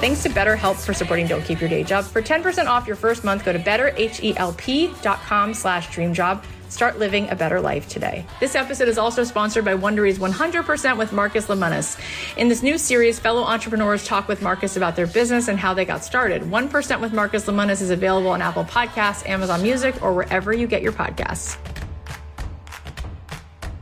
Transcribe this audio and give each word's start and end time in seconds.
Thanks 0.00 0.22
to 0.22 0.28
BetterHelp 0.28 0.76
for 0.76 0.94
supporting 0.94 1.26
Don't 1.26 1.44
Keep 1.44 1.60
Your 1.60 1.68
Day 1.68 1.82
Job. 1.82 2.04
For 2.04 2.22
10% 2.22 2.66
off 2.66 2.86
your 2.86 2.94
first 2.94 3.24
month, 3.24 3.44
go 3.44 3.52
to 3.52 3.58
betterhelp.com 3.58 5.54
slash 5.54 5.88
dreamjob. 5.88 6.44
Start 6.68 7.00
living 7.00 7.28
a 7.30 7.34
better 7.34 7.60
life 7.60 7.88
today. 7.88 8.24
This 8.38 8.54
episode 8.54 8.86
is 8.86 8.96
also 8.96 9.24
sponsored 9.24 9.64
by 9.64 9.74
Wondery's 9.74 10.20
100% 10.20 10.96
with 10.98 11.12
Marcus 11.12 11.48
Lemonis. 11.48 11.98
In 12.36 12.48
this 12.48 12.62
new 12.62 12.78
series, 12.78 13.18
fellow 13.18 13.42
entrepreneurs 13.42 14.04
talk 14.04 14.28
with 14.28 14.40
Marcus 14.40 14.76
about 14.76 14.94
their 14.94 15.08
business 15.08 15.48
and 15.48 15.58
how 15.58 15.74
they 15.74 15.84
got 15.84 16.04
started. 16.04 16.42
1% 16.42 17.00
with 17.00 17.12
Marcus 17.12 17.46
Lemonis 17.46 17.82
is 17.82 17.90
available 17.90 18.30
on 18.30 18.40
Apple 18.40 18.64
Podcasts, 18.64 19.28
Amazon 19.28 19.62
Music, 19.62 20.00
or 20.00 20.14
wherever 20.14 20.52
you 20.52 20.68
get 20.68 20.80
your 20.80 20.92
podcasts. 20.92 21.56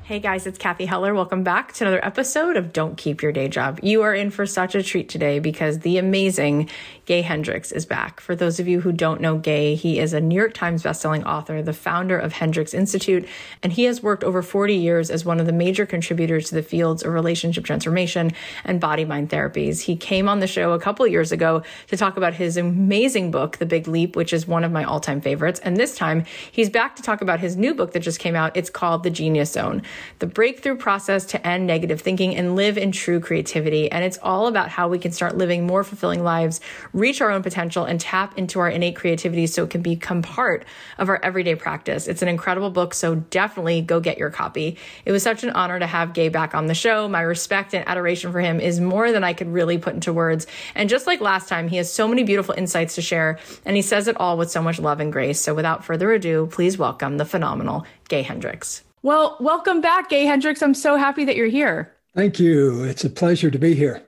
Hey 0.07 0.21
guys, 0.21 0.47
it's 0.47 0.57
Cathy 0.57 0.87
Heller. 0.87 1.13
Welcome 1.15 1.43
back 1.43 1.73
to 1.73 1.85
another 1.85 2.05
episode 2.05 2.57
of 2.57 2.73
Don't 2.73 2.97
Keep 2.97 3.23
Your 3.23 3.33
Day 3.33 3.49
Job. 3.49 3.81
You 3.83 4.03
are 4.03 4.15
in 4.15 4.31
for 4.31 4.47
such 4.47 4.77
a 4.77 4.83
treat 4.85 5.09
today 5.09 5.41
because 5.41 5.81
the 5.81 5.99
amazing 5.99 6.71
Gay 7.07 7.23
Hendricks 7.23 7.73
is 7.73 7.87
back. 7.87 8.21
For 8.21 8.37
those 8.37 8.61
of 8.61 8.69
you 8.69 8.81
who 8.81 8.93
don't 8.93 9.21
know 9.21 9.37
Gay, 9.37 9.75
he 9.75 9.99
is 9.99 10.13
a 10.13 10.21
New 10.21 10.37
York 10.37 10.55
Times 10.55 10.85
bestselling 10.85 11.27
author, 11.27 11.61
the 11.61 11.73
founder 11.73 12.17
of 12.17 12.33
Hendricks 12.33 12.73
Institute, 12.73 13.27
and 13.65 13.73
he 13.73 13.83
has 13.85 14.01
worked 14.01 14.23
over 14.23 14.43
40 14.43 14.77
years 14.77 15.11
as 15.11 15.25
one 15.25 15.41
of 15.41 15.47
the 15.47 15.53
major 15.53 15.85
contributors 15.85 16.51
to 16.51 16.55
the 16.55 16.63
fields 16.63 17.03
of 17.03 17.13
relationship 17.13 17.65
transformation 17.65 18.31
and 18.63 18.81
body 18.81 19.05
mind 19.05 19.31
therapies. 19.31 19.81
He 19.81 19.97
came 19.97 20.29
on 20.29 20.39
the 20.39 20.47
show 20.47 20.71
a 20.71 20.79
couple 20.79 21.05
years 21.09 21.33
ago 21.33 21.65
to 21.89 21.97
talk 21.97 22.17
about 22.17 22.35
his 22.35 22.57
amazing 22.57 23.33
book, 23.33 23.57
The 23.57 23.67
Big 23.67 23.89
Leap, 23.89 24.15
which 24.15 24.33
is 24.33 24.47
one 24.47 24.63
of 24.63 24.71
my 24.71 24.85
all 24.85 25.01
time 25.01 25.21
favorites. 25.21 25.59
And 25.65 25.77
this 25.77 25.97
time 25.97 26.25
he's 26.53 26.71
back 26.71 26.95
to 26.95 27.03
talk 27.03 27.23
about 27.23 27.41
his 27.41 27.57
new 27.57 27.75
book 27.75 27.91
that 27.91 28.01
just 28.01 28.21
came 28.21 28.37
out. 28.37 28.57
It's 28.57 28.71
called 28.71 29.03
The 29.03 29.11
Genius 29.11 29.51
Zone 29.51 29.83
the 30.19 30.27
breakthrough 30.27 30.77
process 30.77 31.25
to 31.27 31.47
end 31.47 31.67
negative 31.67 32.01
thinking 32.01 32.37
and 32.37 32.57
live 32.57 32.79
in 32.79 32.93
true 32.93 33.21
creativity. 33.21 33.91
And 33.91 34.05
it's 34.05 34.19
all 34.23 34.47
about 34.47 34.69
how 34.69 34.89
we 34.89 34.99
can 34.99 35.13
start 35.13 35.37
living 35.37 35.67
more 35.67 35.85
fulfilling 35.85 36.23
lives, 36.23 36.61
reach 36.93 37.21
our 37.21 37.31
own 37.31 37.43
potential, 37.43 37.85
and 37.85 38.01
tap 38.01 38.37
into 38.39 38.61
our 38.61 38.69
innate 38.69 38.97
creativity 38.97 39.47
so 39.47 39.65
it 39.65 39.71
can 39.71 39.83
become 39.83 40.23
part 40.23 40.65
of 40.99 41.09
our 41.09 41.23
everyday 41.23 41.55
practice. 41.55 42.09
It's 42.09 42.23
an 42.23 42.29
incredible 42.29 42.71
book, 42.71 42.95
so 42.95 43.17
definitely 43.17 43.83
go 43.83 44.01
get 44.01 44.19
your 44.19 44.31
copy. 44.31 44.79
It 45.05 45.13
was 45.13 45.23
such 45.23 45.45
an 45.45 45.51
honor 45.51 45.79
to 45.79 45.87
have 45.87 46.13
Gay 46.13 46.29
back 46.29 46.55
on 46.55 46.67
the 46.67 46.75
show. 46.75 47.09
My 47.09 47.21
respect 47.21 47.75
and 47.75 47.87
adoration 47.89 48.33
for 48.33 48.41
him 48.41 48.61
is 48.61 48.81
more 48.81 49.13
than 49.13 49.25
I 49.25 49.33
could 49.33 49.49
really 49.49 49.79
put 49.79 49.95
into 49.95 50.13
words. 50.13 50.47
And 50.75 50.89
just 50.89 51.07
like 51.07 51.21
last 51.21 51.49
time, 51.49 51.69
he 51.69 51.77
has 51.77 51.93
so 51.93 52.09
many 52.09 52.23
beautiful 52.23 52.55
insights 52.57 52.95
to 52.95 53.03
share, 53.03 53.39
and 53.65 53.77
he 53.77 53.83
says 53.83 54.09
it 54.09 54.17
all 54.19 54.39
with 54.39 54.51
so 54.51 54.63
much 54.63 54.79
love 54.79 55.01
and 55.01 55.13
grace. 55.13 55.41
So 55.41 55.55
without 55.55 55.85
further 55.85 56.13
ado, 56.13 56.49
please 56.51 56.79
welcome 56.79 57.19
the 57.19 57.25
phenomenal 57.25 57.87
Gay 58.09 58.23
Hendricks. 58.23 58.86
Well, 59.07 59.37
welcome 59.39 59.81
back, 59.81 60.09
Gay 60.09 60.25
Hendricks. 60.25 60.65
I'm 60.65 60.75
so 60.75 60.97
happy 60.97 61.25
that 61.27 61.37
you're 61.37 61.47
here. 61.47 61.95
Thank 62.17 62.41
you. 62.41 62.83
It's 62.83 63.05
a 63.05 63.09
pleasure 63.09 63.53
to 63.53 63.57
be 63.57 63.73
here. 63.73 64.03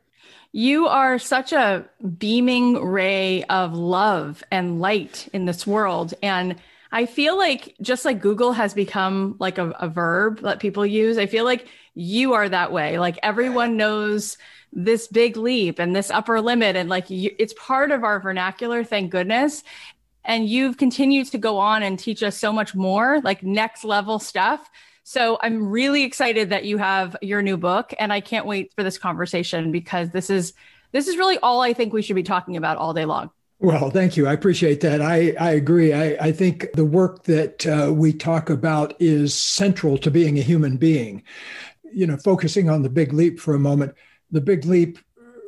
You 0.51 0.89
are 0.89 1.21
such 1.21 1.53
a 1.53 1.89
beaming 2.19 2.85
ray 2.85 3.45
of 3.45 3.75
love 3.75 4.43
and 4.51 4.81
light 4.81 5.29
in 5.33 5.45
this 5.45 5.65
world. 5.65 6.15
And 6.21 6.57
I 6.91 7.07
feel 7.07 7.39
like 7.39 7.77
just 7.81 8.05
like 8.05 8.21
Google 8.21 8.51
has 8.55 8.75
become 8.75 9.37
like 9.39 9.59
a, 9.59 9.71
a 9.79 9.89
verb 9.89 10.41
that 10.41 10.59
people 10.59 10.85
use, 10.85 11.17
I 11.17 11.27
feel 11.27 11.45
like 11.45 11.69
you 11.95 12.33
are 12.33 12.49
that 12.49 12.73
way. 12.73 12.99
Like 12.99 13.21
everyone 13.23 13.77
knows 13.77 14.37
this 14.73 15.07
big 15.07 15.37
leap 15.37 15.79
and 15.79 15.95
this 15.95 16.11
upper 16.11 16.41
limit 16.41 16.75
and 16.75 16.89
like 16.89 17.09
you, 17.09 17.31
it's 17.39 17.55
part 17.55 17.93
of 17.93 18.03
our 18.03 18.19
vernacular 18.19 18.83
thank 18.83 19.13
goodness 19.13 19.63
and 20.25 20.47
you've 20.49 20.77
continued 20.77 21.29
to 21.29 21.39
go 21.39 21.59
on 21.59 21.83
and 21.83 21.99
teach 21.99 22.23
us 22.23 22.37
so 22.37 22.53
much 22.53 22.75
more 22.75 23.21
like 23.23 23.43
next 23.43 23.83
level 23.83 24.19
stuff 24.19 24.69
so 25.09 25.39
I'm 25.41 25.71
really 25.71 26.03
excited 26.03 26.51
that 26.51 26.67
you 26.67 26.77
have 26.77 27.17
your 27.23 27.41
new 27.41 27.57
book 27.57 27.95
and 27.99 28.13
I 28.13 28.21
can't 28.21 28.45
wait 28.45 28.75
for 28.75 28.83
this 28.83 28.99
conversation 28.99 29.73
because 29.73 30.11
this 30.11 30.29
is 30.29 30.53
this 30.93 31.09
is 31.09 31.17
really 31.17 31.39
all 31.39 31.63
I 31.63 31.73
think 31.73 31.95
we 31.95 32.03
should 32.03 32.15
be 32.15 32.23
talking 32.23 32.59
about 32.59 32.77
all 32.77 32.93
day 32.93 33.07
long. 33.07 33.31
Well, 33.59 33.89
thank 33.89 34.19
you. 34.19 34.27
I 34.27 34.35
appreciate 34.35 34.83
that. 34.83 35.01
I, 35.01 35.35
I 35.41 35.53
agree. 35.53 35.95
I, 35.95 36.27
I 36.27 36.31
think 36.31 36.67
the 36.75 36.85
work 36.85 37.23
that 37.23 37.67
uh, 37.67 37.91
we 37.91 38.13
talk 38.13 38.51
about 38.51 38.95
is 39.01 39.33
central 39.35 39.97
to 39.97 40.11
being 40.11 40.39
a 40.39 40.43
human 40.43 40.77
being. 40.77 41.23
You 41.91 42.07
know, 42.07 42.19
focusing 42.19 42.69
on 42.69 42.83
the 42.83 42.91
big 42.91 43.15
leap 43.15 43.41
for 43.41 43.55
a 43.55 43.59
moment, 43.59 43.95
the 44.31 44.43
big 44.43 44.67
leap 44.67 44.99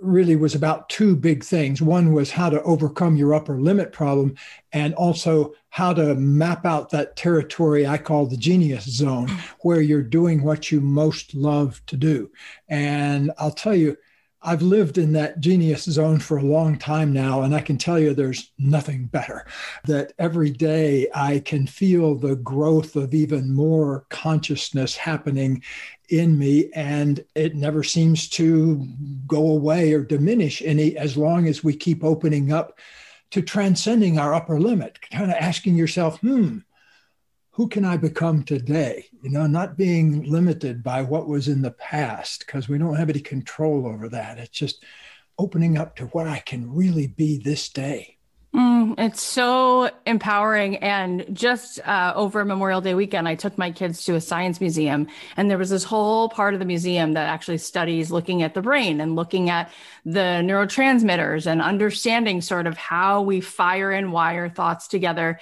really 0.00 0.36
was 0.36 0.54
about 0.54 0.88
two 0.88 1.14
big 1.14 1.44
things. 1.44 1.82
One 1.82 2.12
was 2.12 2.30
how 2.30 2.50
to 2.50 2.62
overcome 2.62 3.16
your 3.16 3.34
upper 3.34 3.60
limit 3.60 3.92
problem, 3.92 4.34
and 4.72 4.94
also 4.94 5.52
how 5.68 5.92
to 5.92 6.14
map 6.14 6.64
out 6.66 6.90
that 6.90 7.16
territory 7.16 7.86
I 7.86 7.98
call 7.98 8.26
the 8.26 8.36
genius 8.36 8.84
zone, 8.84 9.28
where 9.60 9.80
you're 9.80 10.02
doing 10.02 10.42
what 10.42 10.70
you 10.70 10.80
most 10.80 11.34
love 11.34 11.80
to 11.86 11.96
do. 11.96 12.30
And 12.68 13.30
I'll 13.38 13.50
tell 13.50 13.74
you, 13.74 13.96
I've 14.42 14.62
lived 14.62 14.96
in 14.96 15.12
that 15.12 15.40
genius 15.40 15.84
zone 15.84 16.18
for 16.18 16.38
a 16.38 16.42
long 16.42 16.78
time 16.78 17.12
now, 17.12 17.42
and 17.42 17.54
I 17.54 17.60
can 17.60 17.76
tell 17.76 17.98
you 17.98 18.14
there's 18.14 18.52
nothing 18.58 19.04
better. 19.04 19.46
That 19.84 20.14
every 20.18 20.50
day 20.50 21.08
I 21.14 21.40
can 21.40 21.66
feel 21.66 22.14
the 22.14 22.36
growth 22.36 22.96
of 22.96 23.12
even 23.12 23.54
more 23.54 24.06
consciousness 24.08 24.96
happening 24.96 25.62
in 26.08 26.38
me, 26.38 26.70
and 26.74 27.22
it 27.34 27.54
never 27.54 27.82
seems 27.82 28.28
to 28.30 28.86
go 29.26 29.50
away 29.50 29.92
or 29.92 30.02
diminish 30.02 30.62
any 30.62 30.96
as 30.96 31.18
long 31.18 31.46
as 31.46 31.62
we 31.62 31.76
keep 31.76 32.02
opening 32.02 32.50
up 32.50 32.78
to 33.32 33.42
transcending 33.42 34.18
our 34.18 34.34
upper 34.34 34.58
limit, 34.58 34.98
kind 35.10 35.30
of 35.30 35.36
asking 35.36 35.76
yourself, 35.76 36.18
hmm, 36.20 36.58
who 37.60 37.68
can 37.68 37.84
I 37.84 37.98
become 37.98 38.42
today? 38.42 39.04
You 39.20 39.28
know, 39.28 39.46
not 39.46 39.76
being 39.76 40.22
limited 40.22 40.82
by 40.82 41.02
what 41.02 41.28
was 41.28 41.46
in 41.46 41.60
the 41.60 41.72
past 41.72 42.46
because 42.46 42.70
we 42.70 42.78
don't 42.78 42.96
have 42.96 43.10
any 43.10 43.20
control 43.20 43.86
over 43.86 44.08
that. 44.08 44.38
It's 44.38 44.48
just 44.48 44.82
opening 45.38 45.76
up 45.76 45.94
to 45.96 46.06
what 46.06 46.26
I 46.26 46.38
can 46.38 46.72
really 46.74 47.06
be 47.06 47.36
this 47.36 47.68
day. 47.68 48.16
Mm, 48.54 48.94
it's 48.98 49.20
so 49.20 49.90
empowering. 50.06 50.76
And 50.78 51.26
just 51.36 51.86
uh, 51.86 52.14
over 52.16 52.46
Memorial 52.46 52.80
Day 52.80 52.94
weekend, 52.94 53.28
I 53.28 53.34
took 53.34 53.58
my 53.58 53.70
kids 53.70 54.06
to 54.06 54.14
a 54.14 54.22
science 54.22 54.58
museum, 54.58 55.06
and 55.36 55.50
there 55.50 55.58
was 55.58 55.68
this 55.68 55.84
whole 55.84 56.30
part 56.30 56.54
of 56.54 56.60
the 56.60 56.66
museum 56.66 57.12
that 57.12 57.28
actually 57.28 57.58
studies 57.58 58.10
looking 58.10 58.42
at 58.42 58.54
the 58.54 58.62
brain 58.62 59.02
and 59.02 59.16
looking 59.16 59.50
at 59.50 59.70
the 60.06 60.40
neurotransmitters 60.42 61.46
and 61.46 61.60
understanding 61.60 62.40
sort 62.40 62.66
of 62.66 62.78
how 62.78 63.20
we 63.20 63.42
fire 63.42 63.90
and 63.90 64.14
wire 64.14 64.48
thoughts 64.48 64.88
together. 64.88 65.38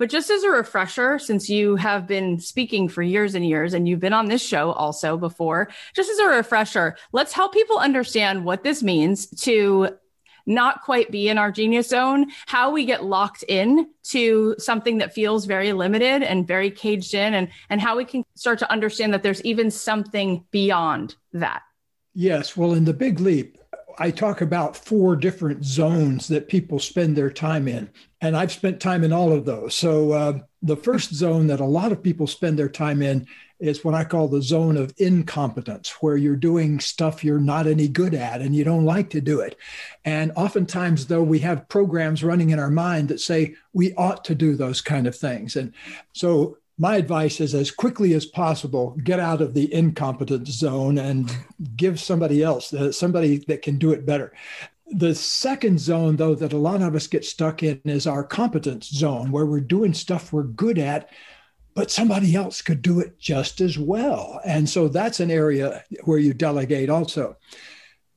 But 0.00 0.08
just 0.08 0.30
as 0.30 0.44
a 0.44 0.50
refresher, 0.50 1.18
since 1.18 1.50
you 1.50 1.76
have 1.76 2.06
been 2.06 2.40
speaking 2.40 2.88
for 2.88 3.02
years 3.02 3.34
and 3.34 3.46
years 3.46 3.74
and 3.74 3.86
you've 3.86 4.00
been 4.00 4.14
on 4.14 4.28
this 4.28 4.42
show 4.42 4.72
also 4.72 5.18
before, 5.18 5.68
just 5.92 6.08
as 6.08 6.18
a 6.18 6.26
refresher, 6.26 6.96
let's 7.12 7.34
help 7.34 7.52
people 7.52 7.76
understand 7.76 8.42
what 8.42 8.64
this 8.64 8.82
means 8.82 9.26
to 9.42 9.90
not 10.46 10.80
quite 10.84 11.10
be 11.10 11.28
in 11.28 11.36
our 11.36 11.52
genius 11.52 11.90
zone, 11.90 12.28
how 12.46 12.70
we 12.70 12.86
get 12.86 13.04
locked 13.04 13.42
in 13.46 13.90
to 14.04 14.54
something 14.56 14.96
that 14.96 15.12
feels 15.12 15.44
very 15.44 15.74
limited 15.74 16.22
and 16.22 16.48
very 16.48 16.70
caged 16.70 17.12
in, 17.12 17.34
and, 17.34 17.48
and 17.68 17.78
how 17.78 17.94
we 17.94 18.06
can 18.06 18.24
start 18.36 18.58
to 18.60 18.72
understand 18.72 19.12
that 19.12 19.22
there's 19.22 19.42
even 19.42 19.70
something 19.70 20.42
beyond 20.50 21.14
that. 21.34 21.60
Yes. 22.14 22.56
Well, 22.56 22.72
in 22.72 22.86
the 22.86 22.94
big 22.94 23.20
leap, 23.20 23.58
I 23.98 24.10
talk 24.10 24.40
about 24.40 24.76
four 24.76 25.16
different 25.16 25.64
zones 25.64 26.28
that 26.28 26.48
people 26.48 26.78
spend 26.78 27.16
their 27.16 27.30
time 27.30 27.68
in. 27.68 27.90
And 28.20 28.36
I've 28.36 28.52
spent 28.52 28.80
time 28.80 29.04
in 29.04 29.12
all 29.12 29.32
of 29.32 29.44
those. 29.44 29.74
So, 29.74 30.12
uh, 30.12 30.38
the 30.62 30.76
first 30.76 31.14
zone 31.14 31.46
that 31.46 31.60
a 31.60 31.64
lot 31.64 31.90
of 31.90 32.02
people 32.02 32.26
spend 32.26 32.58
their 32.58 32.68
time 32.68 33.00
in 33.00 33.26
is 33.60 33.84
what 33.84 33.94
I 33.94 34.04
call 34.04 34.28
the 34.28 34.42
zone 34.42 34.76
of 34.76 34.94
incompetence, 34.98 35.96
where 36.00 36.16
you're 36.16 36.36
doing 36.36 36.80
stuff 36.80 37.22
you're 37.22 37.38
not 37.38 37.66
any 37.66 37.88
good 37.88 38.14
at 38.14 38.40
and 38.40 38.54
you 38.54 38.64
don't 38.64 38.84
like 38.84 39.10
to 39.10 39.20
do 39.20 39.40
it. 39.40 39.56
And 40.04 40.32
oftentimes, 40.36 41.06
though, 41.06 41.22
we 41.22 41.38
have 41.40 41.68
programs 41.68 42.24
running 42.24 42.50
in 42.50 42.58
our 42.58 42.70
mind 42.70 43.08
that 43.08 43.20
say 43.20 43.54
we 43.72 43.94
ought 43.94 44.24
to 44.26 44.34
do 44.34 44.54
those 44.54 44.80
kind 44.80 45.06
of 45.06 45.16
things. 45.16 45.56
And 45.56 45.72
so, 46.12 46.58
my 46.80 46.96
advice 46.96 47.42
is 47.42 47.54
as 47.54 47.70
quickly 47.70 48.14
as 48.14 48.24
possible, 48.24 48.96
get 49.04 49.20
out 49.20 49.42
of 49.42 49.52
the 49.52 49.72
incompetent 49.72 50.48
zone 50.48 50.96
and 50.96 51.30
give 51.76 52.00
somebody 52.00 52.42
else, 52.42 52.72
uh, 52.72 52.90
somebody 52.90 53.44
that 53.48 53.60
can 53.60 53.76
do 53.76 53.92
it 53.92 54.06
better. 54.06 54.32
The 54.86 55.14
second 55.14 55.78
zone, 55.78 56.16
though, 56.16 56.34
that 56.34 56.54
a 56.54 56.58
lot 56.58 56.80
of 56.80 56.94
us 56.94 57.06
get 57.06 57.26
stuck 57.26 57.62
in 57.62 57.82
is 57.84 58.06
our 58.06 58.24
competence 58.24 58.88
zone, 58.88 59.30
where 59.30 59.44
we're 59.44 59.60
doing 59.60 59.92
stuff 59.92 60.32
we're 60.32 60.44
good 60.44 60.78
at, 60.78 61.10
but 61.74 61.90
somebody 61.90 62.34
else 62.34 62.62
could 62.62 62.80
do 62.80 62.98
it 62.98 63.18
just 63.18 63.60
as 63.60 63.76
well. 63.76 64.40
And 64.46 64.66
so 64.66 64.88
that's 64.88 65.20
an 65.20 65.30
area 65.30 65.84
where 66.04 66.18
you 66.18 66.32
delegate 66.32 66.88
also. 66.88 67.36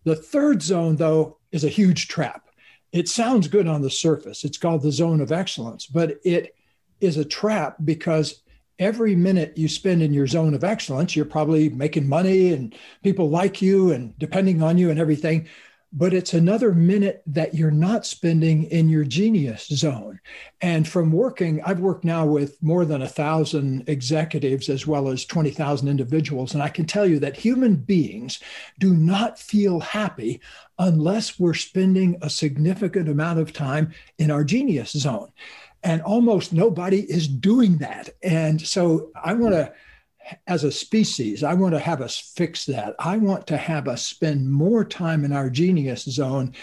The 0.06 0.16
third 0.16 0.62
zone, 0.62 0.96
though, 0.96 1.38
is 1.52 1.66
a 1.66 1.70
huge 1.70 2.08
trap. 2.08 2.48
It 2.94 3.10
sounds 3.10 3.50
good 3.50 3.68
on 3.68 3.82
the 3.82 3.90
surface. 3.90 4.46
It's 4.46 4.58
called 4.58 4.84
the 4.84 4.92
zone 4.92 5.20
of 5.20 5.34
excellence, 5.34 5.86
but 5.86 6.18
it 6.24 6.56
is 7.02 7.18
a 7.18 7.26
trap 7.26 7.76
because 7.84 8.43
every 8.80 9.16
minute 9.16 9.58
you 9.58 9.68
spend 9.68 10.02
in 10.02 10.14
your 10.14 10.28
zone 10.28 10.54
of 10.54 10.64
excellence, 10.64 11.16
you're 11.16 11.26
probably 11.26 11.70
making 11.70 12.08
money 12.08 12.54
and 12.54 12.76
people 13.04 13.30
like 13.30 13.62
you 13.62 13.92
and 13.92 14.18
depending 14.20 14.62
on 14.64 14.78
you 14.78 14.90
and 14.90 15.00
everything. 15.00 15.48
but 15.96 16.12
it's 16.12 16.34
another 16.34 16.74
minute 16.74 17.22
that 17.28 17.54
you're 17.54 17.70
not 17.70 18.04
spending 18.04 18.64
in 18.64 18.90
your 18.90 19.04
genius 19.04 19.68
zone. 19.68 20.20
And 20.60 20.88
from 20.88 21.12
working, 21.12 21.62
I've 21.64 21.80
worked 21.82 22.04
now 22.04 22.26
with 22.26 22.62
more 22.64 22.84
than 22.84 23.04
a 23.04 23.08
thousand 23.08 23.88
executives 23.88 24.70
as 24.70 24.88
well 24.88 25.08
as 25.08 25.24
20,000 25.24 25.88
individuals. 25.88 26.56
And 26.56 26.64
I 26.64 26.70
can 26.70 26.86
tell 26.86 27.06
you 27.06 27.20
that 27.20 27.38
human 27.38 27.76
beings 27.76 28.40
do 28.80 28.96
not 28.96 29.38
feel 29.38 29.80
happy 29.80 30.42
unless 30.80 31.40
we're 31.40 31.54
spending 31.54 32.18
a 32.24 32.30
significant 32.30 33.08
amount 33.08 33.40
of 33.40 33.54
time 33.54 33.94
in 34.18 34.32
our 34.32 34.44
genius 34.44 34.92
zone. 34.94 35.32
And 35.84 36.02
almost 36.02 36.54
nobody 36.54 37.02
is 37.02 37.28
doing 37.28 37.78
that. 37.80 38.10
And 38.24 38.62
so 38.62 39.12
I 39.22 39.34
want 39.34 39.54
to 39.54 39.74
as 40.48 40.64
a 40.64 40.72
species, 40.72 41.44
I 41.44 41.54
want 41.54 41.74
to 41.74 41.80
have 41.80 42.02
us 42.02 42.18
fix 42.18 42.66
that. 42.66 42.96
I 43.00 43.18
want 43.18 43.48
to 43.48 43.58
have 43.58 43.88
us 43.88 44.04
spend 44.04 44.50
more 44.50 44.86
time 44.86 45.26
in 45.26 45.34
our 45.34 45.50
genius 45.50 46.04
zone 46.04 46.54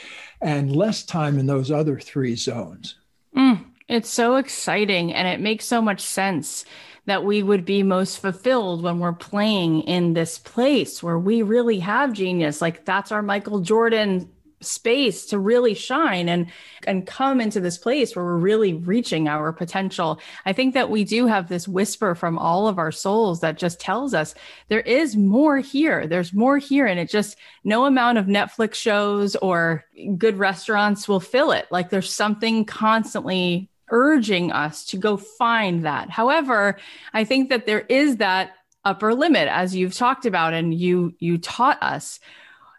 and 0.41 0.75
less 0.75 1.05
time 1.05 1.39
in 1.39 1.47
those 1.47 1.71
other 1.71 1.99
three 1.99 2.37
zones. 2.37 2.97
Mm, 3.37 3.65
it's 3.89 4.09
so 4.09 4.37
exciting 4.37 5.13
and 5.13 5.29
it 5.29 5.41
makes 5.41 5.65
so 5.65 5.83
much 5.83 6.01
sense 6.01 6.65
that 7.07 7.25
we 7.25 7.43
would 7.43 7.65
be 7.65 7.83
most 7.83 8.19
fulfilled 8.19 8.83
when 8.83 8.99
we're 8.99 9.13
playing 9.13 9.83
in 9.83 10.13
this 10.13 10.39
place 10.39 11.03
where 11.03 11.19
we 11.19 11.43
really 11.43 11.81
have 11.81 12.13
genius. 12.13 12.61
Like 12.61 12.85
that's 12.85 13.13
our 13.13 13.23
Michael 13.23 13.61
Jordan 13.61 14.31
space 14.61 15.27
to 15.27 15.39
really 15.39 15.75
shine 15.75 16.29
and 16.29 16.47
and 16.87 17.07
come 17.07 17.41
into 17.41 17.61
this 17.61 17.79
place 17.79 18.15
where 18.15 18.25
we're 18.25 18.37
really 18.37 18.75
reaching 18.75 19.29
our 19.29 19.53
potential. 19.53 20.21
I 20.45 20.53
think 20.53 20.75
that 20.75 20.91
we 20.91 21.05
do 21.05 21.27
have 21.27 21.49
this 21.49 21.67
whisper 21.67 22.15
from 22.15 22.39
all 22.39 22.69
of 22.69 22.79
our 22.79 22.93
souls 22.93 23.41
that 23.41 23.59
just 23.59 23.81
tells 23.81 24.15
us 24.15 24.35
there 24.69 24.81
is 24.81 25.17
more 25.17 25.59
here. 25.59 26.07
There's 26.07 26.33
more 26.33 26.59
here 26.59 26.87
and 26.87 27.01
it 27.01 27.09
just 27.09 27.37
no 27.65 27.87
amount 27.87 28.19
of 28.19 28.27
Netflix 28.27 28.75
shows 28.75 29.37
or 29.37 29.85
good 30.17 30.39
restaurants 30.39 31.09
will 31.09 31.21
fill 31.21 31.53
it. 31.53 31.67
Like 31.71 31.91
there's 31.91 32.13
something 32.13 32.65
constantly 32.65 33.71
urging 33.91 34.53
us 34.53 34.85
to 34.87 34.97
go 34.97 35.17
find 35.17 35.85
that. 35.85 36.11
However, 36.11 36.79
I 37.13 37.25
think 37.25 37.49
that 37.49 37.67
there 37.67 37.81
is 37.81 38.19
that 38.19 38.53
upper 38.85 39.15
limit 39.15 39.49
as 39.49 39.75
you've 39.75 39.95
talked 39.95 40.25
about 40.25 40.55
and 40.55 40.73
you 40.73 41.15
you 41.19 41.37
taught 41.37 41.83
us 41.83 42.19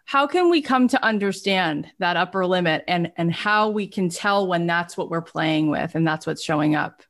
how 0.04 0.26
can 0.26 0.50
we 0.50 0.60
come 0.60 0.88
to 0.88 1.04
understand 1.04 1.90
that 1.98 2.16
upper 2.16 2.46
limit 2.46 2.84
and 2.88 3.12
and 3.16 3.32
how 3.32 3.70
we 3.70 3.86
can 3.86 4.08
tell 4.08 4.46
when 4.46 4.66
that's 4.66 4.96
what 4.96 5.10
we're 5.10 5.22
playing 5.22 5.70
with 5.70 5.94
and 5.94 6.06
that's 6.06 6.26
what's 6.26 6.42
showing 6.42 6.74
up? 6.74 7.02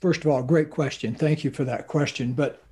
First 0.00 0.24
of 0.24 0.30
all 0.30 0.42
great 0.42 0.70
question. 0.70 1.14
Thank 1.14 1.44
you 1.44 1.50
for 1.50 1.64
that 1.64 1.86
question. 1.86 2.32
But 2.32 2.62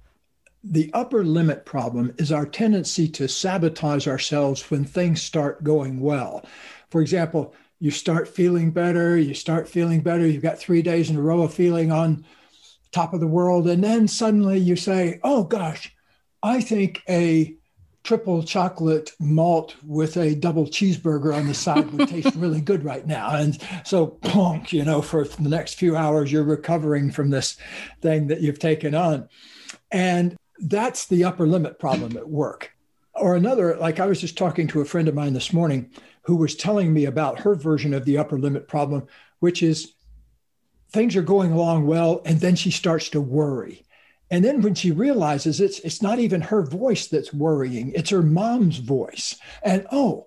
the 0.62 0.90
upper 0.94 1.24
limit 1.24 1.66
problem 1.66 2.14
is 2.18 2.32
our 2.32 2.46
tendency 2.46 3.06
to 3.08 3.28
sabotage 3.28 4.08
ourselves 4.08 4.70
when 4.70 4.84
things 4.84 5.20
start 5.20 5.62
going 5.62 6.00
well. 6.00 6.46
For 6.90 7.02
example 7.02 7.54
you 7.80 7.90
start 7.90 8.28
feeling 8.28 8.70
better 8.70 9.18
you 9.18 9.34
start 9.34 9.68
feeling 9.68 10.00
better 10.00 10.26
you've 10.26 10.42
got 10.42 10.58
three 10.58 10.80
days 10.80 11.10
in 11.10 11.16
a 11.16 11.20
row 11.20 11.42
of 11.42 11.52
feeling 11.52 11.92
on 11.92 12.24
top 12.92 13.12
of 13.12 13.20
the 13.20 13.26
world 13.26 13.68
and 13.68 13.82
then 13.82 14.08
suddenly 14.08 14.58
you 14.58 14.76
say 14.76 15.20
oh 15.22 15.44
gosh 15.44 15.94
i 16.42 16.60
think 16.60 17.02
a 17.08 17.54
triple 18.04 18.42
chocolate 18.42 19.12
malt 19.18 19.74
with 19.82 20.18
a 20.18 20.34
double 20.34 20.66
cheeseburger 20.66 21.34
on 21.34 21.46
the 21.46 21.54
side 21.54 21.90
would 21.90 22.08
taste 22.08 22.34
really 22.36 22.60
good 22.60 22.84
right 22.84 23.06
now. 23.06 23.34
And 23.34 23.58
so, 23.84 24.06
plonk, 24.06 24.72
you 24.72 24.84
know, 24.84 25.02
for 25.02 25.24
the 25.24 25.48
next 25.48 25.74
few 25.74 25.96
hours, 25.96 26.30
you're 26.30 26.44
recovering 26.44 27.10
from 27.10 27.30
this 27.30 27.56
thing 28.02 28.28
that 28.28 28.42
you've 28.42 28.58
taken 28.58 28.94
on. 28.94 29.28
And 29.90 30.36
that's 30.58 31.06
the 31.06 31.24
upper 31.24 31.46
limit 31.46 31.78
problem 31.78 32.16
at 32.16 32.28
work. 32.28 32.72
Or 33.14 33.36
another, 33.36 33.76
like 33.76 34.00
I 34.00 34.06
was 34.06 34.20
just 34.20 34.36
talking 34.36 34.68
to 34.68 34.80
a 34.82 34.84
friend 34.84 35.08
of 35.08 35.14
mine 35.14 35.32
this 35.32 35.52
morning 35.52 35.90
who 36.22 36.36
was 36.36 36.54
telling 36.54 36.92
me 36.92 37.06
about 37.06 37.40
her 37.40 37.54
version 37.54 37.94
of 37.94 38.04
the 38.04 38.18
upper 38.18 38.38
limit 38.38 38.68
problem, 38.68 39.06
which 39.38 39.62
is 39.62 39.94
things 40.90 41.16
are 41.16 41.22
going 41.22 41.52
along 41.52 41.86
well, 41.86 42.20
and 42.24 42.40
then 42.40 42.54
she 42.54 42.70
starts 42.70 43.08
to 43.10 43.20
worry 43.20 43.84
and 44.30 44.44
then 44.44 44.62
when 44.62 44.74
she 44.74 44.90
realizes 44.90 45.60
it's 45.60 45.78
it's 45.80 46.00
not 46.02 46.18
even 46.18 46.40
her 46.40 46.62
voice 46.62 47.06
that's 47.06 47.32
worrying, 47.32 47.92
it's 47.94 48.10
her 48.10 48.22
mom's 48.22 48.78
voice. 48.78 49.36
And 49.62 49.86
oh, 49.92 50.26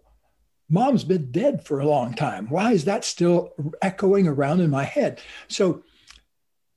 mom's 0.70 1.04
been 1.04 1.32
dead 1.32 1.66
for 1.66 1.80
a 1.80 1.88
long 1.88 2.14
time. 2.14 2.48
Why 2.48 2.74
is 2.74 2.86
that 2.86 3.04
still 3.06 3.54
echoing 3.82 4.28
around 4.28 4.62
in 4.62 4.70
my 4.70 4.84
head? 4.84 5.20
So 5.48 5.84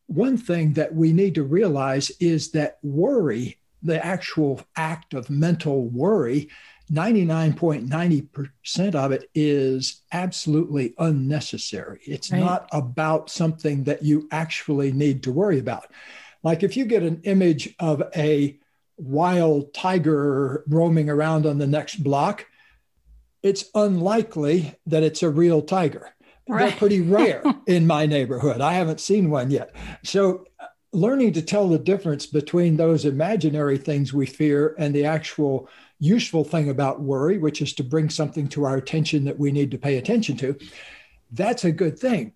one 0.06 0.36
thing 0.36 0.74
that 0.74 0.94
we 0.94 1.12
need 1.12 1.34
to 1.36 1.44
realize 1.44 2.10
is 2.20 2.50
that 2.52 2.78
worry, 2.82 3.58
the 3.82 4.04
actual 4.04 4.60
act 4.76 5.14
of 5.14 5.30
mental 5.30 5.88
worry, 5.88 6.50
99.90% 6.92 8.94
of 8.96 9.12
it 9.12 9.30
is 9.34 10.02
absolutely 10.12 10.94
unnecessary. 10.98 12.00
It's 12.04 12.32
right. 12.32 12.40
not 12.40 12.68
about 12.72 13.30
something 13.30 13.84
that 13.84 14.02
you 14.02 14.26
actually 14.32 14.90
need 14.90 15.22
to 15.22 15.30
worry 15.30 15.60
about. 15.60 15.86
Like 16.42 16.62
if 16.62 16.76
you 16.76 16.84
get 16.84 17.02
an 17.02 17.20
image 17.24 17.74
of 17.78 18.02
a 18.16 18.58
wild 18.96 19.72
tiger 19.72 20.64
roaming 20.68 21.08
around 21.08 21.46
on 21.46 21.58
the 21.58 21.66
next 21.66 22.02
block, 22.02 22.46
it's 23.42 23.64
unlikely 23.74 24.74
that 24.86 25.02
it's 25.02 25.22
a 25.22 25.30
real 25.30 25.62
tiger. 25.62 26.10
Right. 26.48 26.70
They're 26.70 26.78
pretty 26.78 27.00
rare 27.00 27.42
in 27.66 27.86
my 27.86 28.06
neighborhood. 28.06 28.60
I 28.60 28.72
haven't 28.72 29.00
seen 29.00 29.30
one 29.30 29.50
yet. 29.50 29.74
So, 30.02 30.46
uh, 30.58 30.66
learning 30.92 31.32
to 31.34 31.42
tell 31.42 31.68
the 31.68 31.78
difference 31.78 32.26
between 32.26 32.76
those 32.76 33.04
imaginary 33.04 33.78
things 33.78 34.12
we 34.12 34.26
fear 34.26 34.74
and 34.76 34.92
the 34.92 35.04
actual 35.04 35.68
useful 36.00 36.42
thing 36.42 36.68
about 36.68 37.00
worry, 37.00 37.38
which 37.38 37.62
is 37.62 37.72
to 37.74 37.84
bring 37.84 38.10
something 38.10 38.48
to 38.48 38.64
our 38.64 38.76
attention 38.76 39.24
that 39.24 39.38
we 39.38 39.52
need 39.52 39.70
to 39.70 39.78
pay 39.78 39.98
attention 39.98 40.36
to, 40.38 40.58
that's 41.30 41.64
a 41.64 41.70
good 41.70 41.98
thing. 41.98 42.32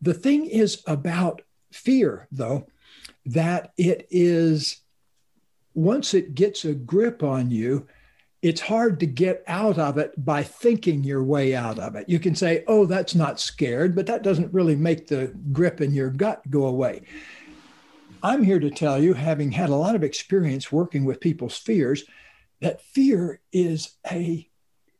The 0.00 0.14
thing 0.14 0.46
is 0.46 0.82
about 0.86 1.42
fear, 1.70 2.26
though, 2.32 2.66
that 3.26 3.72
it 3.76 4.06
is, 4.10 4.80
once 5.74 6.14
it 6.14 6.34
gets 6.34 6.64
a 6.64 6.74
grip 6.74 7.22
on 7.22 7.50
you, 7.50 7.86
it's 8.42 8.60
hard 8.60 8.98
to 8.98 9.06
get 9.06 9.44
out 9.46 9.78
of 9.78 9.98
it 9.98 10.12
by 10.24 10.42
thinking 10.42 11.04
your 11.04 11.22
way 11.22 11.54
out 11.54 11.78
of 11.78 11.94
it. 11.94 12.08
You 12.08 12.18
can 12.18 12.34
say, 12.34 12.64
oh, 12.66 12.86
that's 12.86 13.14
not 13.14 13.38
scared, 13.38 13.94
but 13.94 14.06
that 14.06 14.24
doesn't 14.24 14.52
really 14.52 14.74
make 14.74 15.06
the 15.06 15.32
grip 15.52 15.80
in 15.80 15.94
your 15.94 16.10
gut 16.10 16.42
go 16.50 16.66
away. 16.66 17.02
I'm 18.22 18.42
here 18.42 18.58
to 18.58 18.70
tell 18.70 19.02
you, 19.02 19.14
having 19.14 19.52
had 19.52 19.70
a 19.70 19.76
lot 19.76 19.94
of 19.94 20.02
experience 20.02 20.72
working 20.72 21.04
with 21.04 21.20
people's 21.20 21.56
fears, 21.56 22.04
that 22.60 22.80
fear 22.80 23.40
is 23.52 23.96
a 24.10 24.48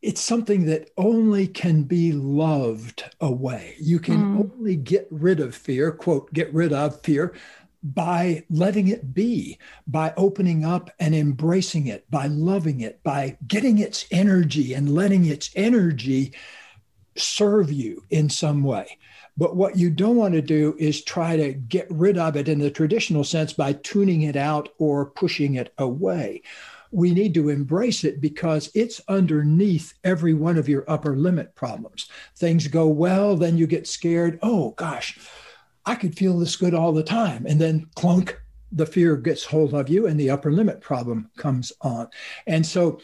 it's 0.02 0.20
something 0.20 0.66
that 0.66 0.90
only 0.96 1.46
can 1.46 1.84
be 1.84 2.10
loved 2.10 3.04
away. 3.20 3.76
You 3.78 4.00
can 4.00 4.16
mm. 4.16 4.52
only 4.52 4.74
get 4.74 5.06
rid 5.12 5.38
of 5.38 5.54
fear, 5.54 5.92
quote, 5.92 6.32
get 6.32 6.52
rid 6.52 6.72
of 6.72 7.00
fear 7.02 7.34
by 7.82 8.44
letting 8.48 8.88
it 8.88 9.12
be, 9.12 9.58
by 9.86 10.14
opening 10.16 10.64
up 10.64 10.90
and 11.00 11.14
embracing 11.14 11.86
it, 11.86 12.08
by 12.10 12.26
loving 12.26 12.80
it, 12.80 13.02
by 13.02 13.36
getting 13.46 13.78
its 13.78 14.06
energy 14.10 14.72
and 14.74 14.94
letting 14.94 15.26
its 15.26 15.50
energy 15.56 16.32
serve 17.16 17.72
you 17.72 18.04
in 18.10 18.30
some 18.30 18.62
way. 18.62 18.98
But 19.36 19.56
what 19.56 19.76
you 19.76 19.90
don't 19.90 20.16
want 20.16 20.34
to 20.34 20.42
do 20.42 20.76
is 20.78 21.02
try 21.02 21.36
to 21.36 21.52
get 21.54 21.86
rid 21.90 22.18
of 22.18 22.36
it 22.36 22.48
in 22.48 22.58
the 22.58 22.70
traditional 22.70 23.24
sense 23.24 23.52
by 23.52 23.72
tuning 23.72 24.22
it 24.22 24.36
out 24.36 24.68
or 24.78 25.06
pushing 25.06 25.54
it 25.54 25.72
away. 25.78 26.42
We 26.90 27.12
need 27.12 27.32
to 27.34 27.48
embrace 27.48 28.04
it 28.04 28.20
because 28.20 28.70
it's 28.74 29.00
underneath 29.08 29.94
every 30.04 30.34
one 30.34 30.58
of 30.58 30.68
your 30.68 30.84
upper 30.86 31.16
limit 31.16 31.54
problems. 31.54 32.10
Things 32.36 32.68
go 32.68 32.86
well, 32.86 33.34
then 33.34 33.56
you 33.56 33.66
get 33.66 33.86
scared. 33.86 34.38
Oh, 34.42 34.72
gosh, 34.72 35.18
I 35.84 35.94
could 35.94 36.16
feel 36.16 36.38
this 36.38 36.56
good 36.56 36.74
all 36.74 36.92
the 36.92 37.02
time. 37.02 37.46
And 37.46 37.60
then 37.60 37.88
clunk, 37.94 38.40
the 38.70 38.86
fear 38.86 39.16
gets 39.16 39.44
hold 39.44 39.74
of 39.74 39.88
you 39.88 40.06
and 40.06 40.18
the 40.18 40.30
upper 40.30 40.52
limit 40.52 40.80
problem 40.80 41.30
comes 41.36 41.72
on. 41.80 42.08
And 42.46 42.64
so 42.64 43.00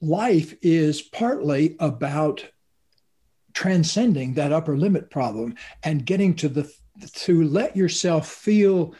life 0.00 0.54
is 0.62 1.02
partly 1.02 1.76
about 1.78 2.44
transcending 3.52 4.34
that 4.34 4.52
upper 4.52 4.76
limit 4.76 5.10
problem 5.10 5.54
and 5.82 6.06
getting 6.06 6.34
to 6.36 6.48
the 6.48 6.72
to 7.12 7.44
let 7.44 7.76
yourself 7.76 8.28
feel 8.28 8.94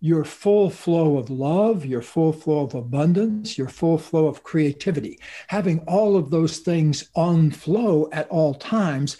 your 0.00 0.24
full 0.24 0.68
flow 0.68 1.16
of 1.16 1.30
love, 1.30 1.86
your 1.86 2.02
full 2.02 2.32
flow 2.32 2.64
of 2.64 2.74
abundance, 2.74 3.56
your 3.56 3.68
full 3.68 3.96
flow 3.96 4.26
of 4.26 4.42
creativity. 4.42 5.18
Having 5.48 5.80
all 5.80 6.16
of 6.16 6.30
those 6.30 6.58
things 6.58 7.08
on 7.14 7.50
flow 7.50 8.08
at 8.12 8.28
all 8.28 8.52
times 8.54 9.16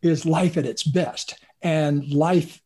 is 0.00 0.24
life 0.24 0.56
at 0.56 0.66
its 0.66 0.84
best. 0.84 1.42
And 1.60 2.08
life 2.12 2.61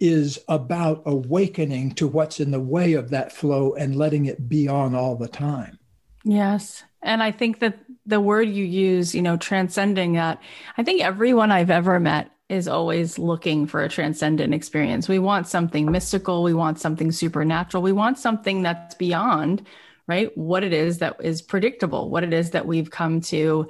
is 0.00 0.38
about 0.48 1.02
awakening 1.06 1.92
to 1.92 2.06
what's 2.06 2.40
in 2.40 2.50
the 2.50 2.60
way 2.60 2.92
of 2.92 3.10
that 3.10 3.32
flow 3.32 3.74
and 3.74 3.96
letting 3.96 4.26
it 4.26 4.48
be 4.48 4.68
on 4.68 4.94
all 4.94 5.16
the 5.16 5.28
time. 5.28 5.78
Yes. 6.24 6.84
And 7.02 7.22
I 7.22 7.32
think 7.32 7.60
that 7.60 7.78
the 8.06 8.20
word 8.20 8.48
you 8.48 8.64
use, 8.64 9.14
you 9.14 9.22
know, 9.22 9.36
transcending 9.36 10.14
that, 10.14 10.40
I 10.76 10.82
think 10.82 11.02
everyone 11.02 11.50
I've 11.50 11.70
ever 11.70 11.98
met 12.00 12.30
is 12.48 12.66
always 12.66 13.18
looking 13.18 13.66
for 13.66 13.82
a 13.82 13.88
transcendent 13.88 14.54
experience. 14.54 15.08
We 15.08 15.18
want 15.18 15.46
something 15.46 15.90
mystical, 15.90 16.42
we 16.42 16.54
want 16.54 16.80
something 16.80 17.12
supernatural, 17.12 17.82
we 17.82 17.92
want 17.92 18.18
something 18.18 18.62
that's 18.62 18.94
beyond, 18.94 19.66
right? 20.06 20.36
What 20.36 20.64
it 20.64 20.72
is 20.72 20.98
that 20.98 21.16
is 21.22 21.42
predictable, 21.42 22.08
what 22.08 22.24
it 22.24 22.32
is 22.32 22.50
that 22.50 22.66
we've 22.66 22.90
come 22.90 23.20
to 23.22 23.68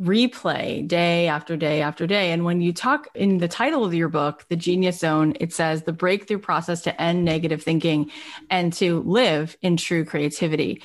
replay 0.00 0.86
day 0.86 1.26
after 1.26 1.56
day 1.56 1.80
after 1.80 2.06
day. 2.06 2.32
And 2.32 2.44
when 2.44 2.60
you 2.60 2.72
talk 2.72 3.08
in 3.14 3.38
the 3.38 3.48
title 3.48 3.84
of 3.84 3.94
your 3.94 4.08
book, 4.08 4.44
The 4.48 4.56
Genius 4.56 4.98
Zone, 5.00 5.34
it 5.40 5.52
says 5.54 5.82
the 5.82 5.92
breakthrough 5.92 6.38
process 6.38 6.82
to 6.82 7.00
end 7.00 7.24
negative 7.24 7.62
thinking 7.62 8.10
and 8.50 8.72
to 8.74 9.00
live 9.02 9.56
in 9.62 9.76
true 9.76 10.04
creativity. 10.04 10.82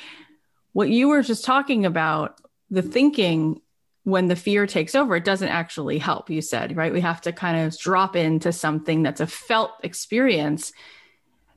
What 0.74 0.90
you 0.90 1.10
were 1.10 1.24
just 1.24 1.44
talking 1.44 1.86
about, 1.86 2.40
the 2.70 2.82
thinking 2.82 3.62
when 4.04 4.28
the 4.28 4.36
fear 4.36 4.66
takes 4.66 4.96
over, 4.96 5.16
it 5.16 5.26
doesn't 5.26 5.50
actually 5.50 6.00
help, 6.00 6.30
you 6.30 6.42
said, 6.42 6.76
right? 6.76 6.94
We 6.94 7.02
have 7.02 7.22
to 7.22 7.32
kind 7.32 7.66
of 7.66 7.78
drop 7.78 8.16
into 8.16 8.52
something 8.52 9.04
that's 9.04 9.22
a 9.22 9.28
felt 9.28 9.72
experience. 9.84 10.72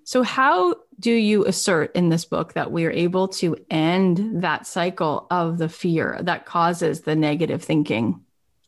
So, 0.02 0.22
how 0.22 0.74
do 0.98 1.12
you 1.12 1.44
assert 1.46 1.94
in 1.94 2.08
this 2.08 2.24
book 2.24 2.54
that 2.54 2.70
we 2.70 2.84
are 2.86 2.90
able 2.90 3.28
to 3.28 3.56
end 3.70 4.42
that 4.42 4.66
cycle 4.66 5.26
of 5.30 5.58
the 5.58 5.68
fear 5.68 6.18
that 6.22 6.46
causes 6.46 7.02
the 7.02 7.16
negative 7.16 7.62
thinking? 7.62 8.20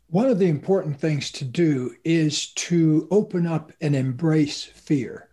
One 0.08 0.26
of 0.26 0.38
the 0.38 0.48
important 0.48 1.00
things 1.00 1.30
to 1.32 1.44
do 1.44 1.94
is 2.04 2.52
to 2.54 3.08
open 3.10 3.46
up 3.46 3.72
and 3.80 3.96
embrace 3.96 4.62
fear. 4.62 5.28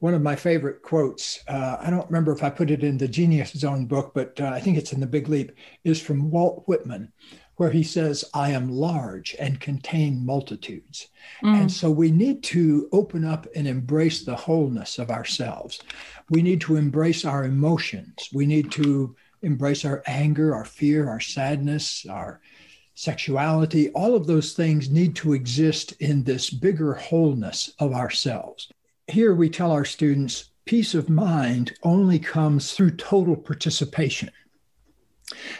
One 0.00 0.14
of 0.14 0.22
my 0.22 0.36
favorite 0.36 0.82
quotes, 0.82 1.40
uh, 1.48 1.78
I 1.80 1.90
don't 1.90 2.06
remember 2.06 2.32
if 2.32 2.44
I 2.44 2.50
put 2.50 2.70
it 2.70 2.84
in 2.84 2.98
the 2.98 3.08
Genius 3.08 3.52
Zone 3.52 3.86
book, 3.86 4.12
but 4.14 4.40
uh, 4.40 4.46
I 4.54 4.60
think 4.60 4.76
it's 4.76 4.92
in 4.92 5.00
The 5.00 5.06
Big 5.06 5.28
Leap, 5.28 5.52
is 5.82 6.00
from 6.00 6.30
Walt 6.30 6.62
Whitman, 6.66 7.12
where 7.58 7.70
he 7.70 7.82
says, 7.82 8.24
I 8.32 8.52
am 8.52 8.70
large 8.70 9.34
and 9.38 9.60
contain 9.60 10.24
multitudes. 10.24 11.08
Mm. 11.42 11.62
And 11.62 11.72
so 11.72 11.90
we 11.90 12.12
need 12.12 12.42
to 12.44 12.88
open 12.92 13.24
up 13.24 13.48
and 13.54 13.66
embrace 13.66 14.24
the 14.24 14.36
wholeness 14.36 14.98
of 14.98 15.10
ourselves. 15.10 15.80
We 16.30 16.40
need 16.40 16.60
to 16.62 16.76
embrace 16.76 17.24
our 17.24 17.44
emotions. 17.44 18.30
We 18.32 18.46
need 18.46 18.70
to 18.72 19.16
embrace 19.42 19.84
our 19.84 20.04
anger, 20.06 20.54
our 20.54 20.64
fear, 20.64 21.08
our 21.08 21.18
sadness, 21.18 22.06
our 22.08 22.40
sexuality. 22.94 23.90
All 23.90 24.14
of 24.14 24.28
those 24.28 24.52
things 24.52 24.88
need 24.88 25.16
to 25.16 25.32
exist 25.32 25.92
in 26.00 26.22
this 26.22 26.50
bigger 26.50 26.94
wholeness 26.94 27.72
of 27.80 27.92
ourselves. 27.92 28.68
Here 29.08 29.34
we 29.34 29.50
tell 29.50 29.72
our 29.72 29.84
students 29.84 30.50
peace 30.64 30.94
of 30.94 31.08
mind 31.08 31.72
only 31.82 32.20
comes 32.20 32.72
through 32.72 32.92
total 32.92 33.34
participation. 33.34 34.30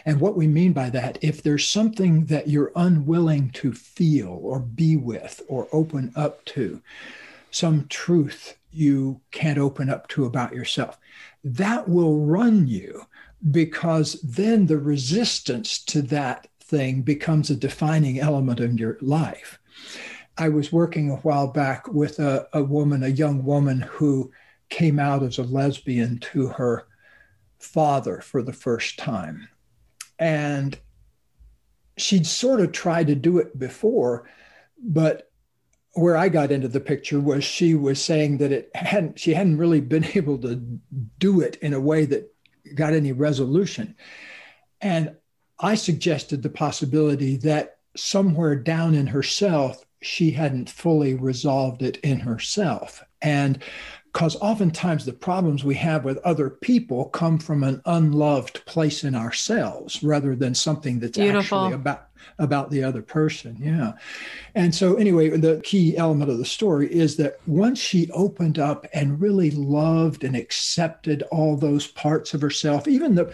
And 0.05 0.19
what 0.19 0.35
we 0.35 0.47
mean 0.47 0.73
by 0.73 0.89
that, 0.91 1.17
if 1.21 1.43
there's 1.43 1.67
something 1.67 2.25
that 2.25 2.47
you're 2.47 2.71
unwilling 2.75 3.51
to 3.51 3.73
feel 3.73 4.39
or 4.41 4.59
be 4.59 4.97
with 4.97 5.41
or 5.47 5.67
open 5.71 6.11
up 6.15 6.43
to, 6.45 6.81
some 7.51 7.87
truth 7.87 8.57
you 8.71 9.19
can't 9.31 9.57
open 9.57 9.89
up 9.89 10.07
to 10.09 10.25
about 10.25 10.53
yourself, 10.53 10.97
that 11.43 11.87
will 11.87 12.19
run 12.19 12.67
you 12.67 13.05
because 13.51 14.13
then 14.21 14.65
the 14.65 14.77
resistance 14.77 15.83
to 15.85 16.01
that 16.03 16.47
thing 16.61 17.01
becomes 17.01 17.49
a 17.49 17.55
defining 17.55 18.19
element 18.19 18.59
in 18.59 18.77
your 18.77 18.97
life. 19.01 19.59
I 20.37 20.49
was 20.49 20.71
working 20.71 21.09
a 21.09 21.17
while 21.17 21.47
back 21.47 21.87
with 21.87 22.19
a, 22.19 22.47
a 22.53 22.63
woman, 22.63 23.03
a 23.03 23.09
young 23.09 23.43
woman 23.43 23.81
who 23.81 24.31
came 24.69 24.99
out 24.99 25.23
as 25.23 25.37
a 25.37 25.43
lesbian 25.43 26.19
to 26.19 26.47
her 26.47 26.87
father 27.57 28.21
for 28.21 28.41
the 28.41 28.53
first 28.53 28.97
time. 28.97 29.49
And 30.19 30.77
she'd 31.97 32.27
sort 32.27 32.61
of 32.61 32.71
tried 32.71 33.07
to 33.07 33.15
do 33.15 33.39
it 33.39 33.57
before, 33.57 34.29
but 34.81 35.29
where 35.93 36.15
I 36.15 36.29
got 36.29 36.51
into 36.51 36.67
the 36.67 36.79
picture 36.79 37.19
was 37.19 37.43
she 37.43 37.73
was 37.73 38.03
saying 38.03 38.37
that 38.37 38.51
it 38.51 38.69
hadn't 38.75 39.19
she 39.19 39.33
hadn't 39.33 39.57
really 39.57 39.81
been 39.81 40.05
able 40.15 40.37
to 40.39 40.55
do 41.17 41.41
it 41.41 41.55
in 41.57 41.73
a 41.73 41.79
way 41.79 42.05
that 42.05 42.33
got 42.75 42.93
any 42.93 43.11
resolution. 43.11 43.95
And 44.81 45.15
I 45.59 45.75
suggested 45.75 46.41
the 46.41 46.49
possibility 46.49 47.37
that 47.37 47.79
somewhere 47.95 48.55
down 48.55 48.95
in 48.95 49.07
herself 49.07 49.83
she 50.01 50.31
hadn't 50.31 50.69
fully 50.69 51.13
resolved 51.13 51.81
it 51.81 51.97
in 51.97 52.19
herself. 52.19 53.03
And 53.21 53.61
because 54.11 54.35
oftentimes 54.37 55.05
the 55.05 55.13
problems 55.13 55.63
we 55.63 55.75
have 55.75 56.03
with 56.03 56.17
other 56.19 56.49
people 56.49 57.05
come 57.05 57.37
from 57.37 57.63
an 57.63 57.81
unloved 57.85 58.65
place 58.65 59.03
in 59.03 59.15
ourselves 59.15 60.01
rather 60.01 60.35
than 60.35 60.55
something 60.55 60.99
that's 60.99 61.17
Beautiful. 61.17 61.59
actually 61.59 61.75
about 61.75 62.05
about 62.37 62.69
the 62.69 62.83
other 62.83 63.01
person 63.01 63.55
yeah 63.59 63.93
and 64.55 64.75
so 64.75 64.95
anyway 64.95 65.29
the 65.29 65.61
key 65.63 65.95
element 65.95 66.29
of 66.29 66.37
the 66.37 66.45
story 66.45 66.91
is 66.91 67.15
that 67.15 67.37
once 67.47 67.79
she 67.79 68.11
opened 68.11 68.59
up 68.59 68.85
and 68.93 69.21
really 69.21 69.51
loved 69.51 70.23
and 70.23 70.35
accepted 70.35 71.23
all 71.31 71.55
those 71.55 71.87
parts 71.87 72.33
of 72.33 72.41
herself 72.41 72.87
even 72.87 73.15
the 73.15 73.33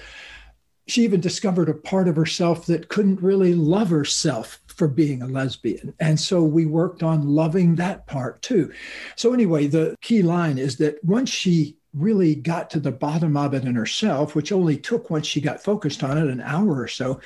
she 0.87 1.03
even 1.03 1.19
discovered 1.19 1.67
a 1.67 1.73
part 1.73 2.07
of 2.07 2.15
herself 2.15 2.67
that 2.67 2.89
couldn't 2.89 3.21
really 3.21 3.55
love 3.55 3.89
herself 3.89 4.61
for 4.75 4.87
being 4.87 5.21
a 5.21 5.27
lesbian. 5.27 5.93
And 5.99 6.19
so 6.19 6.43
we 6.43 6.65
worked 6.65 7.03
on 7.03 7.27
loving 7.27 7.75
that 7.75 8.07
part 8.07 8.41
too. 8.41 8.71
So, 9.15 9.33
anyway, 9.33 9.67
the 9.67 9.95
key 10.01 10.21
line 10.21 10.57
is 10.57 10.77
that 10.77 11.03
once 11.03 11.29
she 11.29 11.77
really 11.93 12.35
got 12.35 12.69
to 12.69 12.79
the 12.79 12.91
bottom 12.91 13.37
of 13.37 13.53
it 13.53 13.63
in 13.63 13.75
herself, 13.75 14.35
which 14.35 14.51
only 14.51 14.77
took 14.77 15.09
once 15.09 15.25
she 15.25 15.39
got 15.41 15.63
focused 15.63 16.03
on 16.03 16.17
it 16.17 16.27
an 16.27 16.41
hour 16.41 16.79
or 16.79 16.87
so, 16.87 17.19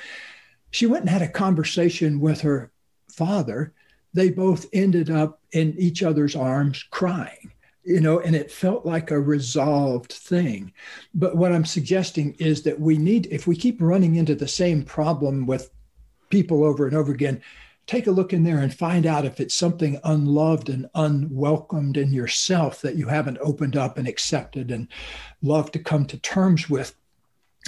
she 0.70 0.86
went 0.86 1.02
and 1.02 1.10
had 1.10 1.22
a 1.22 1.28
conversation 1.28 2.20
with 2.20 2.40
her 2.42 2.70
father. 3.12 3.74
They 4.14 4.30
both 4.30 4.66
ended 4.72 5.10
up 5.10 5.40
in 5.52 5.74
each 5.78 6.02
other's 6.02 6.36
arms 6.36 6.84
crying 6.90 7.52
you 7.82 8.00
know, 8.00 8.20
and 8.20 8.36
it 8.36 8.50
felt 8.50 8.84
like 8.84 9.10
a 9.10 9.18
resolved 9.18 10.12
thing. 10.12 10.72
But 11.14 11.36
what 11.36 11.52
I'm 11.52 11.64
suggesting 11.64 12.34
is 12.38 12.62
that 12.62 12.78
we 12.78 12.98
need, 12.98 13.26
if 13.30 13.46
we 13.46 13.56
keep 13.56 13.80
running 13.80 14.16
into 14.16 14.34
the 14.34 14.48
same 14.48 14.84
problem 14.84 15.46
with 15.46 15.70
people 16.30 16.64
over 16.64 16.86
and 16.86 16.96
over 16.96 17.12
again, 17.12 17.42
take 17.86 18.06
a 18.06 18.12
look 18.12 18.32
in 18.32 18.44
there 18.44 18.58
and 18.58 18.72
find 18.72 19.04
out 19.04 19.24
if 19.24 19.40
it's 19.40 19.54
something 19.54 19.98
unloved 20.04 20.68
and 20.68 20.88
unwelcomed 20.94 21.96
in 21.96 22.12
yourself 22.12 22.80
that 22.82 22.96
you 22.96 23.08
haven't 23.08 23.38
opened 23.40 23.76
up 23.76 23.98
and 23.98 24.06
accepted 24.06 24.70
and 24.70 24.88
loved 25.42 25.72
to 25.72 25.78
come 25.78 26.06
to 26.06 26.18
terms 26.18 26.70
with. 26.70 26.94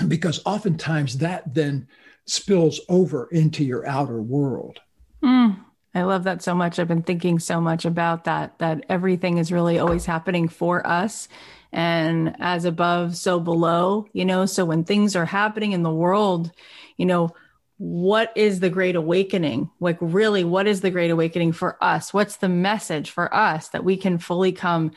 Because 0.09 0.41
oftentimes 0.47 1.19
that 1.19 1.55
then 1.55 1.89
spills 2.27 2.81
over 2.89 3.29
into 3.33 3.65
your 3.65 3.87
outer 3.87 4.23
world. 4.23 4.81
Mm. 5.23 5.59
I 5.95 6.03
love 6.03 6.25
that 6.25 6.43
so 6.43 6.55
much. 6.55 6.79
I've 6.79 6.89
been 6.89 7.03
thinking 7.03 7.39
so 7.39 7.61
much 7.61 7.85
about 7.85 8.25
that, 8.25 8.59
that 8.59 8.85
everything 8.89 9.39
is 9.39 9.53
really 9.53 9.79
always 9.79 10.07
happening 10.07 10.49
for 10.49 10.87
us 10.87 11.29
and 11.73 12.37
as 12.39 12.65
above, 12.65 13.17
so 13.17 13.41
below, 13.41 14.07
you 14.13 14.25
know. 14.25 14.47
So 14.47 14.65
when 14.65 14.85
things 14.85 15.17
are 15.17 15.27
happening 15.27 15.73
in 15.73 15.83
the 15.83 15.93
world, 15.93 16.53
you 16.97 17.07
know, 17.07 17.35
what 17.83 18.31
is 18.37 18.61
the 18.61 18.71
great 18.71 18.95
awakening? 18.95 19.69
Like, 19.81 19.99
really, 20.01 20.45
what 20.45 20.69
is 20.69 20.83
the 20.83 20.91
great 20.93 21.11
awakening 21.11 21.51
for 21.51 21.83
us? 21.83 22.15
What's 22.15 22.37
the 22.37 22.49
message 22.49 23.11
for 23.11 23.35
us 23.35 23.71
that 23.71 23.83
we 23.83 23.97
can 23.97 24.19
fully 24.19 24.53
come 24.53 24.93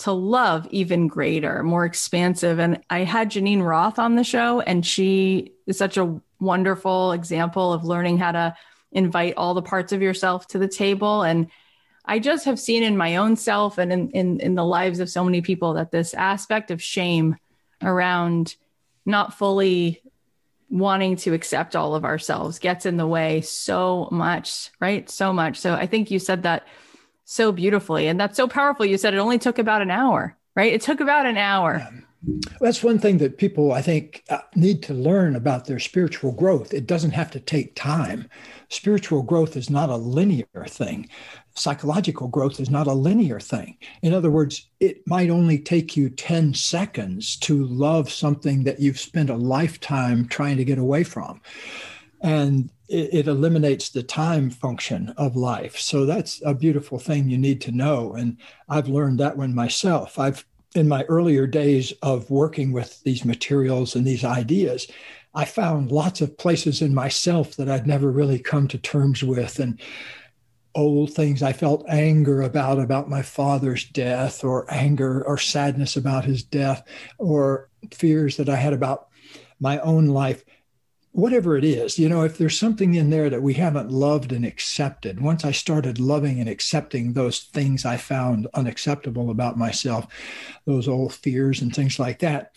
to 0.00 0.12
love 0.12 0.68
even 0.70 1.06
greater, 1.06 1.62
more 1.62 1.86
expansive? 1.86 2.58
And 2.58 2.82
I 2.90 3.04
had 3.04 3.30
Geneen 3.30 3.62
Roth 3.62 3.98
on 3.98 4.14
the 4.14 4.24
show, 4.24 4.60
and 4.60 4.84
she 4.84 5.54
is 5.66 5.78
such 5.78 5.96
a 5.96 6.20
wonderful 6.38 7.12
example 7.12 7.72
of 7.72 7.86
learning 7.86 8.18
how 8.18 8.32
to 8.32 8.54
invite 8.92 9.32
all 9.38 9.54
the 9.54 9.62
parts 9.62 9.92
of 9.94 10.02
yourself 10.02 10.48
to 10.48 10.58
the 10.58 10.68
table. 10.68 11.22
And 11.22 11.46
I 12.04 12.18
just 12.18 12.44
have 12.44 12.60
seen 12.60 12.82
in 12.82 12.98
my 12.98 13.16
own 13.16 13.36
self 13.36 13.78
and 13.78 13.90
in, 13.90 14.10
in, 14.10 14.40
in 14.40 14.54
the 14.54 14.66
lives 14.66 15.00
of 15.00 15.08
so 15.08 15.24
many 15.24 15.40
people 15.40 15.72
that 15.74 15.90
this 15.90 16.12
aspect 16.12 16.70
of 16.70 16.82
shame 16.82 17.36
around 17.82 18.54
not 19.06 19.32
fully 19.32 20.02
wanting 20.70 21.16
to 21.16 21.32
accept 21.32 21.74
all 21.74 21.94
of 21.94 22.04
ourselves 22.04 22.58
gets 22.58 22.86
in 22.86 22.96
the 22.96 23.06
way 23.06 23.40
so 23.40 24.08
much, 24.10 24.70
right? 24.80 25.08
So 25.08 25.32
much. 25.32 25.56
So 25.58 25.74
I 25.74 25.86
think 25.86 26.10
you 26.10 26.18
said 26.18 26.42
that 26.42 26.66
so 27.24 27.52
beautifully. 27.52 28.06
And 28.06 28.18
that's 28.18 28.36
so 28.36 28.48
powerful. 28.48 28.86
You 28.86 28.98
said 28.98 29.14
it 29.14 29.18
only 29.18 29.38
took 29.38 29.58
about 29.58 29.82
an 29.82 29.90
hour, 29.90 30.36
right? 30.54 30.72
It 30.72 30.82
took 30.82 31.00
about 31.00 31.26
an 31.26 31.36
hour. 31.36 31.78
Yeah. 31.78 32.00
That's 32.60 32.82
one 32.82 32.98
thing 32.98 33.18
that 33.18 33.38
people, 33.38 33.72
I 33.72 33.80
think, 33.80 34.24
uh, 34.28 34.38
need 34.56 34.82
to 34.84 34.94
learn 34.94 35.36
about 35.36 35.66
their 35.66 35.78
spiritual 35.78 36.32
growth. 36.32 36.74
It 36.74 36.86
doesn't 36.86 37.12
have 37.12 37.30
to 37.30 37.40
take 37.40 37.76
time. 37.76 38.28
Spiritual 38.70 39.22
growth 39.22 39.56
is 39.56 39.70
not 39.70 39.88
a 39.88 39.96
linear 39.96 40.46
thing. 40.66 41.08
Psychological 41.58 42.28
growth 42.28 42.60
is 42.60 42.70
not 42.70 42.86
a 42.86 42.92
linear 42.92 43.40
thing. 43.40 43.76
In 44.02 44.14
other 44.14 44.30
words, 44.30 44.68
it 44.80 45.06
might 45.06 45.30
only 45.30 45.58
take 45.58 45.96
you 45.96 46.08
10 46.08 46.54
seconds 46.54 47.36
to 47.38 47.66
love 47.66 48.10
something 48.10 48.64
that 48.64 48.80
you've 48.80 49.00
spent 49.00 49.30
a 49.30 49.36
lifetime 49.36 50.26
trying 50.28 50.56
to 50.56 50.64
get 50.64 50.78
away 50.78 51.04
from. 51.04 51.40
And 52.20 52.70
it, 52.88 53.12
it 53.12 53.28
eliminates 53.28 53.90
the 53.90 54.02
time 54.02 54.50
function 54.50 55.14
of 55.16 55.36
life. 55.36 55.78
So 55.78 56.06
that's 56.06 56.42
a 56.44 56.54
beautiful 56.54 56.98
thing 56.98 57.28
you 57.28 57.38
need 57.38 57.60
to 57.62 57.72
know. 57.72 58.14
And 58.14 58.36
I've 58.68 58.88
learned 58.88 59.20
that 59.20 59.36
one 59.36 59.54
myself. 59.54 60.18
I've 60.18 60.44
in 60.74 60.88
my 60.88 61.04
earlier 61.04 61.46
days 61.46 61.92
of 62.02 62.30
working 62.30 62.72
with 62.72 63.02
these 63.02 63.24
materials 63.24 63.96
and 63.96 64.06
these 64.06 64.24
ideas, 64.24 64.86
I 65.34 65.44
found 65.44 65.92
lots 65.92 66.20
of 66.20 66.36
places 66.36 66.82
in 66.82 66.94
myself 66.94 67.56
that 67.56 67.68
I'd 67.68 67.86
never 67.86 68.10
really 68.10 68.38
come 68.38 68.68
to 68.68 68.78
terms 68.78 69.22
with 69.22 69.58
and 69.58 69.80
old 70.74 71.12
things 71.12 71.42
I 71.42 71.52
felt 71.52 71.84
anger 71.88 72.42
about 72.42 72.78
about 72.78 73.08
my 73.08 73.22
father's 73.22 73.84
death 73.84 74.44
or 74.44 74.66
anger 74.72 75.24
or 75.24 75.38
sadness 75.38 75.96
about 75.96 76.24
his 76.24 76.42
death 76.42 76.86
or 77.18 77.68
fears 77.92 78.36
that 78.36 78.48
I 78.48 78.56
had 78.56 78.72
about 78.72 79.08
my 79.60 79.78
own 79.80 80.06
life. 80.06 80.44
Whatever 81.12 81.56
it 81.56 81.64
is, 81.64 81.98
you 81.98 82.08
know, 82.08 82.22
if 82.22 82.38
there's 82.38 82.58
something 82.58 82.94
in 82.94 83.10
there 83.10 83.28
that 83.30 83.42
we 83.42 83.54
haven't 83.54 83.90
loved 83.90 84.30
and 84.30 84.44
accepted, 84.44 85.20
once 85.20 85.44
I 85.44 85.50
started 85.50 85.98
loving 85.98 86.38
and 86.38 86.48
accepting 86.48 87.12
those 87.12 87.40
things 87.40 87.84
I 87.84 87.96
found 87.96 88.46
unacceptable 88.54 89.30
about 89.30 89.58
myself, 89.58 90.06
those 90.64 90.86
old 90.86 91.12
fears 91.12 91.60
and 91.60 91.74
things 91.74 91.98
like 91.98 92.20
that, 92.20 92.54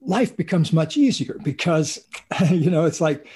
life 0.00 0.36
becomes 0.36 0.72
much 0.72 0.96
easier 0.96 1.38
because, 1.42 1.98
you 2.50 2.70
know, 2.70 2.84
it's 2.84 3.00
like, 3.00 3.26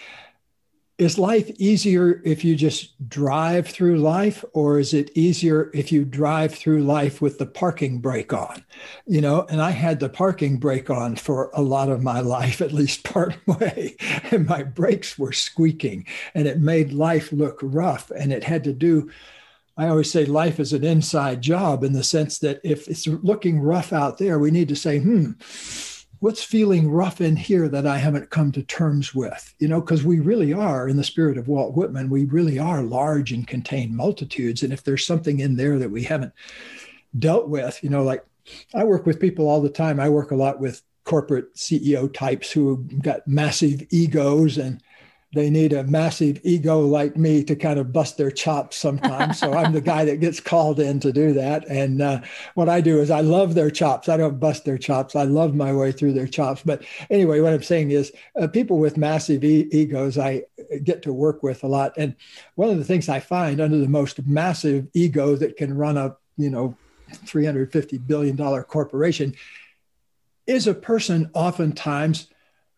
is 1.02 1.18
life 1.18 1.50
easier 1.58 2.22
if 2.24 2.44
you 2.44 2.54
just 2.54 3.08
drive 3.08 3.66
through 3.66 3.98
life 3.98 4.44
or 4.52 4.78
is 4.78 4.94
it 4.94 5.10
easier 5.16 5.70
if 5.74 5.90
you 5.90 6.04
drive 6.04 6.54
through 6.54 6.82
life 6.82 7.20
with 7.20 7.38
the 7.38 7.46
parking 7.46 7.98
brake 7.98 8.32
on? 8.32 8.64
You 9.06 9.20
know 9.20 9.44
and 9.50 9.60
i 9.60 9.70
had 9.70 9.98
the 9.98 10.08
parking 10.08 10.58
brake 10.58 10.90
on 10.90 11.16
for 11.16 11.50
a 11.54 11.62
lot 11.62 11.88
of 11.88 12.02
my 12.02 12.20
life 12.20 12.60
at 12.60 12.72
least 12.72 13.04
part 13.04 13.36
way 13.46 13.96
and 14.30 14.46
my 14.46 14.62
brakes 14.62 15.18
were 15.18 15.32
squeaking 15.32 16.06
and 16.34 16.46
it 16.46 16.60
made 16.60 16.92
life 16.92 17.32
look 17.32 17.58
rough 17.62 18.10
and 18.12 18.32
it 18.32 18.44
had 18.44 18.64
to 18.64 18.72
do 18.72 19.10
I 19.76 19.88
always 19.88 20.10
say 20.10 20.26
life 20.26 20.60
is 20.60 20.72
an 20.72 20.84
inside 20.84 21.40
job 21.40 21.82
in 21.82 21.94
the 21.94 22.04
sense 22.04 22.38
that 22.40 22.60
if 22.62 22.88
it's 22.88 23.06
looking 23.06 23.58
rough 23.58 23.92
out 23.92 24.18
there, 24.18 24.38
we 24.38 24.50
need 24.50 24.68
to 24.68 24.76
say, 24.76 24.98
hmm, 24.98 25.32
what's 26.22 26.44
feeling 26.44 26.88
rough 26.88 27.20
in 27.20 27.34
here 27.34 27.68
that 27.68 27.84
I 27.84 27.98
haven't 27.98 28.30
come 28.30 28.52
to 28.52 28.62
terms 28.62 29.12
with? 29.12 29.52
You 29.58 29.66
know, 29.66 29.80
because 29.80 30.04
we 30.04 30.20
really 30.20 30.52
are, 30.52 30.88
in 30.88 30.96
the 30.96 31.02
spirit 31.02 31.36
of 31.36 31.48
Walt 31.48 31.74
Whitman, 31.74 32.10
we 32.10 32.26
really 32.26 32.60
are 32.60 32.80
large 32.80 33.32
and 33.32 33.44
contain 33.44 33.96
multitudes. 33.96 34.62
And 34.62 34.72
if 34.72 34.84
there's 34.84 35.04
something 35.04 35.40
in 35.40 35.56
there 35.56 35.80
that 35.80 35.90
we 35.90 36.04
haven't 36.04 36.32
dealt 37.18 37.48
with, 37.48 37.82
you 37.82 37.90
know, 37.90 38.04
like 38.04 38.24
I 38.72 38.84
work 38.84 39.04
with 39.04 39.18
people 39.18 39.48
all 39.48 39.60
the 39.60 39.68
time. 39.68 39.98
I 39.98 40.08
work 40.10 40.30
a 40.30 40.36
lot 40.36 40.60
with 40.60 40.82
corporate 41.02 41.56
CEO 41.56 42.12
types 42.14 42.52
who 42.52 42.76
got 43.02 43.26
massive 43.26 43.82
egos 43.90 44.58
and 44.58 44.80
they 45.34 45.48
need 45.48 45.72
a 45.72 45.84
massive 45.84 46.38
ego 46.44 46.80
like 46.80 47.16
me 47.16 47.42
to 47.42 47.56
kind 47.56 47.78
of 47.78 47.92
bust 47.92 48.18
their 48.18 48.30
chops 48.30 48.76
sometimes. 48.76 49.38
so 49.38 49.54
I'm 49.54 49.72
the 49.72 49.80
guy 49.92 50.04
that 50.04 50.20
gets 50.20 50.40
called 50.40 50.78
in 50.78 51.00
to 51.00 51.12
do 51.12 51.32
that. 51.32 51.66
And 51.68 52.02
uh, 52.02 52.20
what 52.54 52.68
I 52.68 52.82
do 52.82 53.00
is 53.00 53.10
I 53.10 53.20
love 53.20 53.54
their 53.54 53.70
chops. 53.70 54.10
I 54.10 54.18
don't 54.18 54.38
bust 54.38 54.66
their 54.66 54.76
chops. 54.76 55.16
I 55.16 55.24
love 55.24 55.54
my 55.54 55.72
way 55.72 55.90
through 55.90 56.12
their 56.12 56.26
chops. 56.26 56.62
But 56.62 56.84
anyway, 57.08 57.40
what 57.40 57.54
I'm 57.54 57.62
saying 57.62 57.92
is 57.92 58.12
uh, 58.38 58.46
people 58.46 58.78
with 58.78 58.98
massive 58.98 59.42
e- 59.42 59.68
egos 59.72 60.18
I 60.18 60.42
get 60.84 61.02
to 61.02 61.14
work 61.14 61.42
with 61.42 61.64
a 61.64 61.68
lot. 61.68 61.94
And 61.96 62.14
one 62.56 62.68
of 62.68 62.76
the 62.76 62.84
things 62.84 63.08
I 63.08 63.20
find 63.20 63.60
under 63.60 63.78
the 63.78 63.88
most 63.88 64.26
massive 64.26 64.86
ego 64.92 65.34
that 65.36 65.56
can 65.56 65.74
run 65.76 65.96
a, 65.96 66.14
you 66.36 66.50
know, 66.50 66.76
$350 67.10 68.06
billion 68.06 68.36
corporation 68.64 69.34
is 70.46 70.66
a 70.66 70.74
person 70.74 71.30
oftentimes 71.34 72.28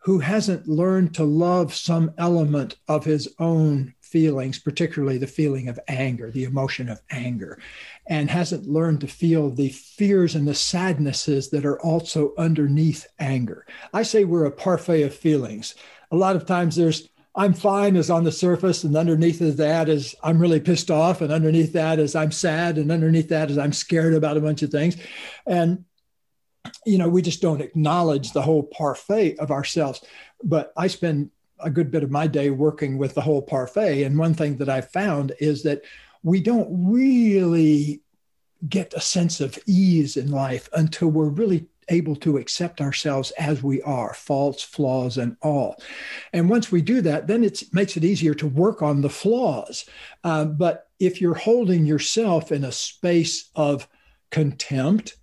who 0.05 0.19
hasn't 0.19 0.67
learned 0.67 1.15
to 1.15 1.23
love 1.23 1.73
some 1.73 2.11
element 2.19 2.75
of 2.87 3.03
his 3.03 3.27
own 3.39 3.91
feelings, 4.01 4.59
particularly 4.59 5.17
the 5.17 5.25
feeling 5.25 5.67
of 5.67 5.79
anger, 5.87 6.29
the 6.29 6.43
emotion 6.43 6.89
of 6.89 7.01
anger, 7.09 7.57
and 8.05 8.29
hasn't 8.29 8.67
learned 8.67 9.01
to 9.01 9.07
feel 9.07 9.49
the 9.49 9.69
fears 9.69 10.35
and 10.35 10.47
the 10.47 10.53
sadnesses 10.53 11.49
that 11.49 11.65
are 11.65 11.81
also 11.81 12.35
underneath 12.37 13.07
anger. 13.17 13.65
I 13.95 14.03
say 14.03 14.25
we're 14.25 14.45
a 14.45 14.51
parfait 14.51 15.01
of 15.01 15.15
feelings. 15.15 15.73
A 16.11 16.15
lot 16.15 16.35
of 16.35 16.45
times 16.45 16.75
there's 16.75 17.09
I'm 17.35 17.53
fine 17.53 17.95
is 17.95 18.11
on 18.11 18.23
the 18.23 18.31
surface, 18.31 18.83
and 18.83 18.95
underneath 18.95 19.41
of 19.41 19.57
that 19.57 19.89
is 19.89 20.15
I'm 20.23 20.37
really 20.37 20.59
pissed 20.59 20.91
off, 20.91 21.21
and 21.21 21.33
underneath 21.33 21.73
that 21.73 21.97
is 21.97 22.15
I'm 22.15 22.31
sad, 22.31 22.77
and 22.77 22.91
underneath 22.91 23.29
that 23.29 23.49
is 23.49 23.57
I'm 23.57 23.73
scared 23.73 24.13
about 24.13 24.37
a 24.37 24.41
bunch 24.41 24.61
of 24.61 24.69
things. 24.69 24.97
And 25.47 25.83
you 26.85 26.97
know, 26.97 27.09
we 27.09 27.21
just 27.21 27.41
don't 27.41 27.61
acknowledge 27.61 28.31
the 28.31 28.41
whole 28.41 28.63
parfait 28.63 29.37
of 29.39 29.51
ourselves. 29.51 30.01
But 30.43 30.71
I 30.77 30.87
spend 30.87 31.31
a 31.59 31.69
good 31.69 31.91
bit 31.91 32.03
of 32.03 32.11
my 32.11 32.27
day 32.27 32.49
working 32.49 32.97
with 32.97 33.15
the 33.15 33.21
whole 33.21 33.41
parfait. 33.41 34.03
And 34.03 34.17
one 34.17 34.33
thing 34.33 34.57
that 34.57 34.69
I 34.69 34.81
found 34.81 35.33
is 35.39 35.63
that 35.63 35.81
we 36.23 36.41
don't 36.41 36.67
really 36.69 38.01
get 38.67 38.93
a 38.93 39.01
sense 39.01 39.41
of 39.41 39.57
ease 39.65 40.17
in 40.17 40.31
life 40.31 40.69
until 40.73 41.09
we're 41.09 41.29
really 41.29 41.67
able 41.89 42.15
to 42.15 42.37
accept 42.37 42.81
ourselves 42.81 43.31
as 43.31 43.61
we 43.61 43.81
are, 43.83 44.13
faults, 44.13 44.63
flaws, 44.63 45.17
and 45.17 45.37
all. 45.41 45.79
And 46.33 46.49
once 46.49 46.71
we 46.71 46.81
do 46.81 47.01
that, 47.01 47.27
then 47.27 47.43
it 47.43 47.63
makes 47.71 47.95
it 47.95 48.03
easier 48.03 48.33
to 48.35 48.47
work 48.47 48.81
on 48.81 49.01
the 49.01 49.09
flaws. 49.09 49.85
Uh, 50.23 50.45
but 50.45 50.87
if 50.99 51.21
you're 51.21 51.35
holding 51.35 51.85
yourself 51.85 52.51
in 52.51 52.63
a 52.63 52.71
space 52.71 53.49
of 53.55 53.87
contempt, 54.31 55.15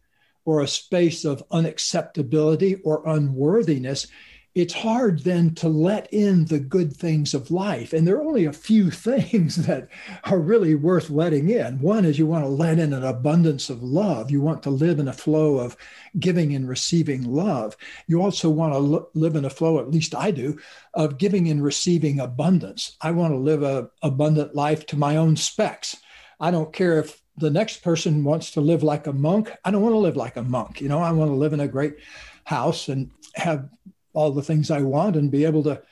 or 0.45 0.61
a 0.61 0.69
space 0.69 1.25
of 1.25 1.43
unacceptability 1.51 2.81
or 2.85 3.07
unworthiness, 3.07 4.07
it's 4.55 4.75
hard 4.75 5.21
then 5.21 5.55
to 5.55 5.69
let 5.69 6.13
in 6.13 6.45
the 6.45 6.59
good 6.59 6.95
things 6.95 7.33
of 7.33 7.51
life. 7.51 7.95
And 7.95 8.07
there 8.07 8.17
are 8.17 8.23
only 8.23 8.45
a 8.45 8.53
few 8.53 8.91
things 8.91 9.57
that 9.67 9.89
are 10.25 10.39
really 10.39 10.75
worth 10.75 11.09
letting 11.09 11.49
in. 11.49 11.81
One 11.81 12.05
is 12.05 12.19
you 12.19 12.27
want 12.27 12.45
to 12.45 12.49
let 12.49 12.79
in 12.79 12.93
an 12.93 13.05
abundance 13.05 13.71
of 13.71 13.83
love. 13.83 14.31
You 14.31 14.43
want 14.43 14.63
to 14.65 14.71
live 14.71 14.99
in 14.99 15.09
a 15.09 15.13
flow 15.13 15.59
of 15.59 15.77
giving 16.19 16.55
and 16.55 16.69
receiving 16.69 17.25
love. 17.25 17.77
You 18.07 18.23
also 18.23 18.51
want 18.51 18.75
to 18.75 19.09
live 19.15 19.37
in 19.37 19.47
a 19.47 19.51
flow, 19.51 19.79
at 19.79 19.91
least 19.91 20.15
I 20.15 20.31
do, 20.31 20.59
of 20.93 21.17
giving 21.17 21.49
and 21.49 21.65
receiving 21.65 22.21
abundance. 22.21 22.97
I 23.01 23.13
want 23.13 23.33
to 23.33 23.39
live 23.39 23.63
a 23.63 23.89
abundant 24.03 24.55
life 24.55 24.85
to 24.87 24.97
my 24.97 25.17
own 25.17 25.37
specs. 25.37 25.97
I 26.39 26.51
don't 26.51 26.73
care 26.73 26.99
if 26.99 27.22
the 27.37 27.51
next 27.51 27.83
person 27.83 28.25
wants 28.25 28.51
to 28.53 28.61
live 28.61 28.83
like 28.83 29.07
a 29.07 29.13
monk. 29.13 29.51
I 29.65 29.71
don't 29.71 29.83
want 29.83 29.95
to 29.95 29.99
live 29.99 30.17
like 30.17 30.37
a 30.37 30.43
monk. 30.43 30.81
You 30.81 30.89
know, 30.89 31.01
I 31.01 31.13
want 31.13 31.31
to 31.31 31.37
live 31.37 31.53
in 31.53 31.61
a 31.61 31.69
great 31.69 31.97
house 32.45 32.89
and 32.89 33.11
have 33.35 33.69
all 34.13 34.31
the 34.31 34.43
things 34.43 34.71
I 34.71 34.83
want 34.83 35.17
and 35.17 35.31
be 35.31 35.45
able 35.45 35.63
to 35.65 35.83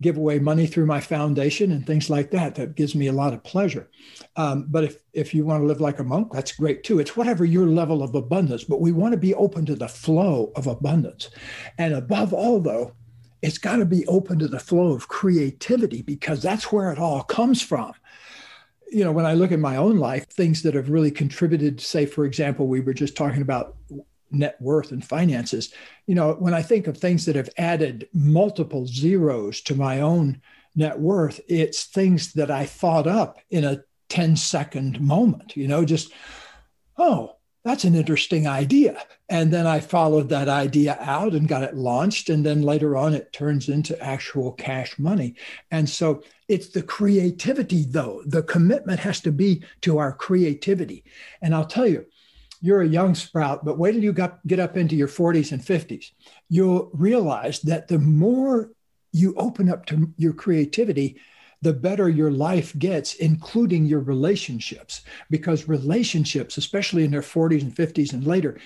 give 0.00 0.16
away 0.16 0.38
money 0.38 0.66
through 0.66 0.86
my 0.86 1.00
foundation 1.00 1.70
and 1.72 1.86
things 1.86 2.08
like 2.08 2.30
that. 2.30 2.54
That 2.54 2.74
gives 2.74 2.94
me 2.94 3.06
a 3.06 3.12
lot 3.12 3.34
of 3.34 3.44
pleasure. 3.44 3.88
Um, 4.36 4.66
but 4.68 4.84
if 4.84 5.02
if 5.12 5.34
you 5.34 5.44
want 5.44 5.62
to 5.62 5.66
live 5.66 5.80
like 5.80 5.98
a 5.98 6.04
monk, 6.04 6.32
that's 6.32 6.52
great 6.52 6.82
too. 6.82 6.98
It's 6.98 7.16
whatever 7.16 7.44
your 7.44 7.66
level 7.66 8.02
of 8.02 8.14
abundance. 8.14 8.64
But 8.64 8.80
we 8.80 8.92
want 8.92 9.12
to 9.12 9.18
be 9.18 9.34
open 9.34 9.66
to 9.66 9.74
the 9.74 9.88
flow 9.88 10.52
of 10.56 10.66
abundance, 10.66 11.30
and 11.78 11.94
above 11.94 12.32
all, 12.32 12.60
though, 12.60 12.94
it's 13.42 13.58
got 13.58 13.76
to 13.76 13.84
be 13.84 14.06
open 14.06 14.38
to 14.38 14.48
the 14.48 14.58
flow 14.58 14.92
of 14.92 15.08
creativity 15.08 16.02
because 16.02 16.42
that's 16.42 16.72
where 16.72 16.90
it 16.92 16.98
all 16.98 17.22
comes 17.22 17.62
from 17.62 17.92
you 18.90 19.04
know, 19.04 19.12
when 19.12 19.26
I 19.26 19.34
look 19.34 19.52
at 19.52 19.58
my 19.58 19.76
own 19.76 19.98
life, 19.98 20.28
things 20.28 20.62
that 20.62 20.74
have 20.74 20.90
really 20.90 21.10
contributed, 21.10 21.80
say, 21.80 22.06
for 22.06 22.24
example, 22.24 22.66
we 22.66 22.80
were 22.80 22.94
just 22.94 23.16
talking 23.16 23.42
about 23.42 23.76
net 24.30 24.60
worth 24.60 24.92
and 24.92 25.04
finances. 25.04 25.72
You 26.06 26.14
know, 26.14 26.34
when 26.34 26.54
I 26.54 26.62
think 26.62 26.86
of 26.86 26.96
things 26.96 27.24
that 27.26 27.36
have 27.36 27.50
added 27.56 28.08
multiple 28.12 28.86
zeros 28.86 29.60
to 29.62 29.74
my 29.74 30.00
own 30.00 30.40
net 30.74 30.98
worth, 30.98 31.40
it's 31.48 31.84
things 31.84 32.32
that 32.34 32.50
I 32.50 32.66
thought 32.66 33.06
up 33.06 33.38
in 33.50 33.64
a 33.64 33.82
10 34.08 34.36
second 34.36 35.00
moment, 35.00 35.56
you 35.56 35.68
know, 35.68 35.84
just, 35.84 36.12
oh, 36.96 37.36
that's 37.64 37.84
an 37.84 37.94
interesting 37.94 38.46
idea. 38.46 39.02
And 39.28 39.52
then 39.52 39.66
I 39.66 39.80
followed 39.80 40.30
that 40.30 40.48
idea 40.48 40.96
out 40.98 41.34
and 41.34 41.46
got 41.46 41.62
it 41.62 41.76
launched. 41.76 42.30
And 42.30 42.44
then 42.44 42.62
later 42.62 42.96
on, 42.96 43.14
it 43.14 43.32
turns 43.32 43.68
into 43.68 44.00
actual 44.02 44.52
cash 44.52 44.98
money. 44.98 45.34
And 45.70 45.88
so 45.88 46.22
it's 46.50 46.70
the 46.70 46.82
creativity, 46.82 47.84
though. 47.84 48.22
The 48.26 48.42
commitment 48.42 48.98
has 48.98 49.20
to 49.20 49.30
be 49.30 49.62
to 49.82 49.98
our 49.98 50.12
creativity. 50.12 51.04
And 51.40 51.54
I'll 51.54 51.64
tell 51.64 51.86
you, 51.86 52.06
you're 52.60 52.82
a 52.82 52.88
young 52.88 53.14
sprout, 53.14 53.64
but 53.64 53.78
wait 53.78 53.92
till 53.92 54.02
you 54.02 54.12
get 54.12 54.58
up 54.58 54.76
into 54.76 54.96
your 54.96 55.08
40s 55.08 55.52
and 55.52 55.62
50s. 55.62 56.10
You'll 56.48 56.90
realize 56.92 57.60
that 57.60 57.86
the 57.86 58.00
more 58.00 58.72
you 59.12 59.32
open 59.36 59.70
up 59.70 59.86
to 59.86 60.12
your 60.16 60.32
creativity, 60.32 61.20
the 61.62 61.72
better 61.72 62.08
your 62.08 62.32
life 62.32 62.76
gets, 62.76 63.14
including 63.14 63.86
your 63.86 64.00
relationships. 64.00 65.02
Because 65.30 65.68
relationships, 65.68 66.58
especially 66.58 67.04
in 67.04 67.12
their 67.12 67.22
40s 67.22 67.62
and 67.62 67.74
50s 67.74 68.12
and 68.12 68.26
later, 68.26 68.58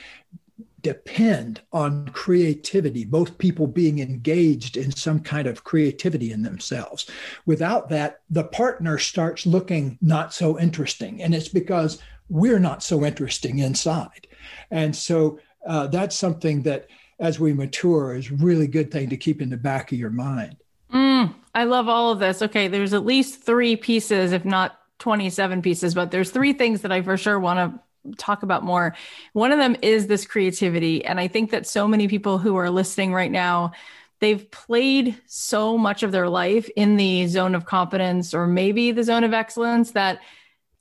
depend 0.85 1.63
on 1.73 2.07
creativity, 2.11 3.05
both 3.05 3.39
people 3.39 3.67
being 3.67 3.99
engaged 3.99 4.77
in 4.77 4.93
some 4.93 5.19
kind 5.19 5.49
of 5.49 5.65
creativity 5.65 6.31
in 6.31 6.43
themselves. 6.43 7.11
Without 7.47 7.89
that, 7.89 8.21
the 8.31 8.45
partner 8.45 8.99
starts 8.99 9.47
looking 9.47 9.99
not 10.01 10.33
so 10.33 10.61
interesting. 10.61 11.23
And 11.23 11.35
it's 11.35 11.49
because 11.49 12.01
we're 12.29 12.61
not 12.61 12.83
so 12.83 13.05
interesting 13.05 13.59
inside. 13.59 14.29
And 14.71 14.95
so 14.95 15.41
uh, 15.67 15.87
that's 15.89 16.15
something 16.15 16.63
that 16.63 16.87
as 17.19 17.41
we 17.41 17.55
mature 17.55 18.15
is 18.15 18.31
really 18.31 18.67
good 18.67 18.91
thing 18.91 19.09
to 19.09 19.17
keep 19.17 19.41
in 19.41 19.49
the 19.49 19.57
back 19.57 19.91
of 19.91 19.99
your 19.99 20.11
mind. 20.11 20.57
Mm, 20.93 21.35
I 21.55 21.65
love 21.65 21.89
all 21.89 22.13
of 22.13 22.19
this. 22.19 22.43
Okay, 22.43 22.69
there's 22.69 22.93
at 22.93 23.07
least 23.07 23.43
three 23.43 23.75
pieces, 23.75 24.33
if 24.33 24.45
not 24.45 24.79
27 24.99 25.63
pieces, 25.63 25.95
but 25.95 26.11
there's 26.11 26.31
three 26.31 26.53
things 26.53 26.83
that 26.83 26.93
I 26.93 27.01
for 27.01 27.17
sure 27.17 27.41
want 27.41 27.59
to 27.59 27.81
talk 28.17 28.43
about 28.43 28.63
more. 28.63 28.95
One 29.33 29.53
of 29.53 29.59
them 29.59 29.77
is 29.83 30.07
this 30.07 30.27
creativity. 30.27 31.05
And 31.05 31.19
I 31.21 31.29
think 31.29 31.51
that 31.51 31.67
so 31.67 31.89
many 31.89 32.09
people 32.09 32.39
who 32.39 32.57
are 32.57 32.71
listening 32.71 33.13
right 33.13 33.31
now, 33.31 33.73
they've 34.21 34.51
played 34.51 35.21
so 35.27 35.77
much 35.79 36.03
of 36.03 36.13
their 36.13 36.29
life 36.29 36.69
in 36.77 36.97
the 36.97 37.27
zone 37.27 37.55
of 37.55 37.67
competence 37.67 38.35
or 38.35 38.47
maybe 38.47 38.93
the 38.93 39.05
zone 39.05 39.25
of 39.25 39.33
excellence 39.33 39.93
that 39.93 40.21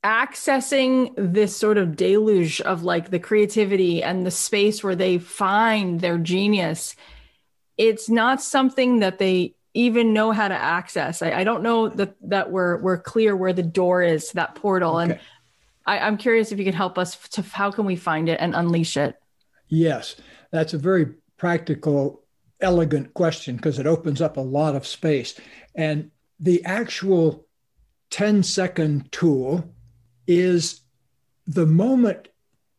accessing 0.03 1.13
this 1.17 1.55
sort 1.55 1.77
of 1.77 1.95
deluge 1.95 2.59
of 2.61 2.83
like 2.83 3.09
the 3.09 3.19
creativity 3.19 4.03
and 4.03 4.25
the 4.25 4.31
space 4.31 4.83
where 4.83 4.95
they 4.95 5.17
find 5.17 6.01
their 6.01 6.17
genius 6.17 6.95
it's 7.77 8.09
not 8.09 8.41
something 8.41 8.99
that 8.99 9.17
they 9.17 9.55
even 9.73 10.13
know 10.13 10.31
how 10.31 10.47
to 10.47 10.53
access. 10.53 11.21
I, 11.21 11.31
I, 11.31 11.43
don't 11.43 11.63
know 11.63 11.89
that 11.89 12.15
that 12.29 12.51
we're 12.51 12.77
we're 12.77 12.99
clear 12.99 13.35
where 13.35 13.53
the 13.53 13.63
door 13.63 14.03
is 14.03 14.29
to 14.29 14.35
that 14.35 14.55
portal. 14.55 14.97
Okay. 14.97 15.13
And 15.13 15.19
I, 15.85 15.99
I'm 15.99 16.17
curious 16.17 16.51
if 16.51 16.59
you 16.59 16.65
could 16.65 16.75
help 16.75 16.97
us 16.97 17.15
to 17.29 17.41
how 17.41 17.71
can 17.71 17.85
we 17.85 17.95
find 17.95 18.29
it 18.29 18.39
and 18.39 18.55
unleash 18.55 18.97
it? 18.97 19.15
Yes, 19.67 20.15
that's 20.51 20.73
a 20.73 20.77
very 20.77 21.07
practical, 21.37 22.23
elegant 22.61 23.13
question 23.13 23.55
because 23.55 23.79
it 23.79 23.87
opens 23.87 24.21
up 24.21 24.37
a 24.37 24.41
lot 24.41 24.75
of 24.75 24.87
space. 24.87 25.39
And 25.75 26.11
the 26.39 26.63
actual 26.63 27.45
10 28.11 28.43
second 28.43 29.11
tool 29.11 29.73
is 30.27 30.81
the 31.47 31.65
moment 31.65 32.29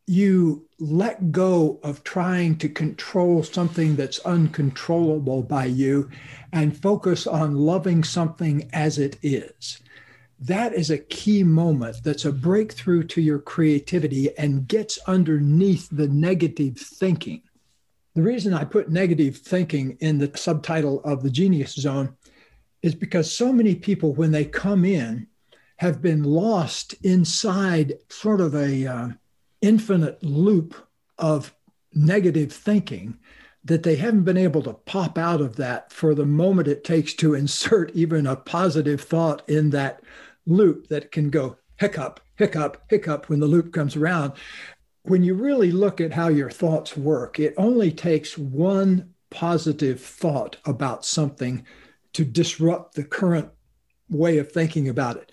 you 0.07 0.67
let 0.79 1.31
go 1.31 1.79
of 1.83 2.03
trying 2.03 2.57
to 2.57 2.69
control 2.69 3.43
something 3.43 3.95
that's 3.95 4.19
uncontrollable 4.19 5.41
by 5.41 5.65
you 5.65 6.09
and 6.51 6.79
focus 6.79 7.25
on 7.25 7.55
loving 7.55 8.03
something 8.03 8.69
as 8.73 8.97
it 8.97 9.17
is. 9.21 9.79
That 10.39 10.73
is 10.73 10.89
a 10.89 10.97
key 10.97 11.43
moment 11.43 11.97
that's 12.03 12.25
a 12.25 12.31
breakthrough 12.31 13.03
to 13.03 13.21
your 13.21 13.39
creativity 13.39 14.35
and 14.37 14.67
gets 14.67 14.97
underneath 15.07 15.87
the 15.89 16.07
negative 16.07 16.77
thinking. 16.77 17.41
The 18.15 18.21
reason 18.21 18.53
I 18.53 18.63
put 18.63 18.89
negative 18.89 19.37
thinking 19.37 19.97
in 19.99 20.17
the 20.17 20.31
subtitle 20.35 21.01
of 21.03 21.23
the 21.23 21.29
genius 21.29 21.73
zone 21.73 22.15
is 22.81 22.95
because 22.95 23.31
so 23.31 23.51
many 23.51 23.75
people, 23.75 24.13
when 24.13 24.31
they 24.31 24.45
come 24.45 24.85
in, 24.85 25.27
have 25.77 26.01
been 26.01 26.23
lost 26.23 26.93
inside 27.03 27.93
sort 28.09 28.39
of 28.41 28.55
a 28.55 28.85
uh, 28.85 29.09
infinite 29.61 30.21
loop 30.23 30.75
of 31.17 31.53
negative 31.93 32.51
thinking 32.53 33.17
that 33.63 33.83
they 33.83 33.95
haven't 33.95 34.23
been 34.23 34.37
able 34.37 34.61
to 34.61 34.73
pop 34.73 35.17
out 35.17 35.41
of 35.41 35.55
that 35.55 35.91
for 35.91 36.13
the 36.13 36.25
moment 36.25 36.67
it 36.67 36.83
takes 36.83 37.13
to 37.15 37.33
insert 37.33 37.91
even 37.95 38.27
a 38.27 38.35
positive 38.35 39.01
thought 39.01 39.41
in 39.49 39.71
that 39.71 40.01
loop 40.45 40.87
that 40.87 41.11
can 41.11 41.29
go 41.29 41.57
hiccup, 41.77 42.19
hiccup, 42.35 42.81
hiccup 42.89 43.29
when 43.29 43.39
the 43.39 43.47
loop 43.47 43.73
comes 43.73 43.95
around. 43.95 44.33
When 45.03 45.23
you 45.23 45.35
really 45.35 45.71
look 45.71 46.01
at 46.01 46.13
how 46.13 46.29
your 46.29 46.49
thoughts 46.49 46.97
work, 46.97 47.39
it 47.39 47.53
only 47.57 47.91
takes 47.91 48.37
one 48.37 49.13
positive 49.29 50.01
thought 50.01 50.57
about 50.65 51.05
something 51.05 51.65
to 52.13 52.23
disrupt 52.23 52.95
the 52.95 53.03
current 53.03 53.49
way 54.09 54.37
of 54.37 54.51
thinking 54.51 54.89
about 54.89 55.17
it. 55.17 55.31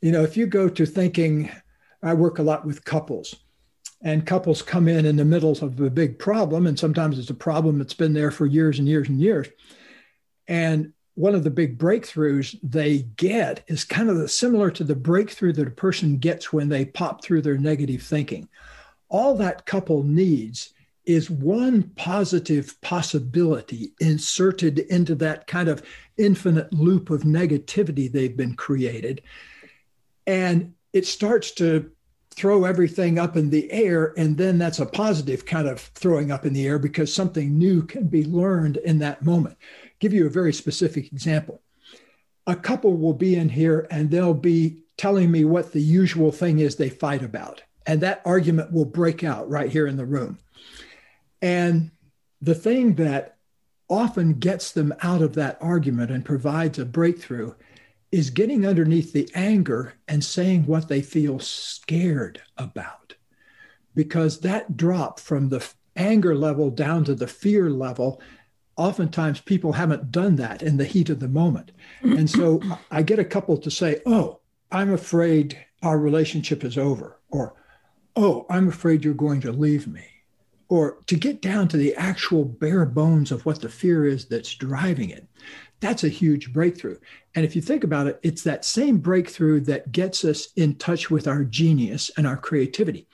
You 0.00 0.12
know, 0.12 0.22
if 0.22 0.36
you 0.36 0.46
go 0.46 0.68
to 0.68 0.86
thinking, 0.86 1.50
I 2.02 2.14
work 2.14 2.38
a 2.38 2.42
lot 2.42 2.64
with 2.64 2.84
couples 2.84 3.34
and 4.02 4.26
couples 4.26 4.62
come 4.62 4.88
in 4.88 5.04
in 5.04 5.16
the 5.16 5.24
middle 5.24 5.52
of 5.52 5.80
a 5.80 5.90
big 5.90 6.18
problem 6.18 6.66
and 6.66 6.78
sometimes 6.78 7.18
it's 7.18 7.30
a 7.30 7.34
problem 7.34 7.78
that's 7.78 7.94
been 7.94 8.14
there 8.14 8.30
for 8.30 8.46
years 8.46 8.78
and 8.78 8.88
years 8.88 9.08
and 9.08 9.20
years 9.20 9.48
and 10.48 10.92
one 11.14 11.34
of 11.34 11.44
the 11.44 11.50
big 11.50 11.78
breakthroughs 11.78 12.58
they 12.62 12.98
get 13.16 13.62
is 13.66 13.84
kind 13.84 14.08
of 14.08 14.30
similar 14.30 14.70
to 14.70 14.84
the 14.84 14.94
breakthrough 14.94 15.52
that 15.52 15.68
a 15.68 15.72
person 15.72 16.18
gets 16.18 16.52
when 16.52 16.68
they 16.68 16.84
pop 16.84 17.22
through 17.22 17.42
their 17.42 17.58
negative 17.58 18.02
thinking 18.02 18.48
all 19.08 19.36
that 19.36 19.66
couple 19.66 20.02
needs 20.04 20.72
is 21.04 21.28
one 21.28 21.82
positive 21.96 22.80
possibility 22.80 23.92
inserted 24.00 24.78
into 24.78 25.14
that 25.16 25.46
kind 25.46 25.68
of 25.68 25.82
infinite 26.16 26.72
loop 26.72 27.10
of 27.10 27.22
negativity 27.22 28.10
they've 28.10 28.36
been 28.36 28.54
created 28.54 29.20
and 30.26 30.72
it 30.92 31.06
starts 31.06 31.50
to 31.52 31.90
throw 32.34 32.64
everything 32.64 33.18
up 33.18 33.36
in 33.36 33.50
the 33.50 33.70
air. 33.72 34.14
And 34.16 34.36
then 34.36 34.58
that's 34.58 34.78
a 34.78 34.86
positive 34.86 35.44
kind 35.44 35.68
of 35.68 35.80
throwing 35.80 36.30
up 36.30 36.46
in 36.46 36.52
the 36.52 36.66
air 36.66 36.78
because 36.78 37.12
something 37.12 37.58
new 37.58 37.82
can 37.82 38.06
be 38.06 38.24
learned 38.24 38.76
in 38.78 38.98
that 39.00 39.22
moment. 39.24 39.56
Give 40.00 40.12
you 40.12 40.26
a 40.26 40.30
very 40.30 40.52
specific 40.52 41.12
example. 41.12 41.62
A 42.46 42.56
couple 42.56 42.96
will 42.96 43.14
be 43.14 43.36
in 43.36 43.48
here 43.48 43.86
and 43.90 44.10
they'll 44.10 44.34
be 44.34 44.82
telling 44.96 45.30
me 45.30 45.44
what 45.44 45.72
the 45.72 45.80
usual 45.80 46.32
thing 46.32 46.58
is 46.58 46.76
they 46.76 46.90
fight 46.90 47.22
about. 47.22 47.62
And 47.86 48.00
that 48.00 48.22
argument 48.24 48.72
will 48.72 48.84
break 48.84 49.22
out 49.24 49.48
right 49.48 49.70
here 49.70 49.86
in 49.86 49.96
the 49.96 50.04
room. 50.04 50.38
And 51.40 51.90
the 52.40 52.54
thing 52.54 52.94
that 52.96 53.36
often 53.88 54.34
gets 54.34 54.72
them 54.72 54.94
out 55.02 55.22
of 55.22 55.34
that 55.34 55.58
argument 55.60 56.10
and 56.10 56.24
provides 56.24 56.78
a 56.78 56.84
breakthrough 56.84 57.54
is 58.12 58.30
getting 58.30 58.66
underneath 58.66 59.12
the 59.12 59.30
anger 59.34 59.94
and 60.08 60.24
saying 60.24 60.66
what 60.66 60.88
they 60.88 61.02
feel 61.02 61.38
scared 61.38 62.40
about. 62.56 63.14
Because 63.94 64.40
that 64.40 64.76
drop 64.76 65.18
from 65.18 65.48
the 65.48 65.66
anger 65.96 66.34
level 66.34 66.70
down 66.70 67.04
to 67.04 67.14
the 67.14 67.26
fear 67.26 67.70
level, 67.70 68.20
oftentimes 68.80 69.42
people 69.42 69.74
haven't 69.74 70.10
done 70.10 70.36
that 70.36 70.62
in 70.62 70.78
the 70.78 70.86
heat 70.86 71.10
of 71.10 71.20
the 71.20 71.28
moment. 71.28 71.70
And 72.00 72.28
so 72.30 72.62
I 72.90 73.02
get 73.02 73.18
a 73.18 73.24
couple 73.24 73.58
to 73.58 73.70
say, 73.70 74.00
Oh, 74.06 74.40
I'm 74.72 74.92
afraid 74.94 75.58
our 75.82 75.98
relationship 75.98 76.64
is 76.64 76.78
over, 76.78 77.20
or 77.30 77.54
Oh, 78.16 78.46
I'm 78.48 78.68
afraid 78.68 79.04
you're 79.04 79.12
going 79.12 79.42
to 79.42 79.52
leave 79.52 79.86
me, 79.86 80.06
or 80.70 80.98
to 81.06 81.14
get 81.14 81.42
down 81.42 81.68
to 81.68 81.76
the 81.76 81.94
actual 81.94 82.46
bare 82.46 82.86
bones 82.86 83.30
of 83.30 83.44
what 83.44 83.60
the 83.60 83.68
fear 83.68 84.06
is 84.06 84.24
that's 84.24 84.54
driving 84.54 85.10
it. 85.10 85.28
That's 85.80 86.04
a 86.04 86.08
huge 86.08 86.52
breakthrough. 86.52 86.96
And 87.34 87.44
if 87.44 87.54
you 87.54 87.60
think 87.60 87.84
about 87.84 88.06
it, 88.06 88.18
it's 88.22 88.42
that 88.44 88.64
same 88.64 88.96
breakthrough 88.96 89.60
that 89.60 89.92
gets 89.92 90.24
us 90.24 90.48
in 90.56 90.76
touch 90.76 91.10
with 91.10 91.28
our 91.28 91.44
genius 91.44 92.10
and 92.16 92.26
our 92.26 92.36
creativity. 92.38 93.06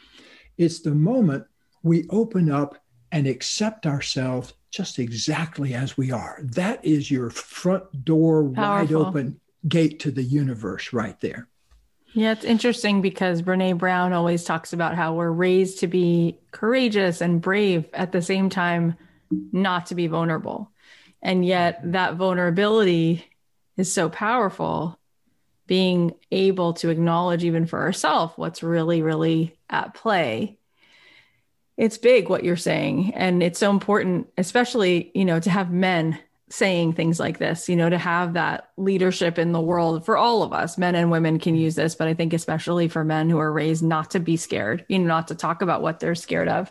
It's 0.59 0.81
the 0.81 0.95
moment 0.95 1.45
we 1.83 2.07
open 2.11 2.53
up 2.53 2.83
and 3.11 3.27
accept 3.27 3.87
ourselves 3.87 4.55
just 4.77 4.99
exactly 4.99 5.75
as 5.75 5.97
we 5.97 6.13
are. 6.13 6.39
That 6.43 6.85
is 6.85 7.11
your 7.11 7.31
front 7.31 8.05
door 8.05 8.45
Powerful. 8.51 8.99
wide 8.99 9.07
open 9.07 9.41
gate 9.67 10.01
to 10.01 10.11
the 10.11 10.23
universe 10.23 10.93
right 10.93 11.19
there. 11.21 11.49
Yeah, 12.13 12.33
it's 12.33 12.45
interesting 12.45 13.03
because 13.03 13.43
Brene 13.43 13.79
Brown 13.79 14.13
always 14.13 14.45
talks 14.45 14.73
about 14.73 14.95
how 14.95 15.15
we're 15.15 15.31
raised 15.31 15.81
to 15.81 15.87
be 15.87 16.39
courageous 16.51 17.21
and 17.21 17.43
brave 17.43 17.87
at 17.93 18.13
the 18.13 18.23
same 18.23 18.49
time, 18.49 18.97
not 19.31 19.87
to 19.87 19.95
be 19.95 20.07
vulnerable. 20.07 20.71
And 21.23 21.45
yet, 21.45 21.81
that 21.93 22.15
vulnerability 22.15 23.27
is 23.77 23.93
so 23.93 24.09
powerful. 24.09 24.99
Being 25.67 26.15
able 26.31 26.75
to 26.75 26.91
acknowledge, 26.91 27.45
even 27.45 27.67
for 27.67 27.81
ourselves, 27.81 28.35
what's 28.37 28.63
really, 28.63 29.03
really 29.03 29.59
at 29.69 29.95
play. 29.95 30.56
It's 31.77 31.99
big 31.99 32.29
what 32.29 32.45
you're 32.45 32.57
saying. 32.57 33.13
And 33.15 33.43
it's 33.43 33.59
so 33.59 33.71
important, 33.71 34.29
especially, 34.39 35.11
you 35.15 35.25
know, 35.25 35.41
to 35.41 35.51
have 35.51 35.71
men 35.71 36.19
saying 36.49 36.93
things 36.93 37.19
like 37.19 37.39
this, 37.39 37.69
you 37.69 37.77
know, 37.77 37.91
to 37.91 37.99
have 37.99 38.35
that 38.35 38.71
leadership 38.77 39.39
in 39.39 39.53
the 39.53 39.61
world 39.61 40.07
for 40.07 40.17
all 40.17 40.43
of 40.43 40.53
us, 40.53 40.79
men 40.79 40.95
and 40.95 41.11
women 41.11 41.39
can 41.39 41.57
use 41.57 41.75
this, 41.75 41.97
but 41.97 42.07
I 42.07 42.15
think 42.15 42.33
especially 42.33 42.87
for 42.89 43.03
men 43.03 43.29
who 43.29 43.39
are 43.39 43.53
raised 43.53 43.83
not 43.83 44.13
to 44.13 44.21
be 44.21 44.37
scared, 44.37 44.87
you 44.89 44.99
know, 44.99 45.07
not 45.07 45.29
to 45.29 45.35
talk 45.35 45.61
about 45.61 45.83
what 45.83 45.99
they're 45.99 46.15
scared 46.15 46.49
of. 46.49 46.71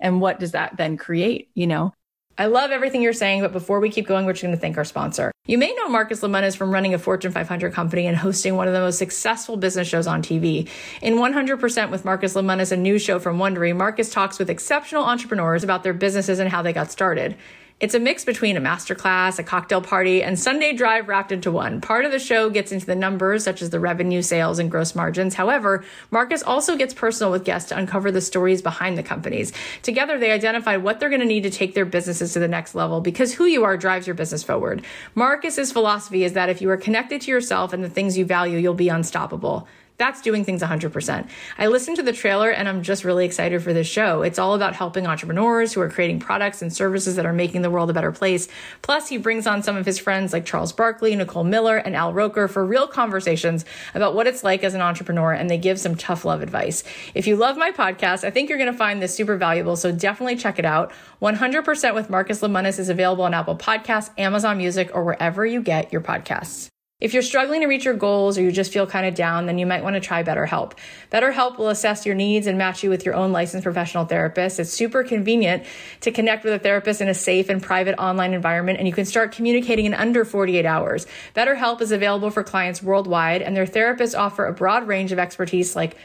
And 0.00 0.20
what 0.20 0.40
does 0.40 0.52
that 0.52 0.76
then 0.76 0.96
create, 0.96 1.50
you 1.54 1.68
know? 1.68 1.94
I 2.42 2.46
love 2.46 2.72
everything 2.72 3.02
you're 3.02 3.12
saying, 3.12 3.40
but 3.42 3.52
before 3.52 3.78
we 3.78 3.88
keep 3.88 4.08
going, 4.08 4.26
we're 4.26 4.32
just 4.32 4.42
going 4.42 4.52
to 4.52 4.60
thank 4.60 4.76
our 4.76 4.84
sponsor. 4.84 5.30
You 5.46 5.58
may 5.58 5.72
know 5.74 5.88
Marcus 5.88 6.22
Lemonis 6.22 6.56
from 6.56 6.72
running 6.72 6.92
a 6.92 6.98
Fortune 6.98 7.30
500 7.30 7.72
company 7.72 8.08
and 8.08 8.16
hosting 8.16 8.56
one 8.56 8.66
of 8.66 8.74
the 8.74 8.80
most 8.80 8.98
successful 8.98 9.56
business 9.56 9.86
shows 9.86 10.08
on 10.08 10.22
TV. 10.22 10.68
In 11.02 11.18
100% 11.18 11.90
with 11.92 12.04
Marcus 12.04 12.34
Lemonis, 12.34 12.72
a 12.72 12.76
new 12.76 12.98
show 12.98 13.20
from 13.20 13.38
Wondery, 13.38 13.76
Marcus 13.76 14.10
talks 14.10 14.40
with 14.40 14.50
exceptional 14.50 15.04
entrepreneurs 15.04 15.62
about 15.62 15.84
their 15.84 15.94
businesses 15.94 16.40
and 16.40 16.50
how 16.50 16.62
they 16.62 16.72
got 16.72 16.90
started. 16.90 17.36
It's 17.80 17.94
a 17.94 17.98
mix 17.98 18.24
between 18.24 18.56
a 18.56 18.60
masterclass, 18.60 19.38
a 19.38 19.42
cocktail 19.42 19.80
party, 19.80 20.22
and 20.22 20.38
Sunday 20.38 20.72
drive 20.72 21.08
wrapped 21.08 21.32
into 21.32 21.50
one. 21.50 21.80
Part 21.80 22.04
of 22.04 22.12
the 22.12 22.18
show 22.18 22.48
gets 22.48 22.70
into 22.70 22.86
the 22.86 22.94
numbers, 22.94 23.42
such 23.42 23.60
as 23.60 23.70
the 23.70 23.80
revenue, 23.80 24.22
sales, 24.22 24.58
and 24.60 24.70
gross 24.70 24.94
margins. 24.94 25.34
However, 25.34 25.84
Marcus 26.10 26.42
also 26.44 26.76
gets 26.76 26.94
personal 26.94 27.32
with 27.32 27.44
guests 27.44 27.70
to 27.70 27.76
uncover 27.76 28.12
the 28.12 28.20
stories 28.20 28.62
behind 28.62 28.96
the 28.96 29.02
companies. 29.02 29.52
Together, 29.82 30.18
they 30.18 30.30
identify 30.30 30.76
what 30.76 31.00
they're 31.00 31.08
going 31.08 31.20
to 31.20 31.26
need 31.26 31.42
to 31.42 31.50
take 31.50 31.74
their 31.74 31.84
businesses 31.84 32.32
to 32.34 32.38
the 32.38 32.46
next 32.46 32.74
level 32.74 33.00
because 33.00 33.34
who 33.34 33.46
you 33.46 33.64
are 33.64 33.76
drives 33.76 34.06
your 34.06 34.14
business 34.14 34.44
forward. 34.44 34.84
Marcus's 35.16 35.72
philosophy 35.72 36.22
is 36.22 36.34
that 36.34 36.48
if 36.48 36.62
you 36.62 36.70
are 36.70 36.76
connected 36.76 37.20
to 37.22 37.30
yourself 37.30 37.72
and 37.72 37.82
the 37.82 37.90
things 37.90 38.16
you 38.16 38.24
value, 38.24 38.58
you'll 38.58 38.74
be 38.74 38.88
unstoppable. 38.88 39.66
That's 40.02 40.20
doing 40.20 40.44
things 40.44 40.62
100%. 40.62 41.28
I 41.58 41.68
listened 41.68 41.96
to 41.98 42.02
the 42.02 42.12
trailer 42.12 42.50
and 42.50 42.68
I'm 42.68 42.82
just 42.82 43.04
really 43.04 43.24
excited 43.24 43.62
for 43.62 43.72
this 43.72 43.86
show. 43.86 44.22
It's 44.22 44.36
all 44.36 44.54
about 44.54 44.74
helping 44.74 45.06
entrepreneurs 45.06 45.72
who 45.72 45.80
are 45.80 45.88
creating 45.88 46.18
products 46.18 46.60
and 46.60 46.72
services 46.72 47.14
that 47.14 47.24
are 47.24 47.32
making 47.32 47.62
the 47.62 47.70
world 47.70 47.88
a 47.88 47.92
better 47.92 48.10
place. 48.10 48.48
Plus, 48.82 49.08
he 49.08 49.16
brings 49.16 49.46
on 49.46 49.62
some 49.62 49.76
of 49.76 49.86
his 49.86 50.00
friends 50.00 50.32
like 50.32 50.44
Charles 50.44 50.72
Barkley, 50.72 51.14
Nicole 51.14 51.44
Miller, 51.44 51.76
and 51.76 51.94
Al 51.94 52.12
Roker 52.12 52.48
for 52.48 52.66
real 52.66 52.88
conversations 52.88 53.64
about 53.94 54.16
what 54.16 54.26
it's 54.26 54.42
like 54.42 54.64
as 54.64 54.74
an 54.74 54.80
entrepreneur, 54.80 55.34
and 55.34 55.48
they 55.48 55.56
give 55.56 55.78
some 55.78 55.94
tough 55.94 56.24
love 56.24 56.42
advice. 56.42 56.82
If 57.14 57.28
you 57.28 57.36
love 57.36 57.56
my 57.56 57.70
podcast, 57.70 58.24
I 58.24 58.30
think 58.32 58.48
you're 58.48 58.58
going 58.58 58.72
to 58.72 58.76
find 58.76 59.00
this 59.00 59.14
super 59.14 59.36
valuable, 59.36 59.76
so 59.76 59.92
definitely 59.92 60.34
check 60.34 60.58
it 60.58 60.64
out. 60.64 60.90
100% 61.20 61.94
with 61.94 62.10
Marcus 62.10 62.40
Lemonis 62.40 62.80
is 62.80 62.88
available 62.88 63.22
on 63.22 63.34
Apple 63.34 63.56
Podcasts, 63.56 64.10
Amazon 64.18 64.58
Music, 64.58 64.90
or 64.94 65.04
wherever 65.04 65.46
you 65.46 65.62
get 65.62 65.92
your 65.92 66.02
podcasts. 66.02 66.71
If 67.02 67.14
you're 67.14 67.22
struggling 67.24 67.62
to 67.62 67.66
reach 67.66 67.84
your 67.84 67.94
goals 67.94 68.38
or 68.38 68.42
you 68.42 68.52
just 68.52 68.72
feel 68.72 68.86
kind 68.86 69.04
of 69.04 69.16
down, 69.16 69.46
then 69.46 69.58
you 69.58 69.66
might 69.66 69.82
want 69.82 69.94
to 69.94 70.00
try 70.00 70.22
BetterHelp. 70.22 70.74
BetterHelp 71.10 71.58
will 71.58 71.68
assess 71.68 72.06
your 72.06 72.14
needs 72.14 72.46
and 72.46 72.56
match 72.56 72.84
you 72.84 72.90
with 72.90 73.04
your 73.04 73.16
own 73.16 73.32
licensed 73.32 73.64
professional 73.64 74.04
therapist. 74.04 74.60
It's 74.60 74.70
super 74.70 75.02
convenient 75.02 75.64
to 76.02 76.12
connect 76.12 76.44
with 76.44 76.52
a 76.52 76.60
therapist 76.60 77.00
in 77.00 77.08
a 77.08 77.14
safe 77.14 77.48
and 77.48 77.60
private 77.60 77.98
online 77.98 78.34
environment, 78.34 78.78
and 78.78 78.86
you 78.86 78.94
can 78.94 79.04
start 79.04 79.32
communicating 79.32 79.84
in 79.84 79.94
under 79.94 80.24
48 80.24 80.64
hours. 80.64 81.08
BetterHelp 81.34 81.80
is 81.80 81.90
available 81.90 82.30
for 82.30 82.44
clients 82.44 82.84
worldwide, 82.84 83.42
and 83.42 83.56
their 83.56 83.66
therapists 83.66 84.16
offer 84.16 84.46
a 84.46 84.52
broad 84.52 84.86
range 84.86 85.10
of 85.10 85.18
expertise 85.18 85.74
like 85.74 85.96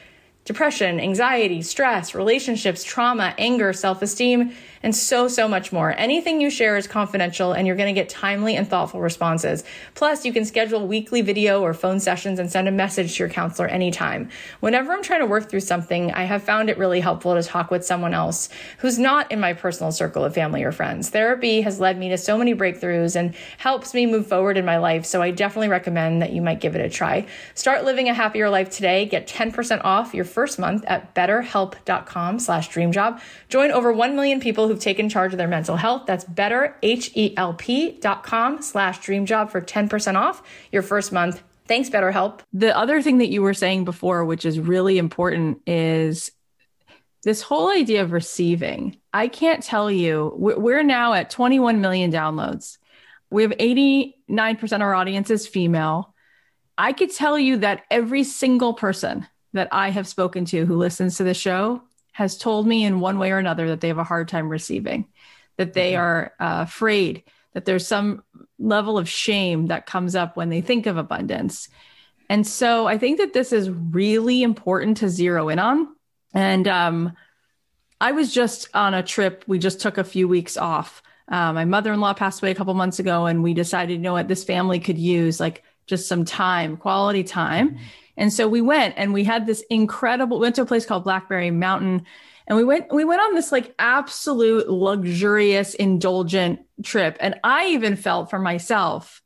depression, 0.45 0.99
anxiety, 0.99 1.61
stress, 1.61 2.15
relationships, 2.15 2.83
trauma, 2.83 3.35
anger, 3.37 3.71
self 3.71 4.01
esteem, 4.01 4.51
and 4.83 4.95
so, 4.95 5.27
so 5.27 5.47
much 5.47 5.71
more. 5.71 5.93
Anything 5.97 6.41
you 6.41 6.49
share 6.49 6.77
is 6.77 6.87
confidential 6.87 7.53
and 7.53 7.67
you're 7.67 7.75
going 7.75 7.93
to 7.93 7.99
get 7.99 8.09
timely 8.09 8.55
and 8.55 8.67
thoughtful 8.67 9.01
responses. 9.01 9.63
Plus, 9.95 10.25
you 10.25 10.33
can 10.33 10.45
schedule 10.45 10.87
weekly 10.87 11.21
video 11.21 11.61
or 11.61 11.73
phone 11.73 11.99
sessions 11.99 12.39
and 12.39 12.51
send 12.51 12.67
a 12.67 12.71
message 12.71 13.15
to 13.15 13.23
your 13.23 13.29
counselor 13.29 13.67
anytime. 13.67 14.29
Whenever 14.59 14.93
I'm 14.93 15.03
trying 15.03 15.21
to 15.21 15.25
work 15.25 15.49
through 15.49 15.61
something, 15.61 16.11
I 16.13 16.23
have 16.23 16.43
found 16.43 16.69
it 16.69 16.77
really 16.77 16.99
helpful 16.99 17.35
to 17.35 17.43
talk 17.43 17.71
with 17.71 17.85
someone 17.85 18.13
else 18.13 18.49
who's 18.79 18.99
not 18.99 19.31
in 19.31 19.39
my 19.39 19.53
personal 19.53 19.91
circle 19.91 20.23
of 20.23 20.33
family 20.33 20.63
or 20.63 20.71
friends. 20.71 21.09
Therapy 21.09 21.61
has 21.61 21.79
led 21.79 21.97
me 21.97 22.09
to 22.09 22.17
so 22.17 22.37
many 22.37 22.53
breakthroughs 22.53 23.15
and 23.15 23.35
helps 23.57 23.93
me 23.93 24.05
move 24.05 24.27
forward 24.27 24.57
in 24.57 24.65
my 24.65 24.77
life, 24.77 25.05
so 25.05 25.21
I 25.21 25.31
definitely 25.31 25.69
recommend 25.69 26.21
that 26.21 26.31
you 26.31 26.41
might 26.41 26.59
give 26.59 26.75
it 26.75 26.85
a 26.85 26.89
try. 26.89 27.27
Start 27.55 27.85
living 27.85 28.09
a 28.09 28.13
happier 28.13 28.49
life 28.49 28.69
today. 28.69 29.05
Get 29.05 29.27
10% 29.27 29.81
off 29.83 30.13
your 30.13 30.25
first 30.25 30.59
month 30.59 30.83
at 30.87 31.13
betterhelp.com 31.15 32.39
slash 32.39 32.69
dreamjob. 32.69 33.21
Join 33.49 33.71
over 33.71 33.91
1 33.91 34.15
million 34.15 34.39
people 34.39 34.66
who've 34.67 34.79
taken 34.79 35.09
charge 35.09 35.33
of 35.33 35.37
their 35.37 35.47
mental 35.47 35.75
health. 35.75 36.03
That's 36.05 36.25
betterhelp.com 36.25 38.61
slash 38.61 38.99
dreamjob 38.99 39.51
for 39.51 39.61
10% 39.61 40.15
off 40.15 40.41
your 40.71 40.81
first 40.81 41.11
month. 41.11 41.43
Thanks, 41.67 41.89
BetterHelp. 41.89 42.39
The 42.53 42.77
other 42.77 43.01
thing 43.01 43.17
that 43.17 43.29
you 43.29 43.41
were 43.41 43.53
saying 43.53 43.85
before, 43.85 44.25
which 44.25 44.45
is 44.45 44.59
really 44.59 44.97
important, 44.97 45.61
is 45.67 46.31
this 47.23 47.41
whole 47.41 47.69
idea 47.69 48.03
of 48.03 48.13
receiving. 48.13 48.97
I 49.13 49.27
can't 49.27 49.61
tell 49.61 49.91
you, 49.91 50.33
we're 50.37 50.83
now 50.83 51.13
at 51.13 51.29
21 51.29 51.81
million 51.81 52.11
downloads. 52.11 52.77
We 53.29 53.43
have 53.43 53.51
89% 53.51 54.13
of 54.63 54.81
our 54.81 54.93
audience 54.93 55.29
is 55.29 55.47
female. 55.47 56.13
I 56.77 56.93
could 56.93 57.13
tell 57.13 57.37
you 57.37 57.57
that 57.57 57.83
every 57.91 58.23
single 58.23 58.73
person 58.73 59.27
that 59.53 59.67
I 59.71 59.89
have 59.89 60.07
spoken 60.07 60.45
to 60.45 60.65
who 60.65 60.77
listens 60.77 61.17
to 61.17 61.23
the 61.23 61.33
show 61.33 61.81
has 62.17 62.35
told 62.35 62.65
me 62.65 62.83
in 62.83 62.99
one 62.99 63.19
way 63.19 63.31
or 63.31 63.37
another 63.37 63.67
that 63.67 63.79
they 63.79 63.89
have 63.89 63.99
a 63.99 64.03
hard 64.03 64.27
time 64.27 64.49
receiving, 64.49 65.05
that 65.57 65.73
they 65.73 65.91
mm-hmm. 65.91 66.01
are 66.01 66.33
uh, 66.39 66.63
afraid, 66.63 67.21
that 67.53 67.63
there's 67.63 67.85
some 67.85 68.23
level 68.57 68.97
of 68.97 69.07
shame 69.07 69.67
that 69.67 69.85
comes 69.85 70.15
up 70.15 70.35
when 70.35 70.49
they 70.49 70.61
think 70.61 70.87
of 70.87 70.97
abundance. 70.97 71.69
And 72.27 72.45
so 72.45 72.87
I 72.87 72.97
think 72.97 73.19
that 73.19 73.33
this 73.33 73.53
is 73.53 73.69
really 73.69 74.41
important 74.41 74.97
to 74.97 75.09
zero 75.09 75.49
in 75.49 75.59
on. 75.59 75.89
And 76.33 76.67
um, 76.67 77.13
I 78.01 78.13
was 78.13 78.33
just 78.33 78.67
on 78.73 78.95
a 78.95 79.03
trip. 79.03 79.43
We 79.45 79.59
just 79.59 79.79
took 79.79 79.99
a 79.99 80.03
few 80.03 80.27
weeks 80.27 80.57
off. 80.57 81.03
Uh, 81.27 81.53
my 81.53 81.65
mother 81.65 81.93
in 81.93 81.99
law 81.99 82.15
passed 82.15 82.41
away 82.41 82.49
a 82.49 82.55
couple 82.55 82.73
months 82.73 82.97
ago, 82.97 83.27
and 83.27 83.43
we 83.43 83.53
decided, 83.53 83.93
you 83.93 83.99
know 83.99 84.13
what, 84.13 84.27
this 84.27 84.43
family 84.43 84.79
could 84.79 84.97
use 84.97 85.39
like 85.39 85.61
just 85.85 86.07
some 86.07 86.25
time, 86.25 86.77
quality 86.77 87.23
time. 87.23 87.69
Mm-hmm. 87.69 87.83
And 88.17 88.33
so 88.33 88.47
we 88.47 88.61
went 88.61 88.95
and 88.97 89.13
we 89.13 89.23
had 89.23 89.45
this 89.45 89.63
incredible, 89.69 90.39
went 90.39 90.55
to 90.55 90.63
a 90.63 90.65
place 90.65 90.85
called 90.85 91.03
Blackberry 91.03 91.51
Mountain. 91.51 92.05
And 92.47 92.57
we 92.57 92.63
went, 92.63 92.91
we 92.91 93.05
went 93.05 93.21
on 93.21 93.35
this 93.35 93.51
like 93.51 93.75
absolute 93.77 94.69
luxurious, 94.69 95.75
indulgent 95.75 96.61
trip. 96.83 97.17
And 97.19 97.35
I 97.43 97.67
even 97.67 97.95
felt 97.95 98.29
for 98.29 98.39
myself, 98.39 99.21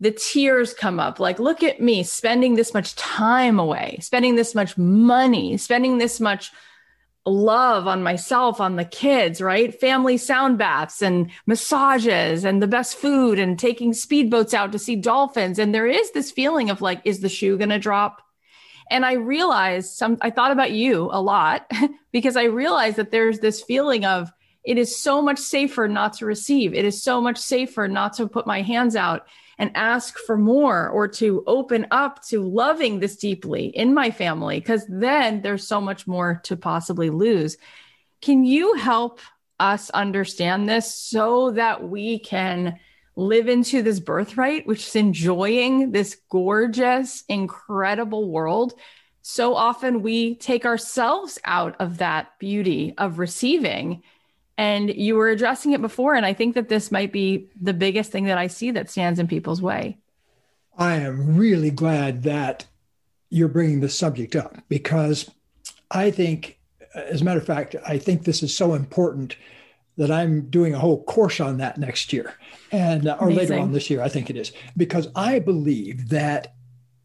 the 0.00 0.12
tears 0.12 0.74
come 0.74 0.98
up. 0.98 1.20
Like, 1.20 1.38
look 1.38 1.62
at 1.62 1.80
me 1.80 2.02
spending 2.02 2.54
this 2.54 2.74
much 2.74 2.96
time 2.96 3.58
away, 3.58 3.98
spending 4.00 4.34
this 4.34 4.54
much 4.54 4.76
money, 4.76 5.56
spending 5.56 5.98
this 5.98 6.20
much 6.20 6.50
love 7.24 7.86
on 7.86 8.02
myself, 8.02 8.60
on 8.60 8.76
the 8.76 8.84
kids, 8.84 9.40
right? 9.40 9.78
Family 9.78 10.16
sound 10.16 10.58
baths 10.58 11.02
and 11.02 11.30
massages 11.46 12.44
and 12.44 12.60
the 12.60 12.66
best 12.66 12.96
food 12.96 13.38
and 13.38 13.58
taking 13.58 13.92
speedboats 13.92 14.54
out 14.54 14.72
to 14.72 14.78
see 14.78 14.96
dolphins. 14.96 15.58
And 15.58 15.74
there 15.74 15.86
is 15.86 16.10
this 16.12 16.30
feeling 16.32 16.70
of 16.70 16.80
like, 16.80 17.00
is 17.04 17.20
the 17.20 17.28
shoe 17.28 17.56
going 17.56 17.70
to 17.70 17.78
drop? 17.78 18.22
And 18.90 19.06
I 19.06 19.12
realized 19.14 19.94
some, 19.94 20.18
I 20.20 20.30
thought 20.30 20.50
about 20.50 20.72
you 20.72 21.08
a 21.12 21.22
lot 21.22 21.70
because 22.12 22.36
I 22.36 22.44
realized 22.44 22.96
that 22.96 23.12
there's 23.12 23.38
this 23.38 23.62
feeling 23.62 24.04
of 24.04 24.32
it 24.64 24.78
is 24.78 24.96
so 24.96 25.22
much 25.22 25.38
safer 25.38 25.88
not 25.88 26.14
to 26.14 26.26
receive. 26.26 26.74
It 26.74 26.84
is 26.84 27.02
so 27.02 27.20
much 27.20 27.38
safer 27.38 27.88
not 27.88 28.14
to 28.14 28.28
put 28.28 28.46
my 28.46 28.62
hands 28.62 28.94
out 28.94 29.26
and 29.58 29.70
ask 29.74 30.18
for 30.18 30.36
more 30.36 30.88
or 30.88 31.06
to 31.08 31.44
open 31.46 31.86
up 31.90 32.24
to 32.26 32.42
loving 32.42 33.00
this 33.00 33.16
deeply 33.16 33.66
in 33.66 33.94
my 33.94 34.10
family, 34.10 34.58
because 34.58 34.86
then 34.88 35.42
there's 35.42 35.66
so 35.66 35.80
much 35.80 36.06
more 36.06 36.40
to 36.44 36.56
possibly 36.56 37.10
lose. 37.10 37.56
Can 38.20 38.44
you 38.44 38.74
help 38.74 39.20
us 39.60 39.90
understand 39.90 40.68
this 40.68 40.94
so 40.94 41.52
that 41.52 41.88
we 41.88 42.18
can 42.18 42.78
live 43.14 43.48
into 43.48 43.82
this 43.82 44.00
birthright, 44.00 44.66
which 44.66 44.86
is 44.86 44.96
enjoying 44.96 45.92
this 45.92 46.16
gorgeous, 46.30 47.24
incredible 47.28 48.30
world? 48.30 48.74
So 49.20 49.54
often 49.54 50.02
we 50.02 50.34
take 50.36 50.64
ourselves 50.64 51.38
out 51.44 51.76
of 51.78 51.98
that 51.98 52.38
beauty 52.40 52.94
of 52.98 53.18
receiving 53.18 54.02
and 54.58 54.94
you 54.94 55.14
were 55.14 55.30
addressing 55.30 55.72
it 55.72 55.80
before. 55.80 56.14
And 56.14 56.26
I 56.26 56.34
think 56.34 56.54
that 56.54 56.68
this 56.68 56.92
might 56.92 57.12
be 57.12 57.48
the 57.60 57.72
biggest 57.72 58.10
thing 58.10 58.24
that 58.24 58.38
I 58.38 58.46
see 58.46 58.70
that 58.72 58.90
stands 58.90 59.18
in 59.18 59.26
people's 59.26 59.62
way. 59.62 59.98
I 60.76 60.96
am 60.96 61.36
really 61.36 61.70
glad 61.70 62.22
that 62.24 62.64
you're 63.30 63.48
bringing 63.48 63.80
this 63.80 63.98
subject 63.98 64.36
up 64.36 64.56
because 64.68 65.30
I 65.90 66.10
think, 66.10 66.58
as 66.94 67.22
a 67.22 67.24
matter 67.24 67.40
of 67.40 67.46
fact, 67.46 67.76
I 67.86 67.98
think 67.98 68.24
this 68.24 68.42
is 68.42 68.56
so 68.56 68.74
important 68.74 69.36
that 69.96 70.10
I'm 70.10 70.48
doing 70.48 70.74
a 70.74 70.78
whole 70.78 71.02
course 71.04 71.40
on 71.40 71.58
that 71.58 71.78
next 71.78 72.12
year 72.12 72.34
and 72.70 73.06
uh, 73.06 73.16
or 73.20 73.28
Amazing. 73.28 73.48
later 73.48 73.62
on 73.62 73.72
this 73.72 73.90
year, 73.90 74.02
I 74.02 74.08
think 74.08 74.30
it 74.30 74.36
is, 74.36 74.52
because 74.76 75.08
I 75.14 75.38
believe 75.38 76.08
that 76.08 76.54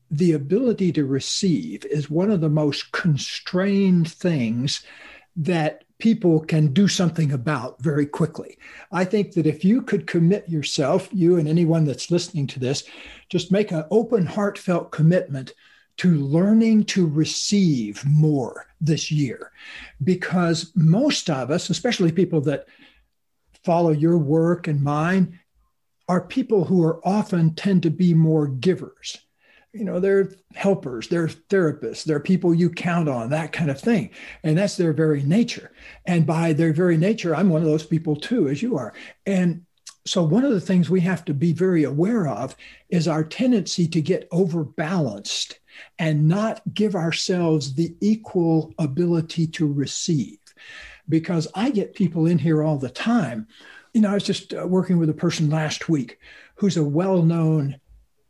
the 0.10 0.34
ability 0.34 0.94
to 0.94 1.06
receive 1.06 1.86
is 1.86 2.10
one 2.10 2.32
of 2.32 2.40
the 2.40 2.50
most 2.50 2.92
constrained 2.94 4.10
things 4.10 4.82
that 5.36 5.84
people 6.00 6.40
can 6.40 6.74
do 6.74 6.88
something 6.88 7.32
about 7.32 7.82
very 7.82 8.06
quickly. 8.06 8.58
I 8.92 9.04
think 9.04 9.34
that 9.34 9.48
if 9.48 9.66
you 9.66 9.82
could 9.82 10.08
commit 10.08 10.48
yourself, 10.48 11.10
you 11.12 11.38
and 11.38 11.48
anyone 11.48 11.86
that's 11.86 12.12
listening 12.12 12.48
to 12.48 12.60
this, 12.60 12.84
just 13.30 13.52
make 13.52 13.72
an 13.72 13.86
open, 13.90 14.26
heartfelt 14.26 14.92
commitment 14.92 15.54
to 15.98 16.16
learning 16.16 16.84
to 16.86 17.08
receive 17.08 18.06
more 18.06 18.68
this 18.80 19.12
year. 19.12 19.52
Because 20.04 20.72
most 20.76 21.30
of 21.30 21.50
us, 21.50 21.70
especially 21.70 22.12
people 22.12 22.42
that 22.42 22.68
follow 23.64 23.90
your 23.90 24.18
work 24.18 24.68
and 24.68 24.82
mine, 24.82 25.40
are 26.08 26.22
people 26.22 26.64
who 26.64 26.84
are 26.84 27.06
often 27.06 27.54
tend 27.56 27.84
to 27.84 27.90
be 27.90 28.14
more 28.14 28.48
givers 28.48 29.18
you 29.78 29.84
know 29.84 30.00
they're 30.00 30.32
helpers 30.56 31.08
they're 31.08 31.28
therapists 31.28 32.04
they're 32.04 32.20
people 32.20 32.54
you 32.54 32.70
count 32.70 33.08
on 33.08 33.30
that 33.30 33.52
kind 33.52 33.70
of 33.70 33.80
thing. 33.80 34.10
And 34.44 34.58
that's 34.58 34.78
their 34.78 34.94
very 34.94 35.22
nature. 35.24 35.72
And 36.06 36.26
by 36.26 36.54
their 36.54 36.74
very 36.74 36.98
nature 36.98 37.36
i'm 37.36 37.50
one 37.50 37.62
of 37.62 37.68
those 37.68 37.86
people 37.86 38.16
too 38.16 38.50
as 38.50 38.62
you 38.62 38.78
are. 38.78 38.94
And 39.26 39.66
so 40.06 40.24
one 40.24 40.46
of 40.46 40.52
the 40.52 40.62
things 40.62 40.90
we 40.90 41.02
have 41.02 41.26
to 41.26 41.34
be 41.34 41.52
very 41.54 41.84
aware 41.84 42.28
of 42.28 42.56
is 42.90 43.08
our 43.08 43.24
tendency 43.24 43.88
to 43.90 44.02
get 44.02 44.30
overbalanced 44.32 45.60
and 46.00 46.28
not 46.28 46.62
give 46.74 46.96
ourselves 46.96 47.76
the 47.76 47.96
equal 48.00 48.74
ability 48.80 49.48
to 49.48 49.72
receive. 49.72 50.40
Because 51.08 51.48
i 51.54 51.70
get 51.70 51.96
people 51.96 52.26
in 52.26 52.40
here 52.40 52.64
all 52.64 52.78
the 52.78 52.90
time. 52.90 53.48
You 53.94 54.02
know 54.02 54.12
i 54.12 54.16
was 54.16 54.24
just 54.24 54.54
uh, 54.54 54.66
working 54.68 54.98
with 54.98 55.10
a 55.10 55.14
person 55.14 55.50
last 55.50 55.88
week 55.88 56.20
who's 56.56 56.78
a 56.78 56.84
well-known 56.84 57.80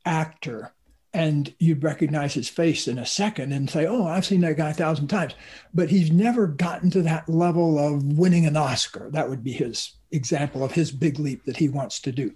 actor 0.06 0.74
and 1.18 1.52
you'd 1.58 1.84
recognize 1.84 2.36
his 2.36 2.48
face 2.48 2.88
in 2.88 3.00
a 3.00 3.06
second 3.06 3.52
and 3.52 3.68
say, 3.68 3.88
Oh, 3.88 4.06
I've 4.06 4.26
seen 4.26 4.42
that 4.42 4.56
guy 4.56 4.70
a 4.70 4.74
thousand 4.74 5.08
times. 5.08 5.34
But 5.74 5.90
he's 5.90 6.12
never 6.12 6.46
gotten 6.46 6.92
to 6.92 7.02
that 7.02 7.28
level 7.28 7.80
of 7.80 8.04
winning 8.04 8.46
an 8.46 8.56
Oscar. 8.56 9.10
That 9.10 9.28
would 9.28 9.44
be 9.44 9.52
his 9.52 9.94
example 10.12 10.64
of 10.64 10.74
his 10.74 10.92
big 10.92 11.18
leap 11.18 11.46
that 11.46 11.58
he 11.58 11.70
wants 11.70 12.02
to 12.02 12.12
do. 12.12 12.36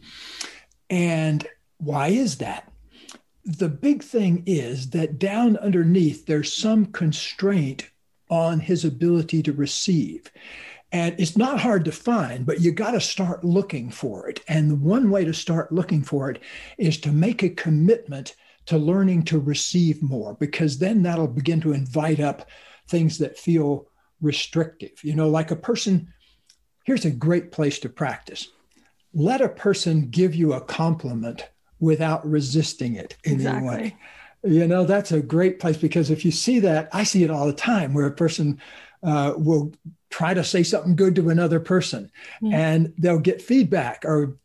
And 0.89 1.47
why 1.77 2.07
is 2.07 2.39
that? 2.39 2.71
The 3.45 3.69
big 3.69 4.01
thing 4.01 4.41
is 4.47 4.89
that 4.89 5.19
down 5.19 5.57
underneath, 5.57 6.25
there's 6.25 6.51
some 6.51 6.87
constraint 6.87 7.87
on 8.31 8.59
his 8.59 8.83
ability 8.83 9.43
to 9.43 9.53
receive. 9.53 10.31
And 10.91 11.15
it's 11.19 11.37
not 11.37 11.59
hard 11.59 11.85
to 11.85 11.91
find, 11.91 12.47
but 12.47 12.61
you 12.61 12.71
got 12.71 12.91
to 12.91 12.99
start 12.99 13.43
looking 13.43 13.91
for 13.91 14.27
it. 14.27 14.41
And 14.47 14.71
the 14.71 14.75
one 14.75 15.11
way 15.11 15.23
to 15.23 15.35
start 15.35 15.71
looking 15.71 16.01
for 16.01 16.31
it 16.31 16.41
is 16.79 16.99
to 17.01 17.11
make 17.11 17.43
a 17.43 17.49
commitment 17.49 18.35
to 18.67 18.77
learning 18.77 19.23
to 19.23 19.39
receive 19.39 20.01
more, 20.01 20.35
because 20.35 20.77
then 20.77 21.03
that'll 21.03 21.27
begin 21.27 21.61
to 21.61 21.73
invite 21.73 22.19
up 22.19 22.47
things 22.87 23.17
that 23.17 23.37
feel 23.37 23.87
restrictive. 24.21 25.03
You 25.03 25.15
know, 25.15 25.29
like 25.29 25.51
a 25.51 25.55
person, 25.55 26.13
here's 26.83 27.05
a 27.05 27.11
great 27.11 27.51
place 27.51 27.79
to 27.79 27.89
practice. 27.89 28.47
Let 29.13 29.41
a 29.41 29.49
person 29.49 30.09
give 30.09 30.35
you 30.35 30.53
a 30.53 30.61
compliment 30.61 31.49
without 31.79 32.25
resisting 32.29 32.95
it 32.95 33.17
in 33.23 33.33
exactly. 33.33 33.67
any 33.67 33.67
way. 33.67 33.97
You 34.43 34.67
know, 34.67 34.85
that's 34.85 35.11
a 35.11 35.21
great 35.21 35.59
place 35.59 35.77
because 35.77 36.09
if 36.09 36.25
you 36.25 36.31
see 36.31 36.59
that, 36.59 36.89
I 36.93 37.03
see 37.03 37.23
it 37.23 37.31
all 37.31 37.47
the 37.47 37.53
time 37.53 37.93
where 37.93 38.07
a 38.07 38.11
person 38.11 38.59
uh, 39.03 39.33
will 39.37 39.73
try 40.09 40.33
to 40.33 40.43
say 40.43 40.63
something 40.63 40.95
good 40.95 41.15
to 41.15 41.29
another 41.29 41.59
person 41.59 42.11
yeah. 42.41 42.57
and 42.57 42.93
they'll 42.97 43.19
get 43.19 43.41
feedback 43.41 44.03
or 44.05 44.37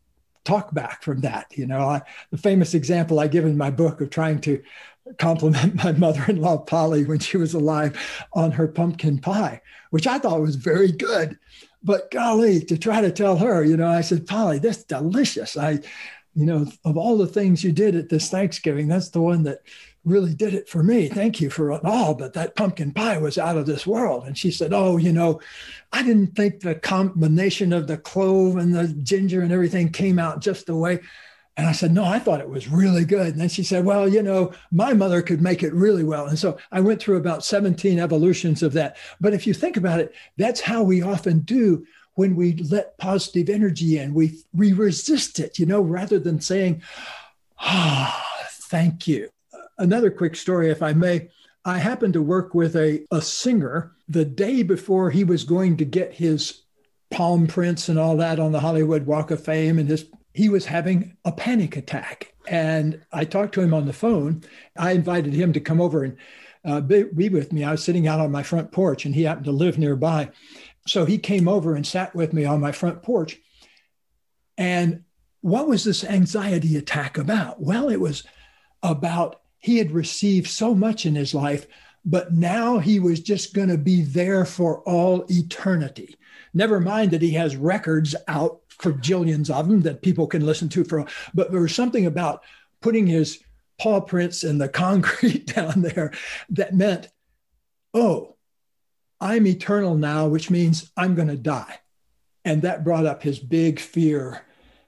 talk 0.47 0.73
back 0.73 1.03
from 1.03 1.21
that. 1.21 1.47
You 1.51 1.67
know, 1.67 1.81
I, 1.81 2.01
the 2.31 2.37
famous 2.37 2.73
example 2.73 3.19
I 3.19 3.27
give 3.27 3.45
in 3.45 3.57
my 3.57 3.69
book 3.69 3.99
of 3.99 4.09
trying 4.09 4.39
to 4.41 4.63
compliment 5.19 5.75
my 5.75 5.91
mother-in-law 5.91 6.59
Polly 6.59 7.03
when 7.03 7.19
she 7.19 7.37
was 7.37 7.53
alive 7.53 7.97
on 8.33 8.51
her 8.51 8.67
pumpkin 8.67 9.19
pie, 9.19 9.61
which 9.89 10.07
I 10.07 10.19
thought 10.19 10.41
was 10.41 10.55
very 10.55 10.91
good. 10.91 11.37
But 11.83 12.11
golly, 12.11 12.61
to 12.61 12.77
try 12.77 13.01
to 13.01 13.11
tell 13.11 13.37
her, 13.37 13.63
you 13.63 13.77
know, 13.77 13.87
I 13.87 14.01
said, 14.01 14.25
Polly, 14.25 14.59
that's 14.59 14.83
delicious. 14.83 15.55
I, 15.57 15.79
you 16.33 16.45
know, 16.45 16.65
of 16.85 16.97
all 16.97 17.17
the 17.17 17.27
things 17.27 17.63
you 17.63 17.71
did 17.71 17.95
at 17.95 18.09
this 18.09 18.29
Thanksgiving, 18.29 18.87
that's 18.87 19.09
the 19.09 19.21
one 19.21 19.43
that 19.43 19.59
really 20.07 20.33
did 20.33 20.53
it 20.53 20.69
for 20.69 20.81
me. 20.81 21.09
Thank 21.09 21.41
you 21.41 21.49
for 21.49 21.71
all. 21.85 22.15
But 22.15 22.33
that 22.33 22.55
pumpkin 22.55 22.93
pie 22.93 23.17
was 23.17 23.37
out 23.37 23.57
of 23.57 23.65
this 23.65 23.85
world. 23.85 24.25
And 24.25 24.37
she 24.37 24.51
said, 24.51 24.73
Oh, 24.73 24.97
you 24.97 25.11
know, 25.11 25.41
I 25.91 26.01
didn't 26.01 26.35
think 26.35 26.61
the 26.61 26.75
combination 26.75 27.73
of 27.73 27.87
the 27.87 27.97
clove 27.97 28.55
and 28.55 28.73
the 28.73 28.87
ginger 28.87 29.41
and 29.41 29.51
everything 29.51 29.91
came 29.91 30.17
out 30.17 30.41
just 30.41 30.65
the 30.65 30.75
way. 30.75 30.99
And 31.57 31.67
I 31.67 31.73
said, 31.73 31.91
No, 31.91 32.05
I 32.05 32.19
thought 32.19 32.39
it 32.39 32.49
was 32.49 32.69
really 32.69 33.03
good. 33.03 33.27
And 33.27 33.41
then 33.41 33.49
she 33.49 33.63
said, 33.63 33.83
Well, 33.83 34.07
you 34.07 34.23
know, 34.23 34.53
my 34.71 34.93
mother 34.93 35.21
could 35.21 35.41
make 35.41 35.61
it 35.61 35.73
really 35.73 36.03
well. 36.03 36.27
And 36.27 36.39
so 36.39 36.57
I 36.71 36.79
went 36.79 37.01
through 37.01 37.17
about 37.17 37.43
17 37.43 37.99
evolutions 37.99 38.63
of 38.63 38.73
that. 38.73 38.97
But 39.19 39.33
if 39.33 39.45
you 39.45 39.53
think 39.53 39.75
about 39.75 39.99
it, 39.99 40.15
that's 40.37 40.61
how 40.61 40.83
we 40.83 41.01
often 41.01 41.39
do 41.39 41.85
when 42.13 42.35
we 42.35 42.55
let 42.55 42.97
positive 42.97 43.49
energy 43.49 43.99
in. 43.99 44.13
We, 44.13 44.39
we 44.53 44.73
resist 44.73 45.39
it, 45.39 45.59
you 45.59 45.65
know, 45.65 45.81
rather 45.81 46.17
than 46.17 46.39
saying, 46.39 46.81
Ah, 47.59 48.25
oh, 48.25 48.47
thank 48.49 49.07
you 49.07 49.29
Another 49.77 50.11
quick 50.11 50.35
story, 50.35 50.69
if 50.69 50.81
I 50.81 50.93
may. 50.93 51.29
I 51.65 51.77
happened 51.77 52.13
to 52.13 52.21
work 52.21 52.53
with 52.53 52.75
a, 52.75 53.05
a 53.11 53.21
singer 53.21 53.91
the 54.07 54.25
day 54.25 54.63
before 54.63 55.09
he 55.09 55.23
was 55.23 55.43
going 55.43 55.77
to 55.77 55.85
get 55.85 56.13
his 56.13 56.63
palm 57.11 57.47
prints 57.47 57.89
and 57.89 57.99
all 57.99 58.17
that 58.17 58.39
on 58.39 58.51
the 58.51 58.59
Hollywood 58.59 59.05
Walk 59.05 59.31
of 59.31 59.43
Fame. 59.43 59.77
And 59.77 59.89
his, 59.89 60.05
he 60.33 60.49
was 60.49 60.65
having 60.65 61.17
a 61.25 61.31
panic 61.31 61.75
attack. 61.75 62.33
And 62.47 63.01
I 63.11 63.25
talked 63.25 63.53
to 63.55 63.61
him 63.61 63.73
on 63.73 63.85
the 63.85 63.93
phone. 63.93 64.43
I 64.77 64.91
invited 64.91 65.33
him 65.33 65.53
to 65.53 65.59
come 65.59 65.81
over 65.81 66.03
and 66.03 66.17
uh, 66.63 66.81
be, 66.81 67.03
be 67.03 67.29
with 67.29 67.51
me. 67.51 67.63
I 67.63 67.71
was 67.71 67.83
sitting 67.83 68.07
out 68.07 68.19
on 68.19 68.31
my 68.31 68.43
front 68.43 68.71
porch 68.71 69.05
and 69.05 69.13
he 69.13 69.23
happened 69.23 69.45
to 69.45 69.51
live 69.51 69.77
nearby. 69.77 70.29
So 70.87 71.05
he 71.05 71.17
came 71.17 71.47
over 71.47 71.75
and 71.75 71.85
sat 71.85 72.15
with 72.15 72.33
me 72.33 72.45
on 72.45 72.61
my 72.61 72.71
front 72.71 73.03
porch. 73.03 73.37
And 74.57 75.03
what 75.41 75.67
was 75.67 75.83
this 75.83 76.03
anxiety 76.03 76.77
attack 76.77 77.17
about? 77.17 77.61
Well, 77.61 77.89
it 77.89 77.99
was 77.99 78.23
about 78.81 79.41
he 79.59 79.77
had 79.77 79.91
received 79.91 80.47
so 80.47 80.73
much 80.75 81.05
in 81.05 81.15
his 81.15 81.33
life, 81.33 81.67
but 82.05 82.33
now 82.33 82.79
he 82.79 82.99
was 82.99 83.19
just 83.19 83.53
going 83.53 83.69
to 83.69 83.77
be 83.77 84.01
there 84.01 84.45
for 84.45 84.79
all 84.81 85.25
eternity. 85.29 86.15
Never 86.53 86.79
mind 86.79 87.11
that 87.11 87.21
he 87.21 87.31
has 87.31 87.55
records 87.55 88.15
out 88.27 88.61
for 88.69 88.93
jillions 88.93 89.49
of 89.49 89.67
them 89.67 89.81
that 89.81 90.01
people 90.01 90.27
can 90.27 90.45
listen 90.45 90.69
to 90.69 90.83
for, 90.83 91.05
but 91.33 91.51
there 91.51 91.61
was 91.61 91.75
something 91.75 92.05
about 92.05 92.43
putting 92.81 93.07
his 93.07 93.43
paw 93.79 93.99
prints 93.99 94.43
in 94.43 94.57
the 94.57 94.69
concrete 94.85 95.47
down 95.47 95.81
there 95.81 96.11
that 96.49 96.73
meant, 96.73 97.09
oh, 97.93 98.35
I'm 99.19 99.47
eternal 99.47 99.95
now, 99.95 100.27
which 100.27 100.49
means 100.49 100.91
I'm 100.95 101.15
going 101.15 101.29
to 101.29 101.37
die. 101.37 101.79
And 102.45 102.61
that 102.61 102.83
brought 102.83 103.05
up 103.05 103.23
his 103.23 103.39
big 103.39 103.79
fear 103.79 104.41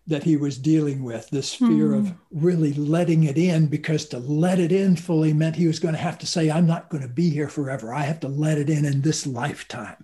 that 0.10 0.24
he 0.24 0.36
was 0.36 0.58
dealing 0.58 1.04
with 1.04 1.30
this 1.30 1.54
fear 1.54 1.90
mm. 1.90 2.00
of 2.00 2.08
hmm. 2.10 2.14
really 2.32 2.74
letting 2.74 3.24
it 3.24 3.38
in 3.38 3.68
because 3.68 4.06
to 4.08 4.20
let 4.20 4.60
it 4.60 4.72
in 4.72 4.96
fully 4.96 5.34
meant 5.34 5.56
he 5.56 5.68
was 5.68 5.80
going 5.80 5.94
to 5.94 6.00
have 6.00 6.18
to 6.18 6.26
say 6.26 6.50
i'm 6.50 6.66
not 6.66 6.90
going 6.90 7.04
to 7.04 7.10
be 7.10 7.30
here 7.30 7.50
forever. 7.50 7.94
I 7.94 8.04
have 8.04 8.20
to 8.22 8.28
let 8.28 8.58
it 8.58 8.70
in 8.70 8.86
in 8.86 9.02
this 9.02 9.28
lifetime. 9.28 10.04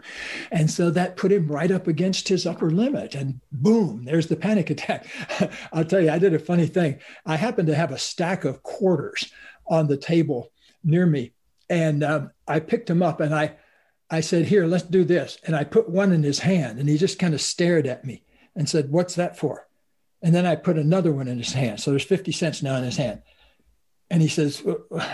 And 0.51 0.69
so 0.69 0.89
that 0.91 1.17
put 1.17 1.31
him 1.31 1.47
right 1.47 1.71
up 1.71 1.87
against 1.87 2.27
his 2.27 2.45
upper 2.45 2.69
limit 2.69 3.15
and 3.15 3.39
boom 3.51 4.05
there's 4.05 4.27
the 4.27 4.35
panic 4.35 4.69
attack. 4.75 5.07
I'll 5.71 5.85
tell 5.85 6.01
you 6.01 6.11
i 6.11 6.19
did 6.19 6.33
a 6.33 6.39
funny 6.39 6.67
thing. 6.67 6.99
I 7.25 7.35
happened 7.35 7.67
to 7.67 7.75
have 7.75 7.91
a 7.91 7.97
stack 7.97 8.45
of 8.45 8.63
quarters 8.63 9.31
on 9.67 9.87
the 9.87 9.97
table 9.97 10.51
near 10.83 11.05
me 11.05 11.33
and 11.69 12.03
um, 12.03 12.31
i 12.47 12.59
picked 12.59 12.87
them 12.87 13.01
up 13.01 13.19
and 13.19 13.33
i 13.33 13.55
i 14.11 14.21
said 14.21 14.45
here 14.45 14.65
let's 14.65 14.83
do 14.83 15.03
this. 15.03 15.37
And 15.45 15.55
i 15.55 15.63
put 15.63 15.89
one 15.89 16.11
in 16.11 16.23
his 16.23 16.39
hand 16.39 16.79
and 16.79 16.89
he 16.89 16.97
just 16.97 17.19
kind 17.19 17.33
of 17.33 17.41
stared 17.41 17.87
at 17.87 18.05
me 18.05 18.23
and 18.55 18.69
said 18.69 18.91
what's 18.91 19.15
that 19.15 19.37
for 19.37 19.67
and 20.25 20.33
then 20.33 20.47
I 20.47 20.55
put 20.55 20.79
another 20.79 21.11
one 21.11 21.27
in 21.27 21.37
his 21.37 21.53
hand. 21.53 21.79
So 21.79 21.91
there's 21.91 22.03
50 22.03 22.31
cents 22.31 22.63
now 22.63 22.77
in 22.77 22.83
his 22.83 22.97
hand. 22.97 23.21
And 24.09 24.23
he 24.23 24.27
says, 24.27 24.63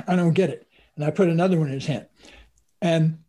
I 0.08 0.15
don't 0.15 0.32
get 0.32 0.50
it. 0.50 0.65
And 0.95 1.04
I 1.04 1.12
put 1.12 1.28
another 1.28 1.60
one 1.60 1.67
in 1.67 1.74
his 1.74 1.86
hand. 1.86 2.06
And 2.82 3.19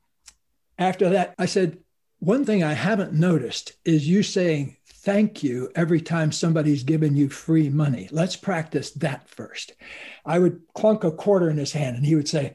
after 0.79 1.11
that, 1.11 1.35
I 1.41 1.47
said, 1.47 1.79
one 2.21 2.45
thing 2.45 2.63
I 2.63 2.75
haven't 2.75 3.15
noticed 3.15 3.73
is 3.85 4.07
you 4.07 4.23
saying 4.23 4.77
thank 4.87 5.43
you 5.43 5.73
every 5.75 6.01
time 6.01 6.31
somebody's 6.31 6.85
given 6.85 7.17
you 7.17 7.29
free 7.29 7.69
money. 7.69 8.09
Let's 8.13 8.37
practice 8.37 8.93
that 8.93 9.29
first. 9.29 9.73
I 10.25 10.39
would 10.39 10.61
clunk 10.75 11.03
a 11.03 11.11
quarter 11.11 11.51
in 11.51 11.57
his 11.57 11.73
hand 11.73 11.97
and 11.97 12.07
he 12.07 12.15
would 12.15 12.29
say, 12.29 12.55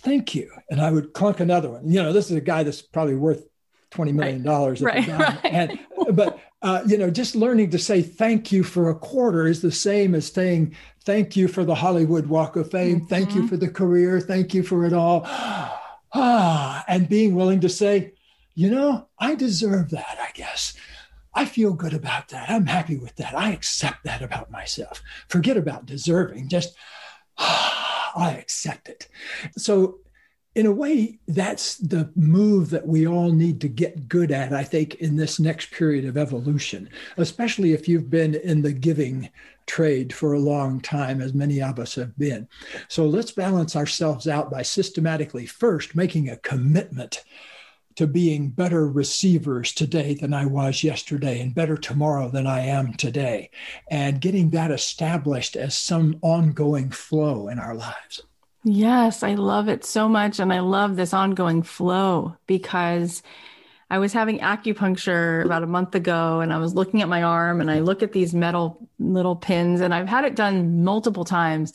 thank 0.00 0.34
you. 0.34 0.50
And 0.70 0.82
I 0.82 0.90
would 0.90 1.14
clunk 1.14 1.40
another 1.40 1.70
one. 1.70 1.90
You 1.90 2.02
know, 2.02 2.12
this 2.12 2.30
is 2.30 2.36
a 2.36 2.42
guy 2.42 2.64
that's 2.64 2.82
probably 2.82 3.16
worth 3.16 3.46
$20 3.92 4.12
million. 4.12 4.42
Right. 4.42 4.82
right, 4.82 5.08
right. 5.08 5.40
And, 5.44 5.78
but 6.12 6.35
uh, 6.66 6.82
you 6.84 6.98
know, 6.98 7.08
just 7.08 7.36
learning 7.36 7.70
to 7.70 7.78
say 7.78 8.02
thank 8.02 8.50
you 8.50 8.64
for 8.64 8.90
a 8.90 8.94
quarter 8.94 9.46
is 9.46 9.62
the 9.62 9.70
same 9.70 10.16
as 10.16 10.26
saying 10.26 10.74
thank 11.04 11.36
you 11.36 11.46
for 11.46 11.64
the 11.64 11.76
Hollywood 11.76 12.26
Walk 12.26 12.56
of 12.56 12.72
Fame, 12.72 12.96
mm-hmm. 12.96 13.06
thank 13.06 13.36
you 13.36 13.42
mm-hmm. 13.42 13.46
for 13.46 13.56
the 13.56 13.68
career, 13.68 14.18
thank 14.20 14.52
you 14.52 14.64
for 14.64 14.84
it 14.84 14.92
all. 14.92 15.22
ah, 16.12 16.84
and 16.88 17.08
being 17.08 17.36
willing 17.36 17.60
to 17.60 17.68
say, 17.68 18.14
you 18.56 18.68
know, 18.68 19.06
I 19.16 19.36
deserve 19.36 19.90
that, 19.90 20.18
I 20.20 20.30
guess. 20.34 20.74
I 21.32 21.44
feel 21.44 21.72
good 21.72 21.94
about 21.94 22.30
that. 22.30 22.50
I'm 22.50 22.66
happy 22.66 22.96
with 22.96 23.14
that. 23.16 23.38
I 23.38 23.52
accept 23.52 24.02
that 24.02 24.22
about 24.22 24.50
myself. 24.50 25.00
Forget 25.28 25.56
about 25.56 25.86
deserving, 25.86 26.48
just 26.48 26.74
ah, 27.38 28.12
I 28.16 28.32
accept 28.32 28.88
it. 28.88 29.06
So 29.56 30.00
in 30.56 30.64
a 30.64 30.72
way, 30.72 31.18
that's 31.28 31.76
the 31.76 32.10
move 32.16 32.70
that 32.70 32.86
we 32.86 33.06
all 33.06 33.30
need 33.30 33.60
to 33.60 33.68
get 33.68 34.08
good 34.08 34.32
at, 34.32 34.54
I 34.54 34.64
think, 34.64 34.94
in 34.94 35.14
this 35.14 35.38
next 35.38 35.70
period 35.70 36.06
of 36.06 36.16
evolution, 36.16 36.88
especially 37.18 37.74
if 37.74 37.86
you've 37.86 38.08
been 38.08 38.34
in 38.36 38.62
the 38.62 38.72
giving 38.72 39.28
trade 39.66 40.14
for 40.14 40.32
a 40.32 40.38
long 40.38 40.80
time, 40.80 41.20
as 41.20 41.34
many 41.34 41.60
of 41.60 41.78
us 41.78 41.94
have 41.96 42.16
been. 42.16 42.48
So 42.88 43.04
let's 43.04 43.32
balance 43.32 43.76
ourselves 43.76 44.26
out 44.26 44.50
by 44.50 44.62
systematically 44.62 45.44
first 45.44 45.94
making 45.94 46.30
a 46.30 46.38
commitment 46.38 47.22
to 47.96 48.06
being 48.06 48.48
better 48.48 48.88
receivers 48.88 49.74
today 49.74 50.14
than 50.14 50.32
I 50.32 50.46
was 50.46 50.82
yesterday 50.82 51.42
and 51.42 51.54
better 51.54 51.76
tomorrow 51.76 52.30
than 52.30 52.46
I 52.46 52.60
am 52.60 52.94
today, 52.94 53.50
and 53.90 54.22
getting 54.22 54.48
that 54.50 54.70
established 54.70 55.54
as 55.54 55.76
some 55.76 56.18
ongoing 56.22 56.90
flow 56.90 57.48
in 57.48 57.58
our 57.58 57.74
lives. 57.74 58.22
Yes, 58.68 59.22
I 59.22 59.34
love 59.34 59.68
it 59.68 59.84
so 59.84 60.08
much. 60.08 60.40
And 60.40 60.52
I 60.52 60.58
love 60.58 60.96
this 60.96 61.14
ongoing 61.14 61.62
flow 61.62 62.36
because 62.48 63.22
I 63.90 63.98
was 63.98 64.12
having 64.12 64.40
acupuncture 64.40 65.44
about 65.44 65.62
a 65.62 65.68
month 65.68 65.94
ago 65.94 66.40
and 66.40 66.52
I 66.52 66.58
was 66.58 66.74
looking 66.74 67.00
at 67.00 67.08
my 67.08 67.22
arm 67.22 67.60
and 67.60 67.70
I 67.70 67.78
look 67.78 68.02
at 68.02 68.10
these 68.10 68.34
metal 68.34 68.88
little 68.98 69.36
pins 69.36 69.80
and 69.80 69.94
I've 69.94 70.08
had 70.08 70.24
it 70.24 70.34
done 70.34 70.82
multiple 70.82 71.24
times. 71.24 71.74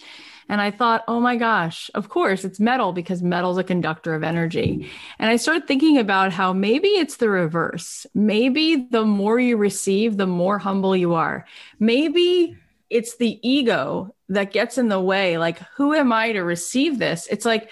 And 0.49 0.59
I 0.59 0.69
thought, 0.69 1.05
oh 1.07 1.21
my 1.21 1.37
gosh, 1.37 1.89
of 1.95 2.09
course 2.09 2.43
it's 2.43 2.59
metal 2.59 2.91
because 2.91 3.23
metal's 3.23 3.57
a 3.57 3.63
conductor 3.63 4.13
of 4.13 4.21
energy. 4.23 4.91
And 5.17 5.29
I 5.29 5.37
started 5.37 5.69
thinking 5.69 5.97
about 5.97 6.33
how 6.33 6.51
maybe 6.51 6.89
it's 6.89 7.15
the 7.17 7.29
reverse. 7.29 8.05
Maybe 8.13 8.75
the 8.91 9.05
more 9.05 9.39
you 9.39 9.55
receive, 9.55 10.17
the 10.17 10.27
more 10.27 10.59
humble 10.59 10.93
you 10.93 11.13
are. 11.13 11.45
Maybe 11.79 12.57
it's 12.89 13.15
the 13.15 13.39
ego 13.49 14.13
that 14.31 14.53
gets 14.53 14.77
in 14.77 14.87
the 14.87 14.99
way. 14.99 15.37
Like, 15.37 15.59
who 15.75 15.93
am 15.93 16.11
I 16.11 16.31
to 16.31 16.41
receive 16.41 16.97
this? 16.97 17.27
It's 17.29 17.45
like, 17.45 17.69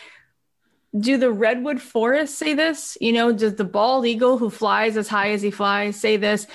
do 0.97 1.17
the 1.17 1.31
redwood 1.31 1.81
forests 1.81 2.37
say 2.37 2.53
this? 2.53 2.97
You 2.99 3.13
know, 3.13 3.31
does 3.31 3.55
the 3.55 3.63
bald 3.63 4.05
eagle 4.05 4.37
who 4.37 4.49
flies 4.49 4.97
as 4.97 5.07
high 5.07 5.31
as 5.31 5.41
he 5.41 5.51
flies 5.51 5.99
say 5.99 6.17
this? 6.17 6.47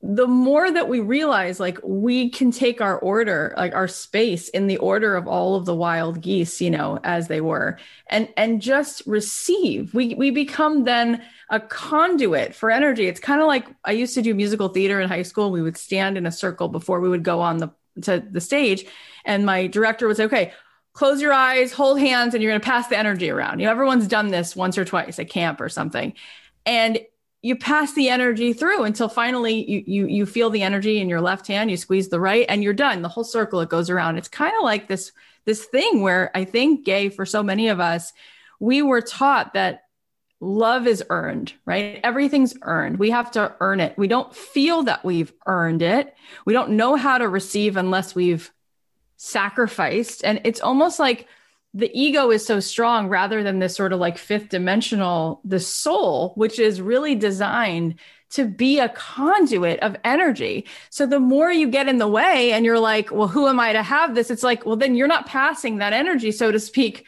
The 0.00 0.26
more 0.26 0.70
that 0.70 0.88
we 0.88 1.00
realize, 1.00 1.60
like, 1.60 1.78
we 1.82 2.30
can 2.30 2.50
take 2.50 2.80
our 2.80 2.98
order, 2.98 3.54
like 3.56 3.74
our 3.74 3.88
space 3.88 4.48
in 4.50 4.66
the 4.66 4.76
order 4.78 5.16
of 5.16 5.26
all 5.26 5.56
of 5.56 5.64
the 5.64 5.74
wild 5.74 6.20
geese, 6.20 6.60
you 6.60 6.70
know, 6.70 6.98
as 7.04 7.28
they 7.28 7.40
were, 7.40 7.78
and 8.08 8.28
and 8.36 8.60
just 8.60 9.02
receive. 9.06 9.94
We 9.94 10.14
we 10.14 10.30
become 10.30 10.84
then 10.84 11.22
a 11.48 11.58
conduit 11.58 12.54
for 12.54 12.70
energy. 12.70 13.06
It's 13.06 13.20
kind 13.20 13.40
of 13.40 13.46
like 13.46 13.66
I 13.82 13.92
used 13.92 14.14
to 14.14 14.22
do 14.22 14.34
musical 14.34 14.68
theater 14.68 15.00
in 15.00 15.08
high 15.08 15.22
school. 15.22 15.50
We 15.50 15.62
would 15.62 15.78
stand 15.78 16.18
in 16.18 16.26
a 16.26 16.32
circle 16.32 16.68
before 16.68 17.00
we 17.00 17.08
would 17.08 17.24
go 17.24 17.40
on 17.40 17.56
the 17.56 17.70
to 18.02 18.22
the 18.30 18.42
stage 18.42 18.84
and 19.24 19.46
my 19.46 19.66
director 19.66 20.12
say 20.14 20.24
okay 20.24 20.52
close 20.94 21.20
your 21.20 21.32
eyes 21.32 21.72
hold 21.72 21.98
hands 21.98 22.34
and 22.34 22.42
you're 22.42 22.52
going 22.52 22.60
to 22.60 22.64
pass 22.64 22.88
the 22.88 22.96
energy 22.96 23.28
around. 23.28 23.58
You 23.58 23.66
know 23.66 23.72
everyone's 23.72 24.08
done 24.08 24.28
this 24.28 24.56
once 24.56 24.78
or 24.78 24.84
twice 24.84 25.18
at 25.18 25.28
camp 25.28 25.60
or 25.60 25.68
something. 25.68 26.14
And 26.64 27.00
you 27.42 27.56
pass 27.56 27.92
the 27.92 28.08
energy 28.08 28.54
through 28.54 28.84
until 28.84 29.08
finally 29.08 29.70
you 29.70 29.84
you 29.86 30.06
you 30.06 30.26
feel 30.26 30.48
the 30.48 30.62
energy 30.62 30.98
in 30.98 31.10
your 31.10 31.20
left 31.20 31.46
hand 31.46 31.70
you 31.70 31.76
squeeze 31.76 32.08
the 32.08 32.20
right 32.20 32.46
and 32.48 32.62
you're 32.62 32.72
done. 32.72 33.02
The 33.02 33.08
whole 33.08 33.24
circle 33.24 33.60
it 33.60 33.68
goes 33.68 33.90
around. 33.90 34.16
It's 34.16 34.28
kind 34.28 34.54
of 34.56 34.62
like 34.62 34.88
this 34.88 35.12
this 35.44 35.66
thing 35.66 36.00
where 36.00 36.30
i 36.34 36.42
think 36.42 36.86
gay 36.86 37.10
for 37.10 37.26
so 37.26 37.42
many 37.42 37.68
of 37.68 37.78
us 37.78 38.14
we 38.60 38.80
were 38.80 39.02
taught 39.02 39.52
that 39.52 39.82
love 40.40 40.86
is 40.86 41.04
earned 41.10 41.52
right? 41.66 42.00
Everything's 42.02 42.54
earned. 42.62 42.98
We 42.98 43.10
have 43.10 43.30
to 43.32 43.54
earn 43.60 43.80
it. 43.80 43.96
We 43.98 44.08
don't 44.08 44.34
feel 44.34 44.84
that 44.84 45.04
we've 45.04 45.32
earned 45.46 45.82
it. 45.82 46.14
We 46.46 46.52
don't 46.52 46.70
know 46.70 46.96
how 46.96 47.18
to 47.18 47.28
receive 47.28 47.76
unless 47.76 48.14
we've 48.14 48.50
sacrificed. 49.24 50.22
And 50.22 50.40
it's 50.44 50.60
almost 50.60 50.98
like 50.98 51.26
the 51.72 51.90
ego 51.92 52.30
is 52.30 52.46
so 52.46 52.60
strong 52.60 53.08
rather 53.08 53.42
than 53.42 53.58
this 53.58 53.74
sort 53.74 53.92
of 53.92 53.98
like 53.98 54.16
fifth 54.16 54.50
dimensional 54.50 55.40
the 55.44 55.58
soul 55.58 56.32
which 56.36 56.60
is 56.60 56.80
really 56.80 57.16
designed 57.16 57.96
to 58.30 58.44
be 58.44 58.78
a 58.78 58.88
conduit 58.90 59.80
of 59.80 59.96
energy. 60.04 60.66
So 60.90 61.06
the 61.06 61.20
more 61.20 61.50
you 61.50 61.68
get 61.68 61.88
in 61.88 61.98
the 61.98 62.08
way 62.08 62.52
and 62.52 62.64
you're 62.64 62.78
like 62.78 63.10
well 63.10 63.28
who 63.28 63.48
am 63.48 63.58
i 63.58 63.72
to 63.72 63.82
have 63.82 64.14
this? 64.14 64.30
It's 64.30 64.42
like 64.42 64.66
well 64.66 64.76
then 64.76 64.94
you're 64.94 65.08
not 65.08 65.26
passing 65.26 65.78
that 65.78 65.92
energy 65.92 66.30
so 66.30 66.52
to 66.52 66.60
speak 66.60 67.06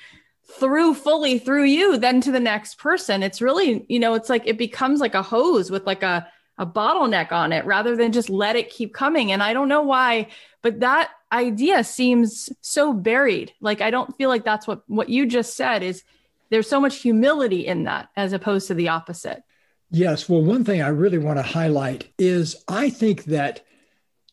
through 0.59 0.95
fully 0.95 1.39
through 1.39 1.65
you 1.65 1.99
then 1.99 2.21
to 2.23 2.33
the 2.33 2.41
next 2.41 2.79
person. 2.79 3.23
It's 3.23 3.43
really 3.43 3.85
you 3.89 4.01
know 4.01 4.15
it's 4.15 4.31
like 4.31 4.47
it 4.47 4.59
becomes 4.59 5.01
like 5.01 5.15
a 5.15 5.23
hose 5.23 5.71
with 5.71 5.87
like 5.87 6.03
a 6.03 6.27
a 6.59 6.65
bottleneck 6.65 7.33
on 7.33 7.53
it 7.53 7.67
rather 7.67 7.95
than 7.95 8.13
just 8.13 8.31
let 8.31 8.57
it 8.57 8.71
keep 8.71 8.95
coming. 8.95 9.31
And 9.31 9.43
i 9.43 9.53
don't 9.53 9.69
know 9.69 9.83
why 9.83 10.29
but 10.63 10.81
that 10.81 11.11
idea 11.33 11.83
seems 11.85 12.51
so 12.61 12.93
buried. 12.93 13.53
Like 13.61 13.81
I 13.81 13.91
don't 13.91 14.17
feel 14.17 14.29
like 14.29 14.45
that's 14.45 14.67
what 14.67 14.83
what 14.87 15.09
you 15.09 15.27
just 15.27 15.57
said 15.57 15.83
is 15.83 16.05
there's 16.51 16.69
so 16.69 16.81
much 16.81 16.99
humility 16.99 17.67
in 17.67 17.85
that 17.85 18.09
as 18.17 18.33
opposed 18.33 18.69
to 18.69 18.75
the 18.75 18.89
opposite. 18.89 19.43
Yes, 19.91 20.29
well 20.29 20.43
one 20.43 20.65
thing 20.65 20.83
I 20.83 20.89
really 20.89 21.19
want 21.19 21.39
to 21.39 21.43
highlight 21.43 22.09
is 22.19 22.65
I 22.69 22.91
think 22.91 23.25
that 23.25 23.65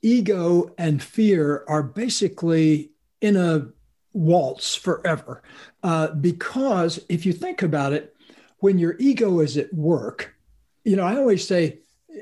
ego 0.01 0.73
and 0.77 1.01
fear 1.01 1.63
are 1.67 1.83
basically 1.83 2.91
in 3.21 3.37
a 3.37 3.67
waltz 4.11 4.75
forever. 4.75 5.41
Uh, 5.81 6.09
because 6.09 6.99
if 7.09 7.25
you 7.25 7.33
think 7.33 7.63
about 7.63 7.93
it, 7.93 8.15
when 8.59 8.77
your 8.77 8.95
ego 8.99 9.39
is 9.39 9.57
at 9.57 9.73
work, 9.73 10.35
you 10.83 10.95
know, 10.95 11.03
I 11.03 11.17
always 11.17 11.47
say 11.47 11.79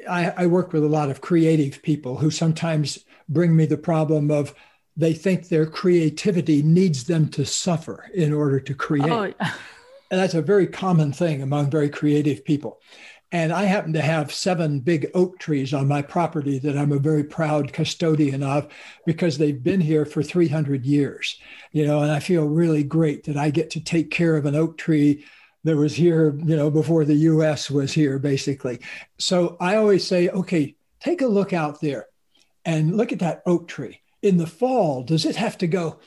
I, 0.09 0.33
I 0.37 0.45
work 0.47 0.73
with 0.73 0.83
a 0.83 0.89
lot 0.89 1.09
of 1.09 1.21
creative 1.21 1.81
people 1.81 2.17
who 2.17 2.31
sometimes 2.31 3.03
bring 3.29 3.55
me 3.55 3.65
the 3.65 3.77
problem 3.77 4.31
of 4.31 4.53
they 4.97 5.13
think 5.13 5.47
their 5.47 5.65
creativity 5.65 6.61
needs 6.61 7.05
them 7.05 7.29
to 7.29 7.45
suffer 7.45 8.09
in 8.13 8.33
order 8.33 8.59
to 8.59 8.73
create. 8.73 9.11
Oh, 9.11 9.23
and 10.11 10.19
that's 10.19 10.33
a 10.33 10.41
very 10.41 10.67
common 10.67 11.13
thing 11.13 11.41
among 11.41 11.69
very 11.69 11.89
creative 11.89 12.43
people. 12.43 12.81
And 13.33 13.53
I 13.53 13.63
happen 13.63 13.93
to 13.93 14.01
have 14.01 14.33
seven 14.33 14.81
big 14.81 15.09
oak 15.13 15.39
trees 15.39 15.73
on 15.73 15.87
my 15.87 16.01
property 16.01 16.59
that 16.59 16.77
I'm 16.77 16.91
a 16.91 16.99
very 16.99 17.23
proud 17.23 17.71
custodian 17.71 18.43
of 18.43 18.67
because 19.05 19.37
they've 19.37 19.63
been 19.63 19.79
here 19.79 20.05
for 20.05 20.21
300 20.21 20.85
years. 20.85 21.39
You 21.71 21.87
know, 21.87 22.01
and 22.01 22.11
I 22.11 22.19
feel 22.19 22.45
really 22.45 22.83
great 22.83 23.23
that 23.23 23.37
I 23.37 23.49
get 23.49 23.69
to 23.71 23.79
take 23.79 24.11
care 24.11 24.35
of 24.35 24.45
an 24.45 24.55
oak 24.55 24.77
tree 24.77 25.23
that 25.63 25.77
was 25.77 25.95
here, 25.95 26.35
you 26.43 26.55
know, 26.55 26.71
before 26.71 27.05
the 27.05 27.15
US 27.15 27.69
was 27.69 27.93
here, 27.93 28.19
basically. 28.19 28.79
So 29.19 29.57
I 29.59 29.75
always 29.75 30.05
say, 30.05 30.29
okay, 30.29 30.75
take 30.99 31.21
a 31.21 31.27
look 31.27 31.53
out 31.53 31.81
there 31.81 32.07
and 32.65 32.97
look 32.97 33.11
at 33.11 33.19
that 33.19 33.43
oak 33.45 33.67
tree. 33.67 34.01
In 34.21 34.37
the 34.37 34.47
fall, 34.47 35.03
does 35.03 35.25
it 35.25 35.35
have 35.35 35.57
to 35.59 35.67
go? 35.67 35.99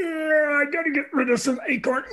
yeah, 0.00 0.62
I 0.62 0.70
got 0.70 0.82
to 0.82 0.90
get 0.90 1.12
rid 1.12 1.30
of 1.30 1.40
some 1.40 1.60
acorn, 1.68 2.04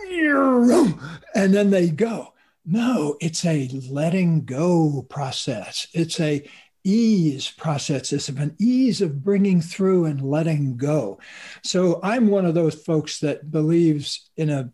and 1.35 1.53
then 1.53 1.69
they 1.69 1.89
go. 1.89 2.33
No, 2.65 3.17
it's 3.19 3.45
a 3.45 3.67
letting 3.89 4.45
go 4.45 5.05
process. 5.09 5.87
It's 5.93 6.19
a 6.19 6.47
ease 6.83 7.49
process. 7.49 8.13
It's 8.13 8.29
an 8.29 8.55
ease 8.59 9.01
of 9.01 9.23
bringing 9.23 9.61
through 9.61 10.05
and 10.05 10.21
letting 10.21 10.77
go. 10.77 11.19
So 11.63 11.99
I'm 12.03 12.27
one 12.27 12.45
of 12.45 12.55
those 12.55 12.75
folks 12.75 13.19
that 13.19 13.51
believes 13.51 14.29
in 14.37 14.49
a 14.49 14.71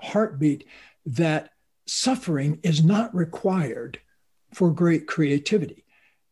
heartbeat 0.00 0.66
that 1.16 1.50
suffering 1.86 2.60
is 2.62 2.84
not 2.84 3.14
required 3.14 4.00
for 4.52 4.70
great 4.70 5.06
creativity 5.06 5.84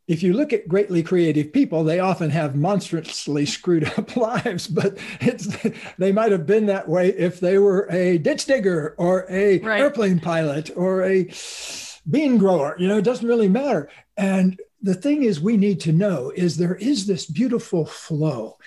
if 0.08 0.22
you 0.22 0.34
look 0.34 0.52
at 0.52 0.68
greatly 0.68 1.02
creative 1.02 1.52
people, 1.52 1.82
they 1.82 1.98
often 1.98 2.30
have 2.30 2.54
monstrously 2.54 3.44
screwed 3.44 3.84
up 3.98 4.16
lives, 4.16 4.68
but 4.68 4.98
it's 5.20 5.56
they 5.98 6.12
might 6.12 6.32
have 6.32 6.46
been 6.46 6.66
that 6.66 6.88
way 6.88 7.08
if 7.08 7.40
they 7.40 7.58
were 7.58 7.88
a 7.90 8.18
ditch 8.18 8.46
digger 8.46 8.94
or 8.98 9.26
a 9.28 9.58
right. 9.60 9.80
airplane 9.80 10.20
pilot 10.20 10.70
or 10.76 11.04
a 11.04 11.28
bean 12.08 12.38
grower. 12.38 12.76
You 12.78 12.88
know, 12.88 12.98
it 12.98 13.04
doesn't 13.04 13.26
really 13.26 13.48
matter. 13.48 13.90
And 14.16 14.60
the 14.80 14.94
thing 14.94 15.24
is, 15.24 15.40
we 15.40 15.56
need 15.56 15.80
to 15.80 15.92
know 15.92 16.32
is 16.34 16.56
there 16.56 16.76
is 16.76 17.06
this 17.06 17.26
beautiful 17.26 17.84
flow, 17.84 18.58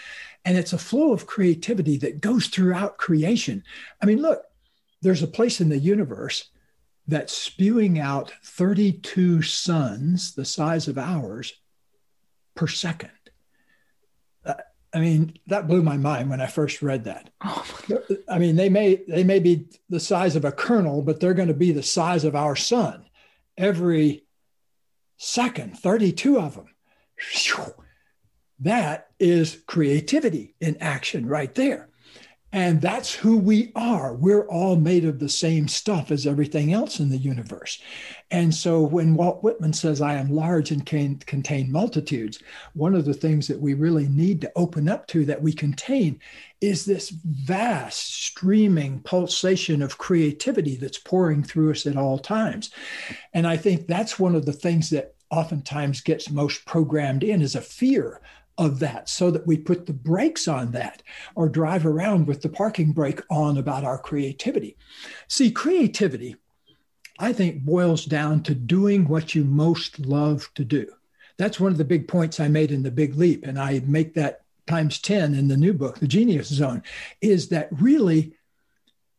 and 0.43 0.57
it's 0.57 0.73
a 0.73 0.77
flow 0.77 1.13
of 1.13 1.25
creativity 1.27 1.97
that 1.97 2.19
goes 2.19 2.47
throughout 2.47 2.97
creation. 2.97 3.63
I 4.01 4.05
mean, 4.05 4.21
look, 4.21 4.43
there's 5.01 5.23
a 5.23 5.27
place 5.27 5.61
in 5.61 5.69
the 5.69 5.77
universe 5.77 6.49
that's 7.07 7.35
spewing 7.35 7.99
out 7.99 8.31
32 8.43 9.41
suns 9.41 10.35
the 10.35 10.45
size 10.45 10.87
of 10.87 10.97
ours 10.97 11.53
per 12.55 12.67
second. 12.67 13.09
Uh, 14.45 14.53
I 14.93 14.99
mean, 14.99 15.33
that 15.47 15.67
blew 15.67 15.81
my 15.81 15.97
mind 15.97 16.29
when 16.29 16.41
I 16.41 16.47
first 16.47 16.81
read 16.81 17.05
that. 17.05 17.29
Oh 17.43 17.65
I 18.29 18.37
mean, 18.37 18.55
they 18.55 18.69
may 18.69 19.03
they 19.07 19.23
may 19.23 19.39
be 19.39 19.67
the 19.89 19.99
size 19.99 20.35
of 20.35 20.45
a 20.45 20.51
kernel, 20.51 21.01
but 21.01 21.19
they're 21.19 21.33
going 21.33 21.47
to 21.47 21.53
be 21.55 21.71
the 21.71 21.81
size 21.81 22.23
of 22.23 22.35
our 22.35 22.55
sun 22.55 23.05
every 23.57 24.25
second. 25.17 25.77
32 25.79 26.39
of 26.39 26.55
them. 26.55 26.67
That 28.59 29.07
is 29.19 29.63
creativity 29.65 30.55
in 30.59 30.77
action 30.77 31.25
right 31.25 31.53
there. 31.55 31.88
And 32.51 32.81
that's 32.81 33.13
who 33.13 33.37
we 33.37 33.71
are. 33.75 34.13
We're 34.13 34.47
all 34.47 34.75
made 34.75 35.05
of 35.05 35.19
the 35.19 35.29
same 35.29 35.67
stuff 35.67 36.09
as 36.09 36.25
everything 36.25 36.73
else 36.73 36.99
in 36.99 37.09
the 37.09 37.17
universe. 37.17 37.79
And 38.31 38.53
so 38.53 38.81
when 38.81 39.13
Walt 39.13 39.43
Whitman 39.43 39.73
says, 39.73 40.01
I 40.01 40.15
am 40.15 40.31
large 40.31 40.71
and 40.71 40.83
can 40.83 41.17
contain 41.17 41.71
multitudes, 41.71 42.39
one 42.73 42.95
of 42.95 43.05
the 43.05 43.13
things 43.13 43.47
that 43.47 43.59
we 43.59 43.75
really 43.75 44.07
need 44.07 44.41
to 44.41 44.51
open 44.55 44.89
up 44.89 45.05
to 45.07 45.25
that 45.25 45.41
we 45.41 45.53
contain 45.53 46.19
is 46.59 46.85
this 46.85 47.09
vast 47.09 48.23
streaming 48.23 49.01
pulsation 49.01 49.83
of 49.83 49.99
creativity 49.99 50.75
that's 50.75 50.97
pouring 50.97 51.43
through 51.43 51.71
us 51.71 51.85
at 51.85 51.97
all 51.97 52.17
times. 52.17 52.71
And 53.33 53.45
I 53.45 53.57
think 53.57 53.85
that's 53.85 54.17
one 54.17 54.33
of 54.33 54.45
the 54.45 54.53
things 54.53 54.89
that 54.89 55.13
oftentimes 55.29 56.01
gets 56.01 56.31
most 56.31 56.65
programmed 56.65 57.23
in 57.23 57.43
is 57.43 57.55
a 57.55 57.61
fear 57.61 58.21
of 58.59 58.79
that 58.79 59.07
so 59.07 59.31
that 59.31 59.47
we 59.47 59.57
put 59.57 59.85
the 59.85 59.93
brakes 59.93 60.47
on 60.47 60.71
that 60.71 61.01
or 61.33 61.47
drive 61.47 61.85
around 61.85 62.27
with 62.27 62.41
the 62.41 62.49
parking 62.49 62.91
brake 62.91 63.21
on 63.31 63.57
about 63.57 63.85
our 63.85 63.97
creativity. 63.97 64.75
See, 65.29 65.49
creativity, 65.49 66.35
I 67.17 67.31
think, 67.31 67.63
boils 67.63 68.03
down 68.03 68.43
to 68.43 68.53
doing 68.53 69.07
what 69.07 69.33
you 69.33 69.45
most 69.45 69.97
love 69.99 70.49
to 70.55 70.65
do. 70.65 70.91
That's 71.37 71.59
one 71.59 71.71
of 71.71 71.77
the 71.77 71.85
big 71.85 72.09
points 72.09 72.41
I 72.41 72.49
made 72.49 72.71
in 72.71 72.83
the 72.83 72.91
big 72.91 73.15
leap. 73.15 73.45
And 73.47 73.57
I 73.57 73.81
make 73.85 74.13
that 74.15 74.41
times 74.67 74.99
10 74.99 75.33
in 75.33 75.47
the 75.47 75.57
new 75.57 75.73
book, 75.73 75.99
The 75.99 76.07
Genius 76.07 76.49
Zone, 76.49 76.83
is 77.21 77.47
that 77.49 77.69
really, 77.71 78.33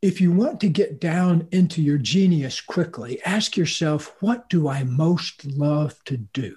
if 0.02 0.20
you 0.20 0.32
want 0.32 0.60
to 0.60 0.68
get 0.68 1.00
down 1.00 1.48
into 1.50 1.80
your 1.80 1.98
genius 1.98 2.60
quickly, 2.60 3.22
ask 3.24 3.56
yourself, 3.56 4.14
what 4.20 4.50
do 4.50 4.68
I 4.68 4.84
most 4.84 5.46
love 5.46 5.98
to 6.04 6.18
do? 6.18 6.56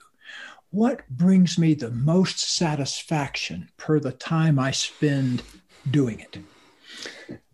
What 0.74 1.08
brings 1.08 1.60
me 1.60 1.76
the 1.76 1.92
most 1.92 2.40
satisfaction 2.40 3.70
per 3.78 4.00
the 4.00 4.12
time 4.12 4.58
I 4.58 4.72
spend 4.72 5.44
doing 5.92 6.20
it? 6.20 6.40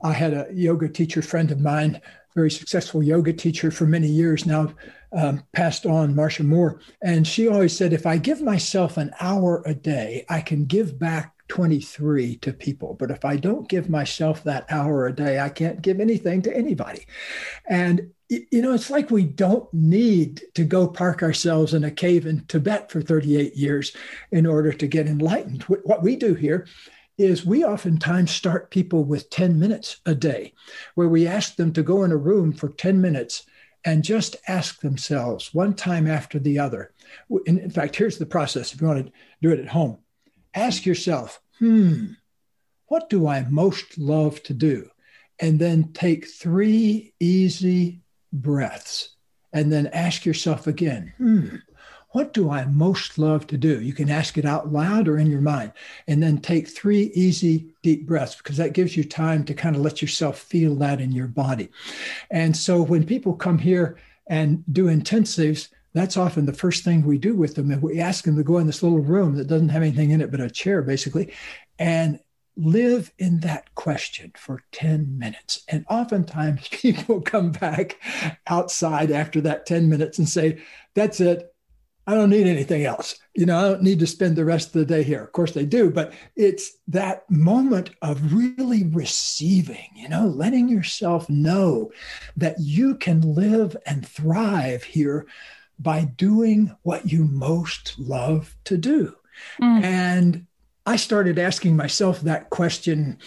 I 0.02 0.14
had 0.14 0.32
a 0.32 0.48
yoga 0.54 0.88
teacher 0.88 1.22
friend 1.22 1.52
of 1.52 1.60
mine, 1.60 2.00
very 2.34 2.50
successful 2.50 3.04
yoga 3.04 3.34
teacher 3.34 3.72
for 3.72 3.86
many 3.86 4.08
years 4.08 4.46
now, 4.46 4.74
um, 5.12 5.44
passed 5.52 5.86
on, 5.86 6.16
Marcia 6.16 6.44
Moore. 6.44 6.80
And 7.04 7.28
she 7.28 7.50
always 7.50 7.76
said, 7.76 7.92
if 7.92 8.06
I 8.06 8.16
give 8.16 8.42
myself 8.42 8.96
an 8.96 9.12
hour 9.20 9.64
a 9.66 9.74
day, 9.74 10.26
I 10.30 10.40
can 10.40 10.64
give 10.64 10.98
back 10.98 11.36
23 11.50 12.38
to 12.38 12.54
people. 12.54 12.94
But 12.94 13.12
if 13.12 13.26
I 13.26 13.36
don't 13.36 13.68
give 13.68 13.90
myself 13.90 14.44
that 14.44 14.66
hour 14.70 15.06
a 15.06 15.16
day, 15.16 15.40
I 15.40 15.50
can't 15.50 15.82
give 15.82 16.00
anything 16.00 16.42
to 16.44 16.56
anybody. 16.56 17.06
And 17.68 18.12
you 18.30 18.62
know, 18.62 18.74
it's 18.74 18.92
like 18.92 19.10
we 19.10 19.24
don't 19.24 19.72
need 19.74 20.44
to 20.54 20.64
go 20.64 20.88
park 20.88 21.24
ourselves 21.24 21.74
in 21.74 21.84
a 21.84 21.92
cave 21.92 22.28
in 22.28 22.46
Tibet 22.46 22.92
for 22.92 23.02
38 23.02 23.56
years 23.56 23.96
in 24.32 24.46
order 24.46 24.72
to 24.72 24.88
get 24.88 25.08
enlightened. 25.08 25.64
What 25.64 26.04
we 26.04 26.16
do 26.16 26.36
here 26.36 26.68
is 27.18 27.44
we 27.44 27.66
oftentimes 27.66 28.30
start 28.30 28.70
people 28.70 29.04
with 29.04 29.32
10 29.32 29.60
minutes 29.60 30.00
a 30.06 30.14
day, 30.14 30.54
where 30.94 31.10
we 31.10 31.28
ask 31.28 31.56
them 31.56 31.74
to 31.74 31.84
go 31.84 32.04
in 32.04 32.12
a 32.12 32.18
room 32.18 32.54
for 32.54 32.70
10 32.70 33.02
minutes 33.02 33.46
and 33.84 34.04
just 34.04 34.36
ask 34.48 34.82
themselves 34.82 35.54
one 35.54 35.74
time 35.74 36.08
after 36.08 36.38
the 36.38 36.60
other. 36.60 36.94
In 37.48 37.70
fact, 37.72 37.96
here's 37.96 38.20
the 38.20 38.26
process 38.26 38.74
if 38.74 38.80
you 38.80 38.88
want 38.88 39.08
to 39.08 39.12
do 39.42 39.52
it 39.52 39.60
at 39.60 39.70
home 39.70 39.98
ask 40.60 40.86
yourself, 40.86 41.42
hmm, 41.60 42.14
what 42.88 43.10
do 43.10 43.28
I 43.28 43.46
most 43.50 43.98
love 43.98 44.42
to 44.44 44.54
do? 44.54 44.90
And 45.40 45.60
then 45.60 45.94
take 45.94 46.28
three 46.28 47.14
easy 47.20 48.02
breaths 48.34 49.16
and 49.54 49.72
then 49.72 49.88
ask 49.88 50.26
yourself 50.26 50.68
again, 50.68 51.14
hmm, 51.18 51.56
what 52.12 52.34
do 52.34 52.50
I 52.50 52.66
most 52.66 53.18
love 53.20 53.46
to 53.48 53.58
do? 53.58 53.80
You 53.82 53.94
can 53.94 54.10
ask 54.10 54.38
it 54.38 54.46
out 54.46 54.72
loud 54.72 55.08
or 55.08 55.18
in 55.18 55.30
your 55.30 55.42
mind, 55.42 55.74
and 56.08 56.22
then 56.24 56.40
take 56.40 56.68
three 56.68 57.12
easy 57.14 57.68
deep 57.84 58.08
breaths 58.08 58.36
because 58.36 58.58
that 58.58 58.74
gives 58.74 58.98
you 58.98 59.04
time 59.04 59.44
to 59.46 59.54
kind 59.54 59.76
of 59.76 59.84
let 59.84 60.02
yourself 60.02 60.40
feel 60.40 60.76
that 60.76 61.00
in 61.00 61.12
your 61.12 61.28
body. 61.28 61.70
And 62.32 62.58
so 62.58 62.82
when 62.82 63.06
people 63.06 63.34
come 63.36 63.60
here 63.60 63.98
and 64.26 64.64
do 64.72 64.86
intensives, 64.86 65.70
that's 65.94 66.18
often 66.18 66.46
the 66.46 66.54
first 66.54 66.84
thing 66.84 67.04
we 67.04 67.18
do 67.18 67.36
with 67.36 67.56
them. 67.56 67.72
And 67.72 67.82
we 67.82 68.00
ask 68.00 68.24
them 68.24 68.38
to 68.38 68.44
go 68.44 68.58
in 68.58 68.68
this 68.68 68.84
little 68.84 69.00
room 69.00 69.36
that 69.36 69.48
doesn't 69.48 69.70
have 69.70 69.82
anything 69.82 70.12
in 70.12 70.22
it 70.22 70.32
but 70.32 70.40
a 70.40 70.50
chair, 70.50 70.82
basically, 70.82 71.34
and 71.78 72.20
live 72.56 73.12
in 73.18 73.40
that 73.40 73.74
question 73.76 74.32
for 74.36 74.64
10 74.72 75.18
minutes. 75.18 75.64
And 75.68 75.86
oftentimes 75.90 76.68
people 76.72 77.22
come 77.22 77.52
back 77.52 78.00
outside 78.48 79.12
after 79.12 79.42
that 79.42 79.66
10 79.66 79.90
minutes 79.90 80.20
and 80.20 80.30
say, 80.30 80.62
That's 80.94 81.20
it. 81.20 81.54
I 82.08 82.16
don't 82.16 82.32
need 82.32 82.48
anything 82.48 82.86
else. 82.86 83.20
You 83.36 83.46
know, 83.46 83.60
I 83.60 83.70
don't 83.70 83.84
need 83.84 84.00
to 84.00 84.08
spend 84.08 84.36
the 84.36 84.44
rest 84.44 84.70
of 84.70 84.74
the 84.74 84.86
day 84.86 85.04
here. 85.04 85.24
Of 85.24 85.32
course, 85.32 85.52
they 85.52 85.66
do, 85.66 85.92
but 85.92 86.12
it's 86.36 86.72
that 86.88 87.30
moment 87.30 87.92
of 88.02 88.34
really 88.34 88.84
receiving, 88.86 89.90
you 89.96 90.10
know, 90.10 90.26
letting 90.26 90.70
yourself 90.70 91.30
know 91.30 91.92
that 92.36 92.56
you 92.60 92.96
can 92.96 93.22
live 93.22 93.78
and 93.86 94.08
thrive 94.08 94.84
here 94.84 95.28
by 95.80 96.06
doing 96.06 96.76
what 96.84 97.12
you 97.12 97.26
most 97.26 97.98
love 97.98 98.56
to 98.66 98.78
do. 98.78 99.16
Mm. 99.62 99.84
And 99.84 100.46
I 100.86 100.98
started 100.98 101.40
asking 101.40 101.76
myself 101.76 102.22
that 102.22 102.50
question, 102.50 103.18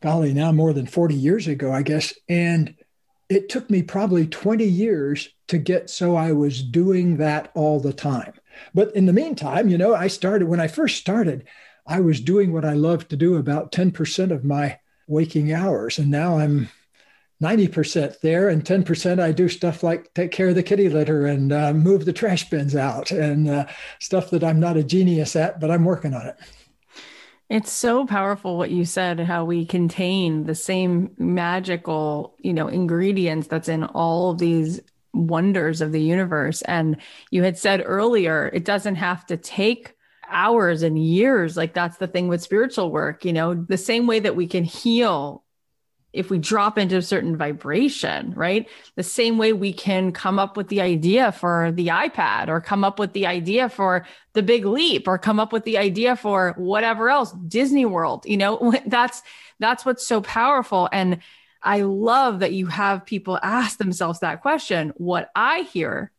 golly, 0.00 0.32
now 0.32 0.52
more 0.52 0.72
than 0.72 0.86
40 0.86 1.14
years 1.14 1.46
ago, 1.46 1.72
I 1.72 1.82
guess. 1.82 2.14
And 2.28 2.74
it 3.28 3.48
took 3.48 3.68
me 3.70 3.82
probably 3.82 4.26
20 4.26 4.64
years 4.64 5.28
to 5.48 5.58
get 5.58 5.90
so 5.90 6.16
I 6.16 6.32
was 6.32 6.62
doing 6.62 7.18
that 7.18 7.50
all 7.54 7.80
the 7.80 7.92
time. 7.92 8.32
But 8.72 8.94
in 8.94 9.06
the 9.06 9.12
meantime, 9.12 9.68
you 9.68 9.78
know, 9.78 9.94
I 9.94 10.08
started 10.08 10.48
when 10.48 10.60
I 10.60 10.68
first 10.68 10.96
started, 10.96 11.44
I 11.86 12.00
was 12.00 12.20
doing 12.20 12.52
what 12.52 12.64
I 12.64 12.74
love 12.74 13.08
to 13.08 13.16
do 13.16 13.36
about 13.36 13.72
10% 13.72 14.30
of 14.30 14.44
my 14.44 14.78
waking 15.06 15.52
hours. 15.52 15.98
And 15.98 16.10
now 16.10 16.38
I'm 16.38 16.68
90% 17.42 18.20
there 18.20 18.48
and 18.48 18.64
10% 18.64 19.20
I 19.20 19.32
do 19.32 19.48
stuff 19.48 19.82
like 19.82 20.12
take 20.14 20.30
care 20.30 20.48
of 20.48 20.54
the 20.54 20.62
kitty 20.62 20.88
litter 20.88 21.26
and 21.26 21.52
uh, 21.52 21.72
move 21.72 22.04
the 22.04 22.12
trash 22.12 22.48
bins 22.48 22.76
out 22.76 23.10
and 23.10 23.48
uh, 23.48 23.66
stuff 24.00 24.30
that 24.30 24.44
I'm 24.44 24.60
not 24.60 24.76
a 24.76 24.84
genius 24.84 25.36
at, 25.36 25.60
but 25.60 25.70
I'm 25.70 25.84
working 25.84 26.14
on 26.14 26.26
it. 26.26 26.36
It's 27.50 27.70
so 27.70 28.06
powerful 28.06 28.56
what 28.56 28.70
you 28.70 28.84
said, 28.84 29.20
how 29.20 29.44
we 29.44 29.66
contain 29.66 30.44
the 30.44 30.54
same 30.54 31.10
magical, 31.18 32.34
you 32.38 32.54
know, 32.54 32.68
ingredients 32.68 33.48
that's 33.48 33.68
in 33.68 33.84
all 33.84 34.30
of 34.30 34.38
these 34.38 34.80
wonders 35.12 35.80
of 35.80 35.92
the 35.92 36.00
universe. 36.00 36.62
And 36.62 36.96
you 37.30 37.42
had 37.42 37.58
said 37.58 37.82
earlier, 37.84 38.50
it 38.52 38.64
doesn't 38.64 38.96
have 38.96 39.26
to 39.26 39.36
take 39.36 39.94
hours 40.28 40.82
and 40.82 40.98
years. 40.98 41.56
Like 41.56 41.74
that's 41.74 41.98
the 41.98 42.06
thing 42.06 42.28
with 42.28 42.42
spiritual 42.42 42.90
work, 42.90 43.24
you 43.24 43.32
know, 43.32 43.54
the 43.54 43.78
same 43.78 44.06
way 44.06 44.20
that 44.20 44.36
we 44.36 44.46
can 44.46 44.64
heal 44.64 45.43
if 46.14 46.30
we 46.30 46.38
drop 46.38 46.78
into 46.78 46.96
a 46.96 47.02
certain 47.02 47.36
vibration, 47.36 48.32
right? 48.34 48.68
The 48.94 49.02
same 49.02 49.36
way 49.36 49.52
we 49.52 49.72
can 49.72 50.12
come 50.12 50.38
up 50.38 50.56
with 50.56 50.68
the 50.68 50.80
idea 50.80 51.32
for 51.32 51.72
the 51.72 51.88
iPad 51.88 52.48
or 52.48 52.60
come 52.60 52.84
up 52.84 52.98
with 52.98 53.12
the 53.12 53.26
idea 53.26 53.68
for 53.68 54.06
the 54.32 54.42
big 54.42 54.64
leap 54.64 55.08
or 55.08 55.18
come 55.18 55.40
up 55.40 55.52
with 55.52 55.64
the 55.64 55.76
idea 55.76 56.16
for 56.16 56.54
whatever 56.56 57.10
else, 57.10 57.32
Disney 57.48 57.84
World, 57.84 58.24
you 58.26 58.36
know, 58.36 58.72
that's 58.86 59.22
that's 59.58 59.84
what's 59.84 60.06
so 60.06 60.20
powerful 60.20 60.88
and 60.92 61.18
I 61.64 61.80
love 61.80 62.40
that 62.40 62.52
you 62.52 62.66
have 62.66 63.06
people 63.06 63.38
ask 63.42 63.78
themselves 63.78 64.20
that 64.20 64.42
question. 64.42 64.92
What 64.98 65.30
I 65.34 65.62
hear 65.62 66.12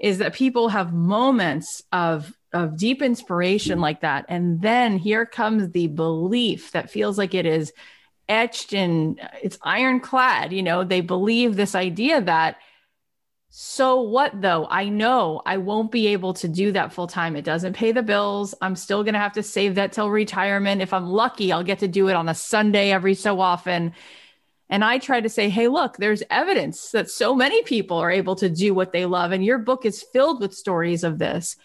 is 0.00 0.18
that 0.18 0.34
people 0.34 0.68
have 0.68 0.92
moments 0.92 1.82
of 1.92 2.36
of 2.52 2.76
deep 2.76 3.00
inspiration 3.00 3.80
like 3.80 4.02
that 4.02 4.26
and 4.28 4.60
then 4.60 4.98
here 4.98 5.24
comes 5.24 5.70
the 5.70 5.86
belief 5.86 6.72
that 6.72 6.90
feels 6.90 7.16
like 7.16 7.32
it 7.32 7.46
is 7.46 7.72
etched 8.28 8.72
and 8.72 9.20
it's 9.42 9.58
ironclad. 9.62 10.52
You 10.52 10.62
know, 10.62 10.84
they 10.84 11.00
believe 11.00 11.56
this 11.56 11.74
idea 11.74 12.20
that, 12.20 12.56
so 13.50 14.00
what 14.00 14.40
though? 14.40 14.66
I 14.70 14.88
know 14.88 15.42
I 15.44 15.58
won't 15.58 15.92
be 15.92 16.08
able 16.08 16.32
to 16.34 16.48
do 16.48 16.72
that 16.72 16.92
full 16.92 17.06
time. 17.06 17.36
It 17.36 17.44
doesn't 17.44 17.76
pay 17.76 17.92
the 17.92 18.02
bills. 18.02 18.54
I'm 18.62 18.76
still 18.76 19.02
going 19.02 19.12
to 19.12 19.20
have 19.20 19.34
to 19.34 19.42
save 19.42 19.74
that 19.74 19.92
till 19.92 20.08
retirement. 20.08 20.80
If 20.80 20.94
I'm 20.94 21.06
lucky, 21.06 21.52
I'll 21.52 21.62
get 21.62 21.80
to 21.80 21.88
do 21.88 22.08
it 22.08 22.16
on 22.16 22.30
a 22.30 22.34
Sunday 22.34 22.92
every 22.92 23.14
so 23.14 23.40
often. 23.40 23.92
And 24.70 24.82
I 24.82 24.96
try 24.96 25.20
to 25.20 25.28
say, 25.28 25.50
hey, 25.50 25.68
look, 25.68 25.98
there's 25.98 26.22
evidence 26.30 26.92
that 26.92 27.10
so 27.10 27.34
many 27.34 27.62
people 27.62 27.98
are 27.98 28.10
able 28.10 28.36
to 28.36 28.48
do 28.48 28.72
what 28.72 28.90
they 28.90 29.04
love. 29.04 29.32
And 29.32 29.44
your 29.44 29.58
book 29.58 29.84
is 29.84 30.02
filled 30.14 30.40
with 30.40 30.54
stories 30.54 31.04
of 31.04 31.18
this. 31.18 31.56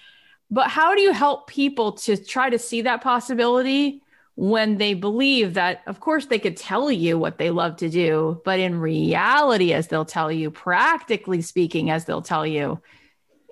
But 0.52 0.68
how 0.68 0.94
do 0.94 1.00
you 1.00 1.14
help 1.14 1.48
people 1.48 1.94
to 1.94 2.18
try 2.18 2.50
to 2.50 2.60
see 2.60 2.82
that 2.82 3.02
possibility 3.02 4.02
when 4.38 4.78
they 4.78 4.94
believe 4.94 5.56
that, 5.56 5.82
of 5.88 6.00
course, 6.00 6.28
they 6.28 6.38
could 6.38 6.56
tell 6.56 6.92
you 6.92 7.18
what 7.18 7.40
they 7.40 7.50
love 7.50 7.76
to 7.78 7.90
do, 7.90 8.40
but 8.46 8.60
in 8.60 8.80
reality, 8.80 9.74
as 9.74 9.88
they'll 9.88 10.06
tell 10.06 10.32
you, 10.32 10.52
practically 10.52 11.42
speaking, 11.42 11.90
as 11.90 12.06
they'll 12.06 12.22
tell 12.22 12.46
you, 12.46 12.80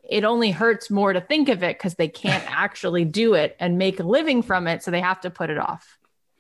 it 0.08 0.24
only 0.24 0.52
hurts 0.52 0.92
more 0.92 1.12
to 1.12 1.20
think 1.20 1.50
of 1.50 1.64
it 1.64 1.76
because 1.76 1.96
they 1.96 2.08
can't 2.08 2.44
actually 2.48 3.04
do 3.04 3.34
it 3.34 3.56
and 3.60 3.80
make 3.80 4.00
a 4.00 4.04
living 4.04 4.44
from 4.44 4.68
it. 4.68 4.84
So 4.84 4.92
they 4.92 5.02
have 5.02 5.22
to 5.22 5.32
put 5.32 5.50
it 5.50 5.58
off. 5.58 5.98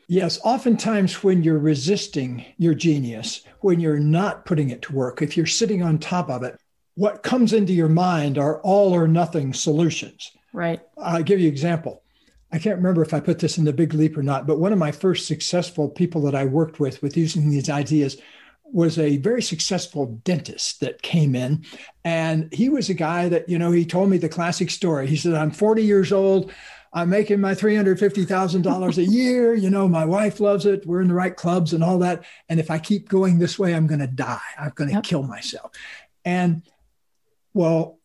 Yes, 0.07 0.39
oftentimes 0.43 1.23
when 1.23 1.41
you're 1.41 1.57
resisting 1.57 2.45
your 2.59 2.75
genius, 2.75 3.41
when 3.61 3.79
you're 3.79 3.97
not 3.97 4.45
putting 4.45 4.69
it 4.69 4.83
to 4.83 4.93
work, 4.93 5.23
if 5.23 5.35
you're 5.35 5.47
sitting 5.47 5.81
on 5.81 5.97
top 5.97 6.29
of 6.29 6.43
it, 6.43 6.55
what 6.93 7.23
comes 7.23 7.51
into 7.51 7.73
your 7.73 7.89
mind 7.89 8.37
are 8.37 8.61
all 8.61 8.93
or 8.93 9.07
nothing 9.07 9.53
solutions. 9.53 10.31
Right. 10.53 10.81
I'll 10.99 11.23
give 11.23 11.39
you 11.39 11.47
an 11.47 11.51
example. 11.51 12.03
I 12.55 12.57
can't 12.57 12.77
remember 12.77 13.01
if 13.01 13.13
I 13.13 13.19
put 13.19 13.39
this 13.39 13.57
in 13.57 13.65
the 13.65 13.73
big 13.73 13.93
leap 13.93 14.17
or 14.17 14.23
not, 14.23 14.47
but 14.47 14.59
one 14.59 14.71
of 14.71 14.79
my 14.79 14.93
first 14.93 15.27
successful 15.27 15.89
people 15.89 16.21
that 16.21 16.35
I 16.35 16.45
worked 16.45 16.79
with 16.79 17.01
with 17.01 17.17
using 17.17 17.49
these 17.49 17.69
ideas 17.69 18.15
was 18.63 18.97
a 18.97 19.17
very 19.17 19.41
successful 19.41 20.21
dentist 20.23 20.79
that 20.79 21.01
came 21.01 21.35
in. 21.35 21.65
And 22.05 22.47
he 22.53 22.69
was 22.69 22.89
a 22.89 22.93
guy 22.93 23.27
that, 23.27 23.49
you 23.49 23.59
know, 23.59 23.71
he 23.71 23.85
told 23.85 24.09
me 24.09 24.17
the 24.17 24.29
classic 24.29 24.69
story. 24.69 25.05
He 25.05 25.17
said, 25.17 25.33
I'm 25.33 25.51
40 25.51 25.83
years 25.83 26.13
old. 26.13 26.49
I'm 26.93 27.09
making 27.09 27.41
my 27.41 27.55
$350,000 27.55 28.97
a 28.97 29.03
year. 29.11 29.53
You 29.53 29.69
know, 29.69 29.89
my 29.89 30.05
wife 30.05 30.39
loves 30.39 30.65
it. 30.65 30.85
We're 30.85 31.01
in 31.01 31.09
the 31.09 31.13
right 31.13 31.35
clubs 31.35 31.73
and 31.73 31.83
all 31.83 31.99
that. 31.99 32.23
And 32.47 32.57
if 32.57 32.71
I 32.71 32.79
keep 32.79 33.09
going 33.09 33.37
this 33.37 33.59
way, 33.59 33.75
I'm 33.75 33.85
going 33.85 33.99
to 33.99 34.07
die. 34.07 34.39
I'm 34.57 34.71
going 34.75 34.91
to 34.91 34.95
yep. 34.95 35.03
kill 35.03 35.23
myself. 35.23 35.73
And 36.23 36.61
well, 37.53 37.99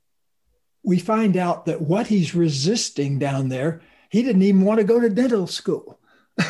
we 0.83 0.99
find 0.99 1.37
out 1.37 1.67
that 1.67 1.81
what 1.81 2.09
he's 2.09 2.35
resisting 2.35 3.21
down 3.21 3.49
there 3.49 3.83
he 4.11 4.23
didn't 4.23 4.43
even 4.43 4.63
want 4.63 4.79
to 4.79 4.85
go 4.85 5.01
to 5.01 5.09
dental 5.09 5.47
school. 5.47 5.99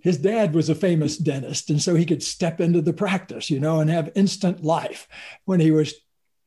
His 0.00 0.18
dad 0.18 0.54
was 0.54 0.68
a 0.68 0.74
famous 0.74 1.16
dentist, 1.18 1.70
and 1.70 1.82
so 1.82 1.94
he 1.94 2.06
could 2.06 2.22
step 2.22 2.60
into 2.60 2.80
the 2.80 2.92
practice, 2.92 3.50
you 3.50 3.60
know, 3.60 3.80
and 3.80 3.90
have 3.90 4.10
instant 4.14 4.64
life 4.64 5.06
when 5.44 5.60
he 5.60 5.70
was 5.70 5.94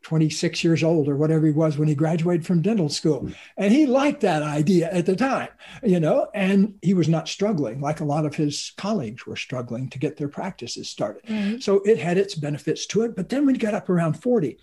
26 0.04 0.64
years 0.64 0.84
old 0.84 1.08
or 1.08 1.16
whatever 1.16 1.46
he 1.46 1.52
was 1.52 1.78
when 1.78 1.88
he 1.88 1.96
graduated 1.96 2.46
from 2.46 2.62
dental 2.62 2.90
school. 2.90 3.30
And 3.58 3.72
he 3.72 3.86
liked 3.86 4.22
that 4.22 4.42
idea 4.42 4.92
at 4.92 5.06
the 5.06 5.16
time, 5.16 5.50
you 5.84 6.00
know, 6.00 6.28
and 6.34 6.76
he 6.82 6.94
was 6.94 7.08
not 7.08 7.28
struggling 7.28 7.82
like 7.82 8.00
a 8.00 8.06
lot 8.06 8.26
of 8.26 8.36
his 8.36 8.72
colleagues 8.78 9.26
were 9.26 9.36
struggling 9.36 9.90
to 9.90 10.00
get 10.00 10.18
their 10.18 10.28
practices 10.28 10.90
started. 10.90 11.24
Mm-hmm. 11.26 11.60
So 11.60 11.82
it 11.82 12.00
had 12.00 12.18
its 12.18 12.36
benefits 12.36 12.88
to 12.88 13.04
it. 13.04 13.16
But 13.16 13.30
then 13.30 13.46
when 13.46 13.56
he 13.56 13.60
got 13.60 13.76
up 13.76 13.90
around 13.90 14.14
40, 14.14 14.58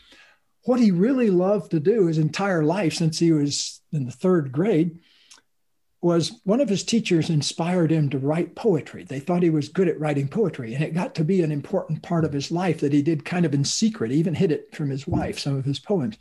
what 0.65 0.81
he 0.81 0.91
really 0.91 1.31
loved 1.31 1.71
to 1.71 1.81
do 1.81 2.07
his 2.07 2.19
entire 2.19 2.63
life 2.63 2.95
since 2.95 3.19
he 3.19 3.33
was 3.33 3.81
in 3.93 4.05
the 4.05 4.13
third 4.13 4.53
grade 4.53 4.99
was 6.01 6.41
one 6.45 6.61
of 6.61 6.69
his 6.69 6.85
teachers 6.85 7.29
inspired 7.29 7.91
him 7.91 8.09
to 8.09 8.19
write 8.19 8.55
poetry. 8.55 9.03
They 9.03 9.19
thought 9.19 9.43
he 9.43 9.51
was 9.51 9.69
good 9.69 9.89
at 9.89 9.99
writing 9.99 10.29
poetry, 10.29 10.73
and 10.75 10.85
it 10.85 10.95
got 10.95 11.17
to 11.17 11.25
be 11.25 11.43
an 11.43 11.51
important 11.51 12.03
part 12.03 12.25
of 12.25 12.33
his 12.33 12.53
life 12.53 12.81
that 12.81 12.93
he 12.93 13.03
did 13.03 13.25
kind 13.25 13.45
of 13.45 13.53
in 13.53 13.65
secret, 13.65 14.13
even 14.13 14.35
hid 14.35 14.53
it 14.53 14.75
from 14.77 14.91
his 14.91 15.09
wife, 15.09 15.41
some 15.41 15.57
of 15.57 15.65
his 15.65 15.81
poems. 15.81 16.17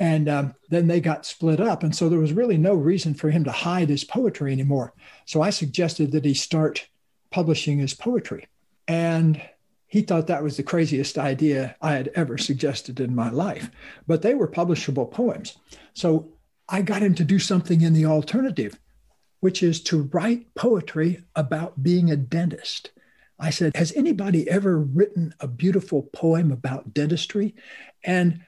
And 0.00 0.28
um, 0.28 0.54
then 0.70 0.88
they 0.88 1.00
got 1.00 1.24
split 1.24 1.60
up. 1.60 1.84
And 1.84 1.94
so 1.94 2.08
there 2.08 2.18
was 2.18 2.32
really 2.32 2.56
no 2.56 2.74
reason 2.74 3.14
for 3.14 3.30
him 3.30 3.44
to 3.44 3.52
hide 3.52 3.88
his 3.88 4.02
poetry 4.02 4.50
anymore. 4.50 4.92
So 5.24 5.40
I 5.40 5.50
suggested 5.50 6.10
that 6.12 6.24
he 6.24 6.34
start 6.34 6.88
publishing 7.30 7.78
his 7.78 7.94
poetry. 7.94 8.48
And 8.88 9.40
he 9.92 10.00
thought 10.00 10.26
that 10.28 10.42
was 10.42 10.56
the 10.56 10.62
craziest 10.62 11.18
idea 11.18 11.76
I 11.82 11.92
had 11.92 12.10
ever 12.14 12.38
suggested 12.38 12.98
in 12.98 13.14
my 13.14 13.28
life. 13.28 13.70
But 14.06 14.22
they 14.22 14.32
were 14.32 14.48
publishable 14.48 15.10
poems. 15.10 15.58
So 15.92 16.32
I 16.66 16.80
got 16.80 17.02
him 17.02 17.14
to 17.16 17.24
do 17.24 17.38
something 17.38 17.82
in 17.82 17.92
the 17.92 18.06
alternative, 18.06 18.80
which 19.40 19.62
is 19.62 19.82
to 19.82 20.04
write 20.04 20.54
poetry 20.54 21.22
about 21.36 21.82
being 21.82 22.10
a 22.10 22.16
dentist. 22.16 22.90
I 23.38 23.50
said, 23.50 23.76
Has 23.76 23.92
anybody 23.92 24.48
ever 24.48 24.78
written 24.78 25.34
a 25.40 25.46
beautiful 25.46 26.04
poem 26.04 26.50
about 26.50 26.94
dentistry? 26.94 27.54
And 28.02 28.40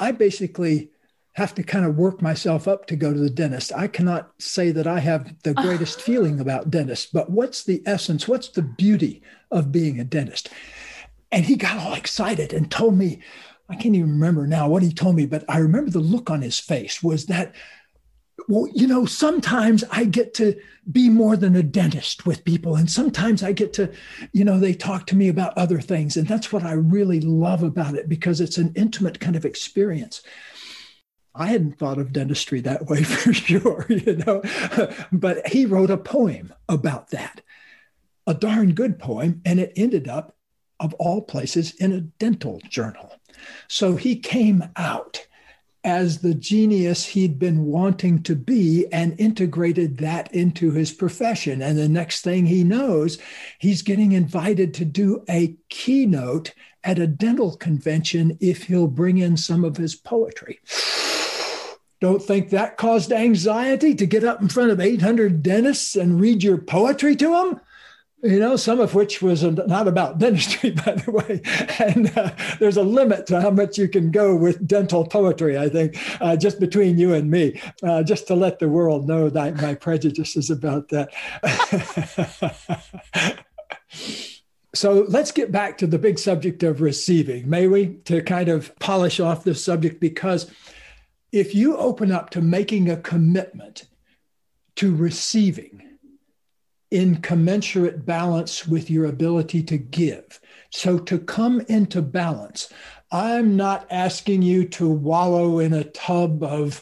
I 0.00 0.10
basically 0.10 0.90
have 1.34 1.54
to 1.54 1.62
kind 1.62 1.84
of 1.84 1.96
work 1.96 2.22
myself 2.22 2.66
up 2.68 2.86
to 2.86 2.96
go 2.96 3.12
to 3.12 3.18
the 3.18 3.30
dentist. 3.30 3.72
I 3.74 3.88
cannot 3.88 4.30
say 4.38 4.70
that 4.70 4.86
I 4.86 5.00
have 5.00 5.34
the 5.42 5.54
greatest 5.54 6.00
feeling 6.00 6.38
about 6.40 6.70
dentists, 6.70 7.06
but 7.12 7.30
what's 7.30 7.64
the 7.64 7.82
essence? 7.86 8.28
What's 8.28 8.48
the 8.48 8.62
beauty 8.62 9.20
of 9.50 9.72
being 9.72 9.98
a 9.98 10.04
dentist? 10.04 10.48
And 11.32 11.44
he 11.44 11.56
got 11.56 11.78
all 11.78 11.94
excited 11.94 12.52
and 12.52 12.70
told 12.70 12.96
me, 12.96 13.20
I 13.68 13.74
can't 13.74 13.96
even 13.96 14.10
remember 14.10 14.46
now 14.46 14.68
what 14.68 14.84
he 14.84 14.92
told 14.92 15.16
me, 15.16 15.26
but 15.26 15.44
I 15.48 15.58
remember 15.58 15.90
the 15.90 15.98
look 15.98 16.30
on 16.30 16.40
his 16.40 16.60
face 16.60 17.02
was 17.02 17.26
that, 17.26 17.52
well, 18.48 18.68
you 18.72 18.86
know, 18.86 19.04
sometimes 19.04 19.82
I 19.90 20.04
get 20.04 20.34
to 20.34 20.54
be 20.92 21.08
more 21.08 21.36
than 21.36 21.56
a 21.56 21.62
dentist 21.64 22.26
with 22.26 22.44
people. 22.44 22.76
And 22.76 22.88
sometimes 22.88 23.42
I 23.42 23.52
get 23.52 23.72
to, 23.74 23.90
you 24.32 24.44
know, 24.44 24.60
they 24.60 24.74
talk 24.74 25.06
to 25.06 25.16
me 25.16 25.28
about 25.28 25.56
other 25.58 25.80
things. 25.80 26.16
And 26.16 26.28
that's 26.28 26.52
what 26.52 26.62
I 26.62 26.72
really 26.72 27.20
love 27.20 27.64
about 27.64 27.94
it 27.94 28.08
because 28.08 28.40
it's 28.40 28.58
an 28.58 28.72
intimate 28.76 29.18
kind 29.18 29.34
of 29.34 29.44
experience. 29.44 30.22
I 31.34 31.48
hadn't 31.48 31.78
thought 31.78 31.98
of 31.98 32.12
dentistry 32.12 32.60
that 32.60 32.86
way 32.86 33.02
for 33.02 33.32
sure, 33.32 33.86
you 33.88 34.16
know, 34.16 34.42
but 35.12 35.46
he 35.48 35.66
wrote 35.66 35.90
a 35.90 35.96
poem 35.96 36.52
about 36.68 37.10
that, 37.10 37.40
a 38.26 38.34
darn 38.34 38.74
good 38.74 38.98
poem, 38.98 39.40
and 39.44 39.58
it 39.58 39.72
ended 39.76 40.08
up, 40.08 40.36
of 40.80 40.94
all 40.94 41.22
places, 41.22 41.74
in 41.74 41.92
a 41.92 42.00
dental 42.00 42.60
journal. 42.68 43.14
So 43.68 43.96
he 43.96 44.16
came 44.16 44.64
out 44.76 45.26
as 45.84 46.20
the 46.20 46.34
genius 46.34 47.04
he'd 47.04 47.38
been 47.38 47.66
wanting 47.66 48.22
to 48.22 48.34
be 48.34 48.86
and 48.90 49.18
integrated 49.20 49.98
that 49.98 50.34
into 50.34 50.70
his 50.70 50.90
profession. 50.90 51.60
And 51.60 51.76
the 51.76 51.88
next 51.88 52.22
thing 52.22 52.46
he 52.46 52.64
knows, 52.64 53.18
he's 53.58 53.82
getting 53.82 54.12
invited 54.12 54.72
to 54.74 54.86
do 54.86 55.22
a 55.28 55.54
keynote 55.68 56.54
at 56.84 56.98
a 56.98 57.06
dental 57.06 57.56
convention 57.56 58.36
if 58.40 58.64
he'll 58.64 58.86
bring 58.86 59.18
in 59.18 59.36
some 59.36 59.62
of 59.62 59.76
his 59.76 59.94
poetry. 59.94 60.58
Don't 62.00 62.22
think 62.22 62.50
that 62.50 62.76
caused 62.76 63.12
anxiety 63.12 63.94
to 63.94 64.06
get 64.06 64.24
up 64.24 64.42
in 64.42 64.48
front 64.48 64.70
of 64.70 64.80
800 64.80 65.42
dentists 65.42 65.96
and 65.96 66.20
read 66.20 66.42
your 66.42 66.58
poetry 66.58 67.16
to 67.16 67.28
them? 67.28 67.60
you 68.24 68.38
know, 68.38 68.56
some 68.56 68.80
of 68.80 68.94
which 68.94 69.20
was 69.20 69.42
not 69.42 69.86
about 69.86 70.18
dentistry, 70.18 70.70
by 70.70 70.92
the 70.92 71.10
way. 71.10 71.42
And 71.78 72.16
uh, 72.16 72.30
there's 72.58 72.78
a 72.78 72.82
limit 72.82 73.26
to 73.26 73.40
how 73.40 73.50
much 73.50 73.76
you 73.76 73.86
can 73.86 74.10
go 74.10 74.34
with 74.34 74.66
dental 74.66 75.06
poetry, 75.06 75.58
I 75.58 75.68
think, 75.68 75.96
uh, 76.20 76.36
just 76.36 76.58
between 76.58 76.98
you 76.98 77.12
and 77.12 77.30
me, 77.30 77.60
uh, 77.82 78.02
just 78.02 78.26
to 78.28 78.34
let 78.34 78.58
the 78.58 78.68
world 78.68 79.06
know 79.06 79.28
that 79.28 79.56
my 79.56 79.74
prejudices 79.74 80.50
about 80.50 80.88
that. 80.88 81.10
so 84.74 85.04
let's 85.08 85.30
get 85.30 85.52
back 85.52 85.76
to 85.78 85.86
the 85.86 85.98
big 85.98 86.18
subject 86.18 86.62
of 86.62 86.80
receiving, 86.80 87.48
may 87.48 87.68
we, 87.68 87.96
to 88.06 88.22
kind 88.22 88.48
of 88.48 88.74
polish 88.78 89.20
off 89.20 89.44
this 89.44 89.62
subject, 89.62 90.00
because 90.00 90.50
if 91.34 91.52
you 91.52 91.76
open 91.76 92.12
up 92.12 92.30
to 92.30 92.40
making 92.40 92.88
a 92.88 92.96
commitment 92.96 93.88
to 94.76 94.94
receiving, 94.94 95.82
in 96.92 97.16
commensurate 97.16 98.06
balance 98.06 98.68
with 98.68 98.88
your 98.88 99.06
ability 99.06 99.60
to 99.64 99.76
give. 99.76 100.40
So, 100.70 100.96
to 100.96 101.18
come 101.18 101.60
into 101.62 102.00
balance, 102.02 102.72
I'm 103.10 103.56
not 103.56 103.88
asking 103.90 104.42
you 104.42 104.68
to 104.68 104.88
wallow 104.88 105.58
in 105.58 105.72
a 105.72 105.82
tub 105.82 106.44
of 106.44 106.80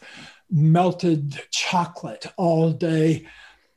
melted 0.51 1.41
chocolate 1.51 2.27
all 2.37 2.73
day 2.73 3.27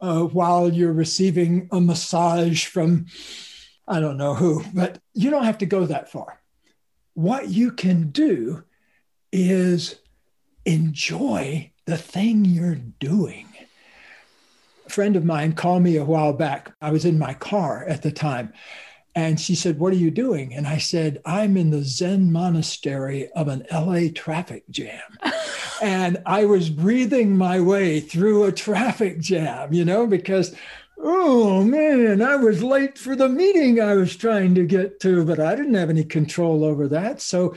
uh, 0.01 0.23
while 0.23 0.67
you're 0.67 0.91
receiving 0.91 1.69
a 1.71 1.79
massage 1.79 2.65
from 2.65 3.05
I 3.87 4.01
don't 4.01 4.17
know 4.17 4.33
who, 4.33 4.61
but 4.73 4.99
you 5.13 5.29
don't 5.29 5.45
have 5.45 5.59
to 5.59 5.65
go 5.65 5.85
that 5.85 6.11
far. 6.11 6.41
What 7.13 7.47
you 7.47 7.71
can 7.71 8.09
do 8.09 8.65
is 9.31 9.95
enjoy 10.65 11.71
the 11.85 11.97
thing 11.97 12.45
you're 12.45 12.75
doing 12.75 13.47
a 14.85 14.89
friend 14.89 15.15
of 15.15 15.25
mine 15.25 15.53
called 15.53 15.83
me 15.83 15.97
a 15.97 16.05
while 16.05 16.33
back. 16.33 16.73
I 16.81 16.91
was 16.91 17.05
in 17.05 17.17
my 17.17 17.33
car 17.33 17.83
at 17.85 18.01
the 18.01 18.11
time. 18.11 18.53
And 19.17 19.39
she 19.39 19.55
said, 19.55 19.79
What 19.79 19.93
are 19.93 19.97
you 19.97 20.11
doing? 20.11 20.53
And 20.53 20.67
I 20.67 20.77
said, 20.77 21.21
I'm 21.25 21.55
in 21.55 21.69
the 21.69 21.83
Zen 21.83 22.33
monastery 22.33 23.29
of 23.31 23.47
an 23.47 23.65
LA 23.71 24.09
traffic 24.13 24.69
jam. 24.69 24.99
and 25.81 26.21
I 26.25 26.45
was 26.45 26.69
breathing 26.69 27.37
my 27.37 27.61
way 27.61 28.01
through 28.01 28.43
a 28.43 28.51
traffic 28.51 29.21
jam, 29.21 29.71
you 29.71 29.85
know, 29.85 30.05
because, 30.05 30.53
oh 30.97 31.63
man, 31.63 32.21
I 32.21 32.35
was 32.35 32.61
late 32.61 32.97
for 32.97 33.15
the 33.15 33.29
meeting 33.29 33.79
I 33.79 33.95
was 33.95 34.17
trying 34.17 34.53
to 34.55 34.65
get 34.65 34.99
to, 35.01 35.23
but 35.23 35.39
I 35.39 35.55
didn't 35.55 35.75
have 35.75 35.89
any 35.89 36.03
control 36.03 36.65
over 36.65 36.89
that. 36.89 37.21
So, 37.21 37.55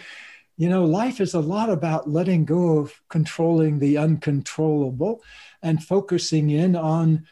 you 0.59 0.69
know, 0.69 0.85
life 0.85 1.21
is 1.21 1.35
a 1.35 1.41
lot 1.41 1.71
about 1.71 2.11
letting 2.11 2.45
go 2.45 2.79
of 2.79 2.93
controlling 3.09 3.79
the 3.79 3.97
uncontrollable 3.97 5.23
and 5.63 5.83
focusing 5.83 6.51
in 6.51 6.75
on 6.75 7.27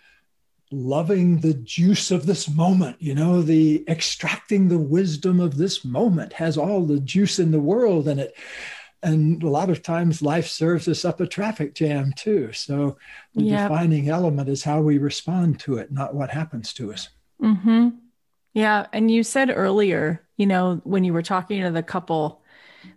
loving 0.71 1.41
the 1.41 1.55
juice 1.55 2.13
of 2.13 2.27
this 2.27 2.49
moment. 2.49 2.97
You 3.01 3.17
know 3.17 3.43
the 3.43 3.85
extracting 3.89 4.69
the 4.69 4.79
wisdom 4.79 5.41
of 5.41 5.57
this 5.57 5.85
moment 5.85 6.35
has 6.35 6.57
all 6.57 6.87
the 6.87 7.01
juice 7.01 7.41
in 7.41 7.51
the 7.51 7.61
world 7.61 8.07
in 8.07 8.21
it. 8.21 8.37
And 9.03 9.43
a 9.43 9.49
lot 9.49 9.71
of 9.71 9.83
times 9.83 10.23
life 10.23 10.47
serves 10.47 10.87
us 10.87 11.05
up 11.05 11.21
a 11.21 11.27
traffic 11.27 11.75
jam 11.75 12.13
too. 12.17 12.53
So 12.53 12.97
the 13.35 13.43
yep. 13.43 13.69
defining 13.69 14.09
element 14.09 14.49
is 14.49 14.63
how 14.63 14.81
we 14.81 14.99
respond 14.99 15.59
to 15.61 15.79
it 15.79 15.91
not 15.91 16.15
what 16.15 16.31
happens 16.31 16.73
to 16.75 16.93
us. 16.93 17.09
Mm-hmm. 17.43 17.89
yeah. 18.55 18.87
And 18.93 19.11
you 19.11 19.25
said 19.25 19.51
earlier 19.51 20.23
you 20.37 20.47
know 20.47 20.81
when 20.85 21.03
you 21.03 21.13
were 21.13 21.23
talking 21.23 21.63
to 21.63 21.73
the 21.73 21.83
couple 21.83 22.43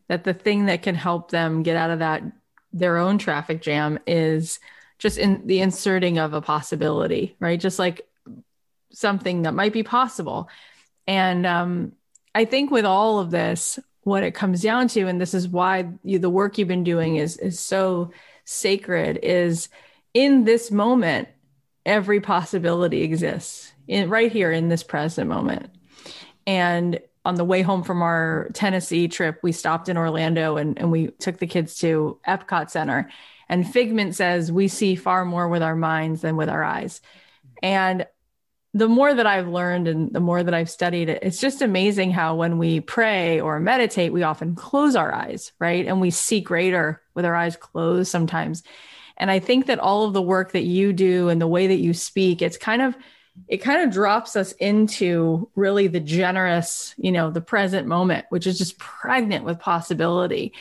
that 0.08 0.24
the 0.24 0.34
thing 0.34 0.66
that 0.66 0.82
can 0.82 0.96
help 0.96 1.32
them 1.32 1.64
get 1.64 1.76
out 1.76 1.92
of 1.92 2.00
that 2.00 2.24
their 2.72 2.98
own 2.98 3.18
traffic 3.18 3.62
jam 3.62 4.00
is 4.06 4.60
just 4.98 5.18
in 5.18 5.46
the 5.48 5.62
inserting 5.62 6.20
of 6.20 6.34
a 6.34 6.42
possibility, 6.42 7.36
right? 7.40 7.60
Just 7.60 7.80
like 7.80 8.08
something 8.92 9.44
that 9.44 9.54
might 9.54 9.74
be 9.74 9.84
possible. 9.84 10.50
And 11.08 11.46
um, 11.46 11.94
I 12.36 12.46
think 12.46 12.70
with 12.70 12.86
all 12.86 13.20
of 13.20 13.32
this, 13.32 13.80
what 14.04 14.24
it 14.24 14.34
comes 14.34 14.62
down 14.62 14.88
to, 14.90 15.08
and 15.08 15.20
this 15.20 15.34
is 15.34 15.48
why 15.48 15.90
you, 16.04 16.20
the 16.20 16.30
work 16.30 16.58
you've 16.58 16.68
been 16.68 16.84
doing 16.84 17.16
is 17.16 17.38
is 17.38 17.60
so 17.60 18.12
sacred, 18.46 19.20
is 19.24 19.70
in 20.14 20.44
this 20.44 20.72
moment, 20.72 21.28
every 21.86 22.20
possibility 22.20 23.04
exists 23.04 23.72
in 23.88 24.10
right 24.10 24.32
here 24.32 24.52
in 24.52 24.70
this 24.70 24.84
present 24.84 25.30
moment. 25.30 25.72
And 26.46 27.00
on 27.30 27.36
the 27.36 27.46
way 27.46 27.62
home 27.62 27.84
from 27.84 28.02
our 28.02 28.50
Tennessee 28.54 29.08
trip, 29.08 29.40
we 29.44 29.52
stopped 29.52 29.88
in 29.88 29.98
Orlando 29.98 30.58
and, 30.58 30.80
and 30.80 30.92
we 30.92 31.10
took 31.20 31.38
the 31.38 31.46
kids 31.46 31.78
to 31.78 32.20
Epcot 32.28 32.72
Center. 32.72 33.08
And 33.48 33.72
Figment 33.72 34.16
says 34.16 34.52
we 34.52 34.68
see 34.68 34.96
far 34.96 35.26
more 35.26 35.48
with 35.48 35.62
our 35.62 35.76
minds 35.76 36.22
than 36.22 36.38
with 36.38 36.50
our 36.50 36.64
eyes. 36.64 37.02
And 37.62 38.08
the 38.74 38.88
more 38.88 39.14
that 39.14 39.28
I've 39.28 39.48
learned 39.48 39.88
and 39.88 40.12
the 40.12 40.20
more 40.20 40.42
that 40.42 40.56
I've 40.56 40.72
studied 40.72 41.08
it, 41.08 41.22
it's 41.22 41.40
just 41.40 41.62
amazing 41.62 42.10
how 42.10 42.36
when 42.36 42.58
we 42.58 42.80
pray 42.80 43.40
or 43.40 43.60
meditate, 43.60 44.12
we 44.12 44.24
often 44.24 44.56
close 44.56 44.96
our 44.96 45.14
eyes, 45.14 45.52
right? 45.60 45.86
And 45.86 46.02
we 46.02 46.10
see 46.10 46.42
greater 46.42 47.00
with 47.14 47.26
our 47.26 47.36
eyes 47.36 47.56
closed 47.56 48.10
sometimes. 48.10 48.64
And 49.18 49.30
I 49.30 49.38
think 49.38 49.68
that 49.68 49.78
all 49.78 50.06
of 50.06 50.14
the 50.14 50.22
work 50.22 50.54
that 50.54 50.64
you 50.64 50.94
do 50.94 51.30
and 51.30 51.40
the 51.40 51.48
way 51.48 51.68
that 51.68 51.80
you 51.80 51.94
speak, 51.94 52.42
it's 52.42 52.58
kind 52.58 52.82
of, 52.82 52.98
it 53.48 53.58
kind 53.58 53.82
of 53.82 53.92
drops 53.92 54.36
us 54.36 54.52
into 54.54 55.50
really 55.56 55.88
the 55.88 56.00
generous, 56.00 56.94
you 56.98 57.12
know, 57.12 57.32
the 57.32 57.42
present 57.42 57.88
moment, 57.88 58.26
which 58.30 58.48
is 58.48 58.58
just 58.58 58.78
pregnant 58.78 59.46
with 59.46 59.60
possibility. 59.60 60.54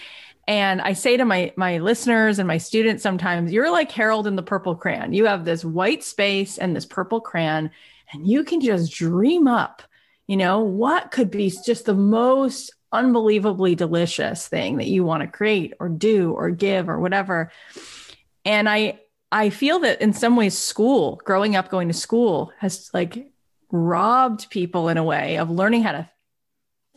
And 0.46 0.80
I 0.80 0.94
say 0.94 1.16
to 1.18 1.24
my 1.24 1.52
my 1.56 1.78
listeners 1.78 2.38
and 2.38 2.48
my 2.48 2.58
students 2.58 3.02
sometimes, 3.02 3.52
you're 3.52 3.70
like 3.70 3.92
Harold 3.92 4.26
in 4.26 4.36
the 4.36 4.42
purple 4.42 4.74
crayon. 4.74 5.12
You 5.12 5.26
have 5.26 5.44
this 5.44 5.64
white 5.64 6.02
space 6.02 6.56
and 6.56 6.74
this 6.74 6.86
purple 6.86 7.20
crayon, 7.20 7.70
and 8.12 8.26
you 8.26 8.44
can 8.44 8.60
just 8.60 8.90
dream 8.92 9.46
up, 9.46 9.82
you 10.26 10.38
know, 10.38 10.60
what 10.60 11.10
could 11.10 11.30
be 11.30 11.52
just 11.66 11.84
the 11.84 11.94
most 11.94 12.72
unbelievably 12.92 13.74
delicious 13.74 14.48
thing 14.48 14.78
that 14.78 14.86
you 14.86 15.04
want 15.04 15.20
to 15.20 15.26
create 15.28 15.74
or 15.78 15.90
do 15.90 16.32
or 16.32 16.50
give 16.50 16.88
or 16.88 16.98
whatever. 16.98 17.52
And 18.46 18.68
I 18.68 19.00
I 19.30 19.50
feel 19.50 19.80
that 19.80 20.00
in 20.00 20.12
some 20.12 20.36
ways 20.36 20.56
school, 20.56 21.20
growing 21.24 21.54
up 21.54 21.68
going 21.68 21.88
to 21.88 21.94
school 21.94 22.52
has 22.58 22.90
like 22.94 23.30
robbed 23.70 24.48
people 24.50 24.88
in 24.88 24.96
a 24.96 25.04
way 25.04 25.36
of 25.38 25.50
learning 25.50 25.82
how 25.82 25.92
to 25.92 26.10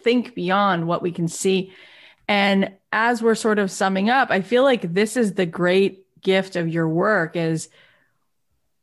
think 0.02 0.34
beyond 0.34 0.88
what 0.88 1.02
we 1.02 1.12
can 1.12 1.28
see. 1.28 1.74
And 2.28 2.72
as 2.92 3.22
we're 3.22 3.36
sort 3.36 3.60
of 3.60 3.72
summing 3.72 4.10
up, 4.10 4.32
I 4.32 4.42
feel 4.42 4.64
like 4.64 4.94
this 4.94 5.18
is 5.18 5.34
the 5.34 5.46
great 5.46 6.06
gift 6.22 6.56
of 6.56 6.70
your 6.70 6.88
work 6.88 7.36
is 7.36 7.70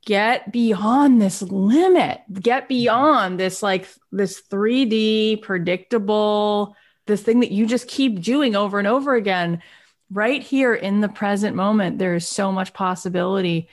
get 0.05 0.53
beyond 0.53 1.20
this 1.20 1.42
limit, 1.42 2.20
get 2.32 2.68
beyond 2.68 3.38
this 3.38 3.62
like 3.62 3.88
this 4.12 4.40
3D 4.51 5.42
predictable, 5.42 6.76
this 7.07 7.22
thing 7.22 7.40
that 7.40 7.51
you 7.51 7.66
just 7.66 7.88
keep 7.88 8.20
doing 8.20 8.57
over 8.57 8.78
and 8.78 8.88
over 8.88 9.14
again. 9.14 9.62
Right 10.11 10.42
here 10.42 10.74
in 10.74 11.00
the 11.00 11.09
present 11.09 11.54
moment, 11.54 11.98
there 11.98 12.14
is 12.14 12.26
so 12.26 12.50
much 12.50 12.72
possibility. 12.72 13.68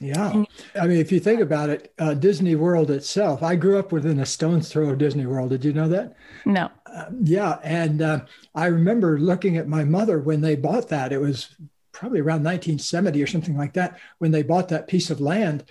Yeah. 0.00 0.44
I 0.74 0.86
mean, 0.88 0.98
if 0.98 1.12
you 1.12 1.20
think 1.20 1.40
about 1.40 1.70
it, 1.70 1.94
uh, 1.98 2.14
Disney 2.14 2.56
World 2.56 2.90
itself, 2.90 3.42
I 3.42 3.54
grew 3.54 3.78
up 3.78 3.92
within 3.92 4.18
a 4.18 4.26
stone's 4.26 4.68
throw 4.68 4.90
of 4.90 4.98
Disney 4.98 5.26
World. 5.26 5.50
Did 5.50 5.64
you 5.64 5.72
know 5.72 5.88
that? 5.88 6.16
No. 6.44 6.70
Uh, 6.86 7.04
yeah. 7.22 7.58
And 7.62 8.02
uh, 8.02 8.20
I 8.54 8.66
remember 8.66 9.18
looking 9.18 9.56
at 9.56 9.68
my 9.68 9.84
mother 9.84 10.18
when 10.18 10.40
they 10.40 10.56
bought 10.56 10.88
that. 10.88 11.12
It 11.12 11.20
was 11.20 11.54
probably 11.92 12.18
around 12.18 12.42
1970 12.42 13.22
or 13.22 13.26
something 13.28 13.56
like 13.56 13.74
that 13.74 13.98
when 14.18 14.32
they 14.32 14.42
bought 14.42 14.68
that 14.70 14.88
piece 14.88 15.08
of 15.08 15.20
land. 15.20 15.64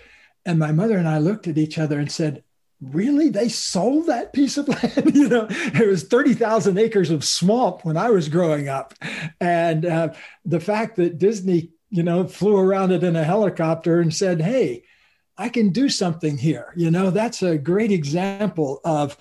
And 0.46 0.58
my 0.58 0.72
mother 0.72 0.96
and 0.96 1.08
I 1.08 1.18
looked 1.18 1.46
at 1.46 1.58
each 1.58 1.78
other 1.78 1.98
and 1.98 2.10
said, 2.10 2.42
really? 2.82 3.28
They 3.28 3.48
sold 3.48 4.06
that 4.06 4.32
piece 4.32 4.56
of 4.58 4.68
land? 4.68 5.14
You 5.14 5.28
know 5.28 5.46
it 5.50 5.86
was 5.86 6.04
30,000 6.04 6.78
acres 6.78 7.10
of 7.10 7.24
swamp 7.24 7.84
when 7.84 7.96
i 7.96 8.10
was 8.10 8.28
growing 8.28 8.68
up. 8.68 8.94
And 9.40 9.86
uh, 9.86 10.08
the 10.44 10.60
fact 10.60 10.96
that 10.96 11.18
disney 11.18 11.70
you 11.90 12.02
know 12.02 12.26
flew 12.26 12.56
around 12.56 12.90
it 12.92 13.04
in 13.04 13.16
a 13.16 13.24
helicopter 13.24 14.00
and 14.00 14.12
said 14.12 14.40
hey 14.40 14.84
i 15.38 15.48
can 15.48 15.70
do 15.70 15.88
something 15.88 16.36
here. 16.36 16.72
You 16.76 16.90
know 16.90 17.10
that's 17.10 17.42
a 17.42 17.58
great 17.58 17.92
example 17.92 18.80
of 18.84 19.16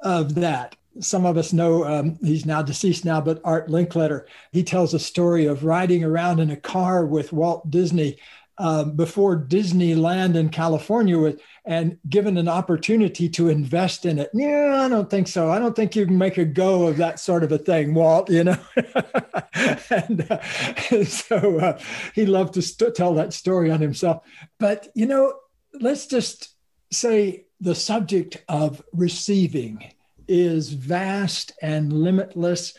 of 0.00 0.34
that. 0.36 0.76
Some 1.00 1.26
of 1.26 1.36
us 1.36 1.52
know 1.52 1.84
um, 1.84 2.18
he's 2.22 2.44
now 2.44 2.62
deceased 2.62 3.04
now, 3.04 3.20
but 3.20 3.40
Art 3.44 3.68
Linkletter, 3.68 4.24
he 4.50 4.64
tells 4.64 4.94
a 4.94 4.98
story 4.98 5.46
of 5.46 5.64
riding 5.64 6.02
around 6.02 6.40
in 6.40 6.50
a 6.50 6.56
car 6.56 7.06
with 7.06 7.32
Walt 7.32 7.70
Disney 7.70 8.18
um, 8.58 8.96
before 8.96 9.38
Disneyland 9.38 10.34
in 10.34 10.48
California 10.48 11.16
was, 11.16 11.36
and 11.64 11.98
given 12.08 12.36
an 12.36 12.48
opportunity 12.48 13.28
to 13.28 13.48
invest 13.48 14.04
in 14.04 14.18
it. 14.18 14.30
Yeah, 14.34 14.82
I 14.84 14.88
don't 14.88 15.08
think 15.08 15.28
so. 15.28 15.50
I 15.50 15.58
don't 15.58 15.76
think 15.76 15.94
you 15.94 16.06
can 16.06 16.18
make 16.18 16.38
a 16.38 16.44
go 16.44 16.86
of 16.88 16.96
that 16.96 17.20
sort 17.20 17.44
of 17.44 17.52
a 17.52 17.58
thing, 17.58 17.94
Walt, 17.94 18.30
you 18.30 18.44
know? 18.44 18.58
and, 19.90 20.26
uh, 20.30 20.42
so 21.04 21.58
uh, 21.58 21.78
he 22.14 22.26
loved 22.26 22.54
to 22.54 22.62
st- 22.62 22.94
tell 22.94 23.14
that 23.14 23.32
story 23.32 23.70
on 23.70 23.80
himself. 23.80 24.24
But, 24.58 24.88
you 24.94 25.06
know, 25.06 25.34
let's 25.80 26.06
just 26.06 26.54
say 26.90 27.46
the 27.60 27.74
subject 27.74 28.42
of 28.48 28.82
receiving 28.92 29.92
is 30.26 30.70
vast 30.70 31.52
and 31.62 31.92
limitless 31.92 32.74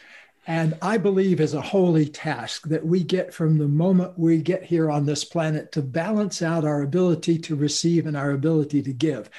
and 0.49 0.75
I 0.81 0.97
believe 0.97 1.39
is 1.39 1.53
a 1.53 1.61
holy 1.61 2.07
task 2.07 2.69
that 2.69 2.83
we 2.83 3.03
get 3.03 3.31
from 3.31 3.59
the 3.59 3.67
moment 3.67 4.17
we 4.17 4.41
get 4.41 4.63
here 4.63 4.89
on 4.89 5.05
this 5.05 5.23
planet 5.23 5.71
to 5.73 5.83
balance 5.83 6.41
out 6.41 6.65
our 6.65 6.81
ability 6.81 7.37
to 7.37 7.55
receive 7.55 8.07
and 8.07 8.17
our 8.17 8.31
ability 8.31 8.81
to 8.81 8.91
give. 8.91 9.29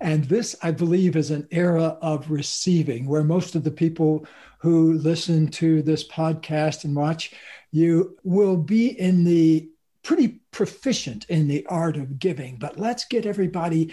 And 0.00 0.26
this, 0.26 0.54
I 0.62 0.70
believe, 0.70 1.16
is 1.16 1.32
an 1.32 1.48
era 1.50 1.98
of 2.00 2.30
receiving 2.30 3.08
where 3.08 3.24
most 3.24 3.56
of 3.56 3.64
the 3.64 3.72
people 3.72 4.28
who 4.58 4.92
listen 4.92 5.48
to 5.48 5.82
this 5.82 6.06
podcast 6.06 6.84
and 6.84 6.94
watch 6.94 7.34
you 7.72 8.16
will 8.22 8.56
be 8.56 8.88
in 8.88 9.24
the 9.24 9.68
pretty 10.04 10.40
proficient 10.52 11.26
in 11.28 11.48
the 11.48 11.66
art 11.66 11.96
of 11.96 12.20
giving. 12.20 12.58
But 12.58 12.78
let's 12.78 13.04
get 13.06 13.26
everybody 13.26 13.92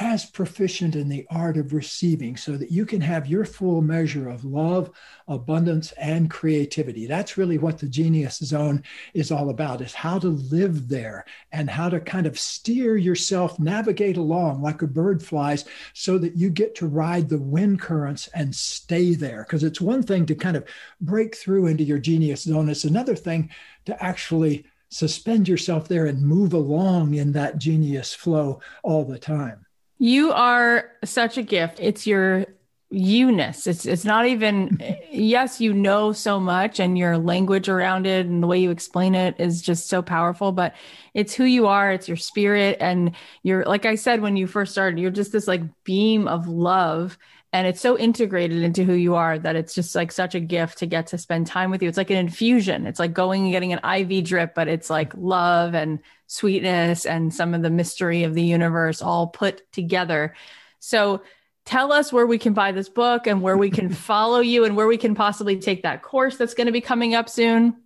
as 0.00 0.24
proficient 0.24 0.94
in 0.94 1.08
the 1.08 1.26
art 1.28 1.56
of 1.56 1.72
receiving 1.72 2.36
so 2.36 2.56
that 2.56 2.70
you 2.70 2.86
can 2.86 3.00
have 3.00 3.26
your 3.26 3.44
full 3.44 3.82
measure 3.82 4.28
of 4.28 4.44
love, 4.44 4.90
abundance, 5.26 5.90
and 5.92 6.30
creativity. 6.30 7.06
That's 7.06 7.36
really 7.36 7.58
what 7.58 7.78
the 7.78 7.88
genius 7.88 8.38
zone 8.38 8.84
is 9.12 9.32
all 9.32 9.50
about 9.50 9.80
is 9.80 9.92
how 9.92 10.20
to 10.20 10.28
live 10.28 10.88
there 10.88 11.24
and 11.50 11.68
how 11.68 11.88
to 11.88 11.98
kind 11.98 12.26
of 12.26 12.38
steer 12.38 12.96
yourself, 12.96 13.58
navigate 13.58 14.16
along 14.16 14.62
like 14.62 14.82
a 14.82 14.86
bird 14.86 15.20
flies 15.20 15.64
so 15.94 16.16
that 16.18 16.36
you 16.36 16.48
get 16.48 16.76
to 16.76 16.86
ride 16.86 17.28
the 17.28 17.38
wind 17.38 17.80
currents 17.80 18.28
and 18.34 18.54
stay 18.54 19.14
there. 19.14 19.42
Because 19.42 19.64
it's 19.64 19.80
one 19.80 20.04
thing 20.04 20.26
to 20.26 20.34
kind 20.36 20.56
of 20.56 20.64
break 21.00 21.34
through 21.34 21.66
into 21.66 21.82
your 21.82 21.98
genius 21.98 22.42
zone. 22.42 22.68
It's 22.68 22.84
another 22.84 23.16
thing 23.16 23.50
to 23.86 24.00
actually 24.02 24.64
suspend 24.90 25.48
yourself 25.48 25.88
there 25.88 26.06
and 26.06 26.22
move 26.22 26.52
along 26.54 27.14
in 27.14 27.32
that 27.32 27.58
genius 27.58 28.14
flow 28.14 28.60
all 28.84 29.04
the 29.04 29.18
time. 29.18 29.66
You 29.98 30.32
are 30.32 30.90
such 31.04 31.38
a 31.38 31.42
gift. 31.42 31.78
It's 31.80 32.06
your 32.06 32.46
you-ness. 32.90 33.66
It's 33.66 33.84
it's 33.84 34.04
not 34.04 34.26
even 34.26 34.78
yes, 35.10 35.60
you 35.60 35.74
know 35.74 36.12
so 36.12 36.40
much 36.40 36.80
and 36.80 36.96
your 36.96 37.18
language 37.18 37.68
around 37.68 38.06
it 38.06 38.24
and 38.24 38.42
the 38.42 38.46
way 38.46 38.58
you 38.58 38.70
explain 38.70 39.14
it 39.14 39.34
is 39.38 39.60
just 39.60 39.88
so 39.88 40.00
powerful, 40.00 40.52
but 40.52 40.74
it's 41.12 41.34
who 41.34 41.44
you 41.44 41.66
are, 41.66 41.92
it's 41.92 42.08
your 42.08 42.16
spirit 42.16 42.78
and 42.80 43.14
you're 43.42 43.64
like 43.64 43.84
I 43.84 43.96
said 43.96 44.22
when 44.22 44.36
you 44.36 44.46
first 44.46 44.72
started, 44.72 44.98
you're 44.98 45.10
just 45.10 45.32
this 45.32 45.46
like 45.46 45.62
beam 45.84 46.26
of 46.26 46.48
love 46.48 47.18
and 47.52 47.66
it's 47.66 47.80
so 47.80 47.98
integrated 47.98 48.62
into 48.62 48.84
who 48.84 48.92
you 48.92 49.14
are 49.14 49.38
that 49.38 49.56
it's 49.56 49.74
just 49.74 49.94
like 49.94 50.12
such 50.12 50.34
a 50.34 50.40
gift 50.40 50.78
to 50.78 50.86
get 50.86 51.06
to 51.08 51.18
spend 51.18 51.46
time 51.46 51.70
with 51.70 51.82
you. 51.82 51.88
It's 51.88 51.96
like 51.96 52.10
an 52.10 52.18
infusion. 52.18 52.86
It's 52.86 52.98
like 52.98 53.14
going 53.14 53.44
and 53.44 53.52
getting 53.52 53.72
an 53.72 53.80
IV 53.82 54.24
drip, 54.24 54.54
but 54.54 54.68
it's 54.68 54.90
like 54.90 55.12
love 55.16 55.74
and 55.74 56.00
sweetness 56.26 57.06
and 57.06 57.32
some 57.32 57.54
of 57.54 57.62
the 57.62 57.70
mystery 57.70 58.24
of 58.24 58.34
the 58.34 58.42
universe 58.42 59.00
all 59.00 59.28
put 59.28 59.70
together. 59.72 60.34
So 60.78 61.22
tell 61.64 61.90
us 61.90 62.12
where 62.12 62.26
we 62.26 62.38
can 62.38 62.52
buy 62.52 62.72
this 62.72 62.90
book 62.90 63.26
and 63.26 63.40
where 63.40 63.56
we 63.56 63.70
can 63.70 63.88
follow 63.94 64.40
you 64.40 64.64
and 64.64 64.76
where 64.76 64.86
we 64.86 64.98
can 64.98 65.14
possibly 65.14 65.58
take 65.58 65.84
that 65.84 66.02
course 66.02 66.36
that's 66.36 66.54
going 66.54 66.66
to 66.66 66.72
be 66.72 66.82
coming 66.82 67.14
up 67.14 67.30
soon. 67.30 67.76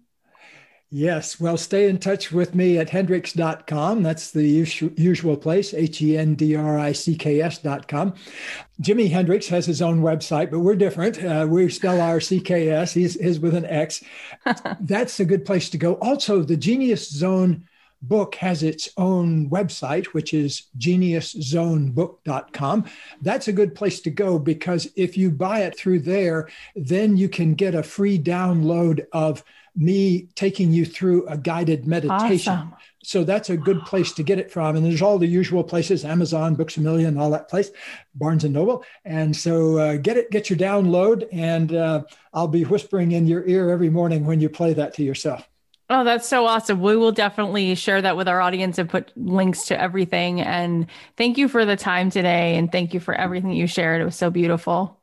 Yes. 0.94 1.40
Well, 1.40 1.56
stay 1.56 1.88
in 1.88 1.96
touch 1.96 2.32
with 2.32 2.54
me 2.54 2.76
at 2.76 2.90
hendricks.com. 2.90 4.02
That's 4.02 4.30
the 4.30 4.46
usual 4.46 5.38
place, 5.38 5.72
H 5.72 6.02
E 6.02 6.18
N 6.18 6.34
D 6.34 6.54
R 6.54 6.78
I 6.78 6.92
C 6.92 7.16
K 7.16 7.40
S.com. 7.40 8.12
Jimi 8.82 9.10
Hendrix 9.10 9.48
has 9.48 9.64
his 9.64 9.80
own 9.80 10.02
website, 10.02 10.50
but 10.50 10.60
we're 10.60 10.76
different. 10.76 11.24
Uh, 11.24 11.46
we 11.48 11.70
spell 11.70 11.98
our 11.98 12.18
CKS, 12.18 12.92
he's, 12.92 13.18
his 13.18 13.40
with 13.40 13.54
an 13.54 13.64
X. 13.64 14.04
That's 14.80 15.18
a 15.18 15.24
good 15.24 15.46
place 15.46 15.70
to 15.70 15.78
go. 15.78 15.94
Also, 15.94 16.42
the 16.42 16.58
Genius 16.58 17.08
Zone 17.08 17.66
book 18.02 18.34
has 18.34 18.62
its 18.62 18.90
own 18.98 19.48
website, 19.48 20.04
which 20.08 20.34
is 20.34 20.64
geniuszonebook.com. 20.76 22.84
That's 23.22 23.48
a 23.48 23.52
good 23.52 23.74
place 23.74 24.02
to 24.02 24.10
go 24.10 24.38
because 24.38 24.92
if 24.96 25.16
you 25.16 25.30
buy 25.30 25.60
it 25.60 25.78
through 25.78 26.00
there, 26.00 26.50
then 26.76 27.16
you 27.16 27.30
can 27.30 27.54
get 27.54 27.74
a 27.74 27.82
free 27.82 28.18
download 28.18 29.06
of 29.12 29.42
me 29.74 30.28
taking 30.34 30.72
you 30.72 30.84
through 30.84 31.26
a 31.26 31.36
guided 31.36 31.86
meditation. 31.86 32.52
Awesome. 32.52 32.74
So 33.04 33.24
that's 33.24 33.50
a 33.50 33.56
good 33.56 33.84
place 33.84 34.12
to 34.12 34.22
get 34.22 34.38
it 34.38 34.50
from. 34.50 34.76
And 34.76 34.84
there's 34.84 35.02
all 35.02 35.18
the 35.18 35.26
usual 35.26 35.64
places, 35.64 36.04
Amazon, 36.04 36.54
Books 36.54 36.76
a 36.76 36.80
Million, 36.80 37.18
all 37.18 37.30
that 37.30 37.48
place, 37.48 37.70
Barnes 38.14 38.44
and 38.44 38.54
Noble. 38.54 38.84
And 39.04 39.34
so 39.34 39.78
uh, 39.78 39.96
get 39.96 40.16
it, 40.16 40.30
get 40.30 40.48
your 40.48 40.58
download, 40.58 41.26
and 41.32 41.74
uh, 41.74 42.04
I'll 42.32 42.48
be 42.48 42.64
whispering 42.64 43.12
in 43.12 43.26
your 43.26 43.44
ear 43.46 43.70
every 43.70 43.90
morning 43.90 44.24
when 44.24 44.40
you 44.40 44.48
play 44.48 44.72
that 44.74 44.94
to 44.94 45.02
yourself. 45.02 45.48
Oh, 45.90 46.04
that's 46.04 46.28
so 46.28 46.46
awesome. 46.46 46.80
We 46.80 46.96
will 46.96 47.12
definitely 47.12 47.74
share 47.74 48.00
that 48.00 48.16
with 48.16 48.28
our 48.28 48.40
audience 48.40 48.78
and 48.78 48.88
put 48.88 49.12
links 49.16 49.66
to 49.66 49.78
everything. 49.78 50.40
And 50.40 50.86
thank 51.16 51.36
you 51.38 51.48
for 51.48 51.64
the 51.66 51.76
time 51.76 52.08
today. 52.08 52.56
And 52.56 52.70
thank 52.70 52.94
you 52.94 53.00
for 53.00 53.14
everything 53.14 53.52
you 53.52 53.66
shared. 53.66 54.00
It 54.00 54.04
was 54.04 54.16
so 54.16 54.30
beautiful. 54.30 55.01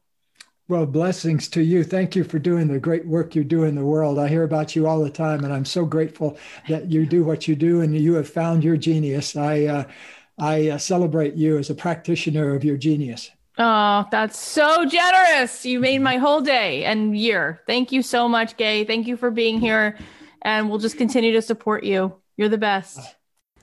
Well, 0.70 0.86
blessings 0.86 1.50
to 1.50 1.62
you. 1.64 1.84
Thank 1.84 2.16
you 2.16 2.24
for 2.24 2.40
doing 2.40 2.68
the 2.68 2.80
great 2.80 3.06
work 3.06 3.36
you 3.36 3.44
do 3.44 3.64
in 3.64 3.76
the 3.76 3.84
world. 3.84 4.20
I 4.20 4.28
hear 4.28 4.44
about 4.44 4.76
you 4.76 4.88
all 4.88 5.04
the 5.04 5.10
time, 5.10 5.44
and 5.44 5.52
I'm 5.52 5.66
so 5.66 5.84
grateful 5.84 6.38
that 6.70 6.92
you 6.92 7.06
do 7.08 7.24
what 7.24 7.48
you 7.48 7.56
do 7.56 7.82
and 7.82 7.98
you 7.98 8.14
have 8.14 8.30
found 8.30 8.64
your 8.64 8.78
genius. 8.78 9.36
I, 9.36 9.66
uh, 9.66 9.84
I 10.38 10.70
uh, 10.70 10.78
celebrate 10.78 11.34
you 11.34 11.58
as 11.58 11.72
a 11.72 11.76
practitioner 11.76 12.56
of 12.56 12.64
your 12.64 12.78
genius. 12.78 13.32
Oh, 13.58 14.06
that's 14.12 14.40
so 14.40 14.86
generous. 14.86 15.66
You 15.66 15.80
made 15.80 16.00
my 16.00 16.18
whole 16.18 16.40
day 16.40 16.86
and 16.86 17.18
year. 17.18 17.62
Thank 17.68 17.92
you 17.92 18.02
so 18.02 18.30
much, 18.30 18.56
Gay. 18.56 18.86
Thank 18.86 19.08
you 19.08 19.18
for 19.18 19.32
being 19.32 19.60
here 19.60 19.98
and 20.44 20.70
we'll 20.70 20.80
just 20.80 20.98
continue 20.98 21.34
to 21.34 21.42
support 21.42 21.84
you. 21.84 22.14
You're 22.38 22.50
the 22.50 22.58
best. 22.58 23.00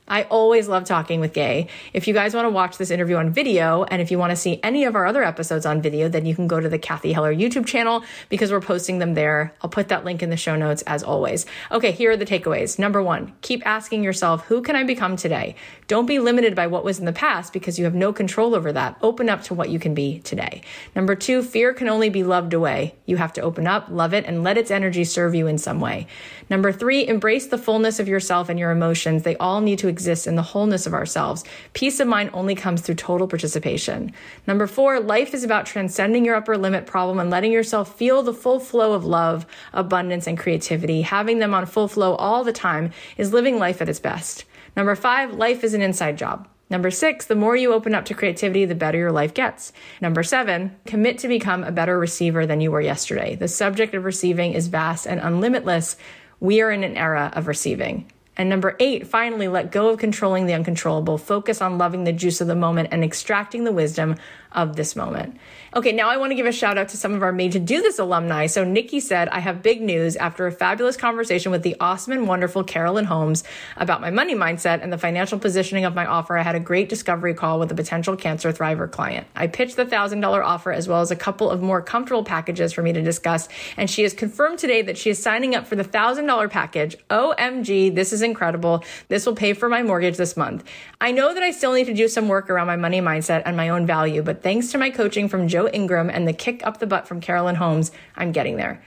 I 0.09 0.23
always 0.25 0.69
love 0.69 0.85
talking 0.85 1.19
with 1.19 1.33
Gay. 1.33 1.67
If 1.93 2.07
you 2.07 2.15
guys 2.15 2.33
want 2.33 2.45
to 2.45 2.51
watch 2.51 2.79
this 2.79 2.93
interview 2.93 3.17
on 3.17 3.31
video, 3.31 3.83
and 3.85 4.01
if 4.01 4.13
you 4.13 4.19
want 4.19 4.31
to 4.31 4.37
see 4.37 4.61
any 4.63 4.85
of 4.85 4.95
our 4.95 5.05
other 5.05 5.25
episodes 5.25 5.67
on 5.67 5.83
video, 5.83 6.09
then 6.09 6.27
you 6.27 6.35
can 6.35 6.47
go 6.47 6.61
to 6.61 6.69
the 6.69 6.79
Cathy 6.79 7.13
Heller 7.13 7.35
YouTube 7.35 7.67
channel 7.67 8.05
because 8.29 8.53
we're 8.53 8.61
posting 8.61 9.01
them 9.01 9.15
there. 9.15 9.53
I'll 9.63 9.71
put 9.71 9.89
that 9.89 10.05
link 10.05 10.23
in 10.23 10.31
the 10.31 10.37
show 10.37 10.55
notes 10.55 10.83
as 10.83 11.03
always. 11.03 11.45
Okay, 11.73 11.91
here 11.91 12.13
are 12.13 12.17
the 12.17 12.25
takeaways. 12.25 12.79
Number 12.79 13.03
one, 13.03 13.33
keep 13.41 13.67
asking 13.67 14.05
yourself, 14.05 14.45
who 14.47 14.63
can 14.63 14.77
I 14.77 14.85
become 14.85 15.17
today? 15.17 15.57
Don't 15.89 16.07
be 16.07 16.21
limited 16.21 16.55
by 16.55 16.69
what 16.69 16.85
was 16.85 17.01
in 17.01 17.05
the 17.05 17.13
past 17.13 17.53
because 17.53 17.77
you 17.79 17.85
have 17.85 17.95
no 17.95 18.13
control 18.13 18.55
over 18.55 18.73
that. 18.73 18.97
Open 19.03 19.29
up 19.29 19.43
to 19.45 19.55
what 19.55 19.71
you 19.71 19.81
can 19.81 19.95
be 19.95 20.21
today. 20.21 20.63
Number 20.95 21.17
two, 21.17 21.43
fear 21.43 21.75
can 21.75 21.89
only 21.89 22.11
be 22.11 22.23
loved 22.23 22.55
away. 22.55 22.95
You 23.07 23.17
have 23.17 23.33
to 23.35 23.41
open 23.41 23.67
up, 23.67 23.87
love 23.91 24.15
it, 24.15 24.25
and 24.25 24.45
let 24.45 24.57
its 24.57 24.71
energy 24.71 25.03
serve 25.03 25.35
you 25.35 25.49
in 25.49 25.59
some 25.59 25.81
way. 25.81 26.07
Number 26.49 26.71
three, 26.71 27.07
embrace 27.09 27.47
the 27.47 27.59
fullness 27.59 27.99
of 27.99 28.07
yourself 28.07 28.49
and 28.49 28.59
your 28.59 28.71
emotions. 28.71 29.25
They 29.25 29.37
all 29.37 29.61
need 29.61 29.81
to 29.81 29.89
exist 29.97 30.27
in 30.27 30.37
the 30.37 30.43
wholeness 30.43 30.87
of 30.87 30.93
ourselves. 30.93 31.43
Peace 31.73 32.01
of 32.01 32.07
mind 32.07 32.29
only 32.35 32.55
comes 32.55 32.83
through 32.83 32.97
total 32.97 33.27
participation. 33.27 34.13
Number 34.47 34.67
four, 34.67 35.01
life 35.01 35.33
is 35.33 35.43
about 35.43 35.65
transcending 35.65 36.27
your 36.27 36.35
upper 36.35 36.59
limit 36.59 36.85
problem 36.85 37.19
and 37.19 37.31
letting 37.31 37.51
yourself 37.51 37.97
feel 37.97 38.23
the 38.23 38.35
full 38.35 38.61
flow 38.61 38.93
of 38.93 39.07
love, 39.07 39.47
abundance, 39.73 40.27
and 40.27 40.37
creativity. 40.37 41.01
Having 41.01 41.39
them 41.39 41.55
on 41.55 41.65
full 41.65 41.89
flow 41.89 42.15
all 42.17 42.45
the 42.45 42.53
time 42.53 42.93
is 43.17 43.33
living 43.33 43.59
life 43.59 43.81
at 43.81 43.89
its 43.89 44.01
best. 44.01 44.45
Number 44.77 44.95
five, 44.95 45.33
life 45.33 45.65
is 45.65 45.73
an 45.73 45.81
inside 45.81 46.19
job. 46.19 46.47
Number 46.69 46.91
six, 46.91 47.25
the 47.25 47.37
more 47.37 47.57
you 47.57 47.73
open 47.73 47.95
up 47.95 48.05
to 48.07 48.15
creativity, 48.15 48.67
the 48.67 48.75
better 48.75 48.99
your 48.99 49.13
life 49.13 49.33
gets. 49.33 49.73
Number 50.03 50.23
seven, 50.23 50.77
commit 50.85 51.17
to 51.19 51.29
become 51.29 51.65
a 51.65 51.73
better 51.73 51.99
receiver 51.99 52.45
than 52.45 52.61
you 52.61 52.71
were 52.71 52.81
yesterday. 52.81 53.37
The 53.37 53.49
subject 53.49 53.95
of 53.95 54.05
receiving 54.05 54.53
is 54.53 54.67
vast 54.67 55.07
and 55.07 55.21
unlimitless, 55.21 55.97
we 56.41 56.61
are 56.61 56.71
in 56.71 56.85
an 56.85 56.97
era 56.97 57.33
of 57.35 57.47
receiving. 57.47 58.11
And 58.37 58.51
number 58.51 58.77
eight, 58.79 59.07
finally, 59.07 59.49
let 59.49 59.73
go 59.73 59.89
of 59.89 59.99
controlling 59.99 60.47
the 60.47 60.53
uncontrollable. 60.53 61.17
Focus 61.17 61.63
on 61.63 61.79
loving 61.79 62.05
the 62.05 62.13
juice 62.13 62.41
of 62.41 62.47
the 62.47 62.55
moment 62.55 62.89
and 62.93 63.03
extracting 63.03 63.65
the 63.65 63.73
wisdom 63.73 64.17
of 64.53 64.77
this 64.77 64.97
moment. 64.97 65.37
Okay, 65.75 65.93
now 65.93 66.09
I 66.09 66.17
want 66.17 66.31
to 66.31 66.35
give 66.35 66.47
a 66.47 66.53
shout 66.53 66.79
out 66.79 66.89
to 66.91 66.97
some 66.97 67.13
of 67.13 67.23
our 67.23 67.33
Made 67.33 67.53
to 67.53 67.59
Do 67.59 67.83
This 67.83 67.99
alumni. 67.99 68.47
So 68.47 68.65
Nikki 68.65 69.01
said, 69.01 69.29
I 69.29 69.41
have 69.41 69.63
big 69.63 69.83
news 69.83 70.17
after 70.17 70.47
a 70.47 70.53
fabulous 70.53 70.97
conversation 70.97 71.53
with 71.53 71.63
the 71.63 71.77
awesome 71.81 72.15
and 72.15 72.27
wonderful 72.27 72.65
Carolyn 72.65 73.05
Holmes 73.05 73.45
about 73.77 74.01
my 74.01 74.11
money 74.11 74.35
mindset 74.35 74.83
and 74.83 74.93
the 74.93 74.99
financial 74.99 75.39
positioning 75.39 75.85
of 75.85 75.95
my 75.95 76.07
offer. 76.07 76.39
I 76.39 76.43
had 76.43 76.55
a 76.55 76.61
great 76.61 76.89
discovery 76.89 77.35
call 77.35 77.59
with 77.59 77.71
a 77.71 77.75
potential 77.75 78.17
Cancer 78.17 78.53
Thriver 78.53 78.91
client. 78.91 79.27
I 79.37 79.49
pitched 79.49 79.77
the 79.77 79.85
$1,000 79.85 80.43
offer 80.43 80.73
as 80.73 80.89
well 80.89 81.03
as 81.03 81.11
a 81.11 81.17
couple 81.17 81.51
of 81.51 81.61
more 81.61 81.83
comfortable 81.83 82.25
packages 82.25 82.73
for 82.73 82.83
me 82.83 82.93
to 82.93 83.03
discuss. 83.03 83.49
And 83.77 83.91
she 83.91 84.03
has 84.03 84.15
confirmed 84.15 84.59
today 84.59 84.83
that 84.83 84.97
she 84.97 85.11
is 85.11 85.23
signing 85.23 85.55
up 85.55 85.67
for 85.67 85.77
the 85.77 85.85
$1,000 85.85 86.51
package. 86.51 86.97
OMG, 87.11 87.95
this 87.95 88.13
is 88.13 88.23
incredible. 88.23 88.83
This 89.09 89.27
will 89.27 89.35
pay 89.35 89.53
for 89.53 89.69
my 89.69 89.83
mortgage 89.83 90.17
this 90.17 90.37
month. 90.37 90.65
I 91.01 91.13
know 91.13 91.35
that 91.35 91.43
I 91.43 91.51
still 91.51 91.75
need 91.75 91.87
to 91.87 91.95
do 91.95 92.09
some 92.09 92.29
work 92.29 92.49
around 92.49 92.67
my 92.67 92.77
money 92.77 93.01
mindset 93.01 93.43
and 93.45 93.57
my 93.57 93.69
own 93.69 93.87
value, 93.87 94.23
but 94.23 94.36
thanks 94.43 94.73
to 94.73 94.79
my 94.79 94.91
coaching 94.91 95.29
from 95.29 95.49
Joe 95.49 95.69
Ingram 95.69 96.11
and 96.11 96.27
the 96.27 96.33
kick 96.33 96.67
up 96.67 96.79
the 96.79 96.87
butt 96.87 97.07
from 97.07 97.21
Carolyn 97.21 97.57
Holmes, 97.57 97.91
I'm 98.15 98.33
getting 98.33 98.57
there. 98.57 98.83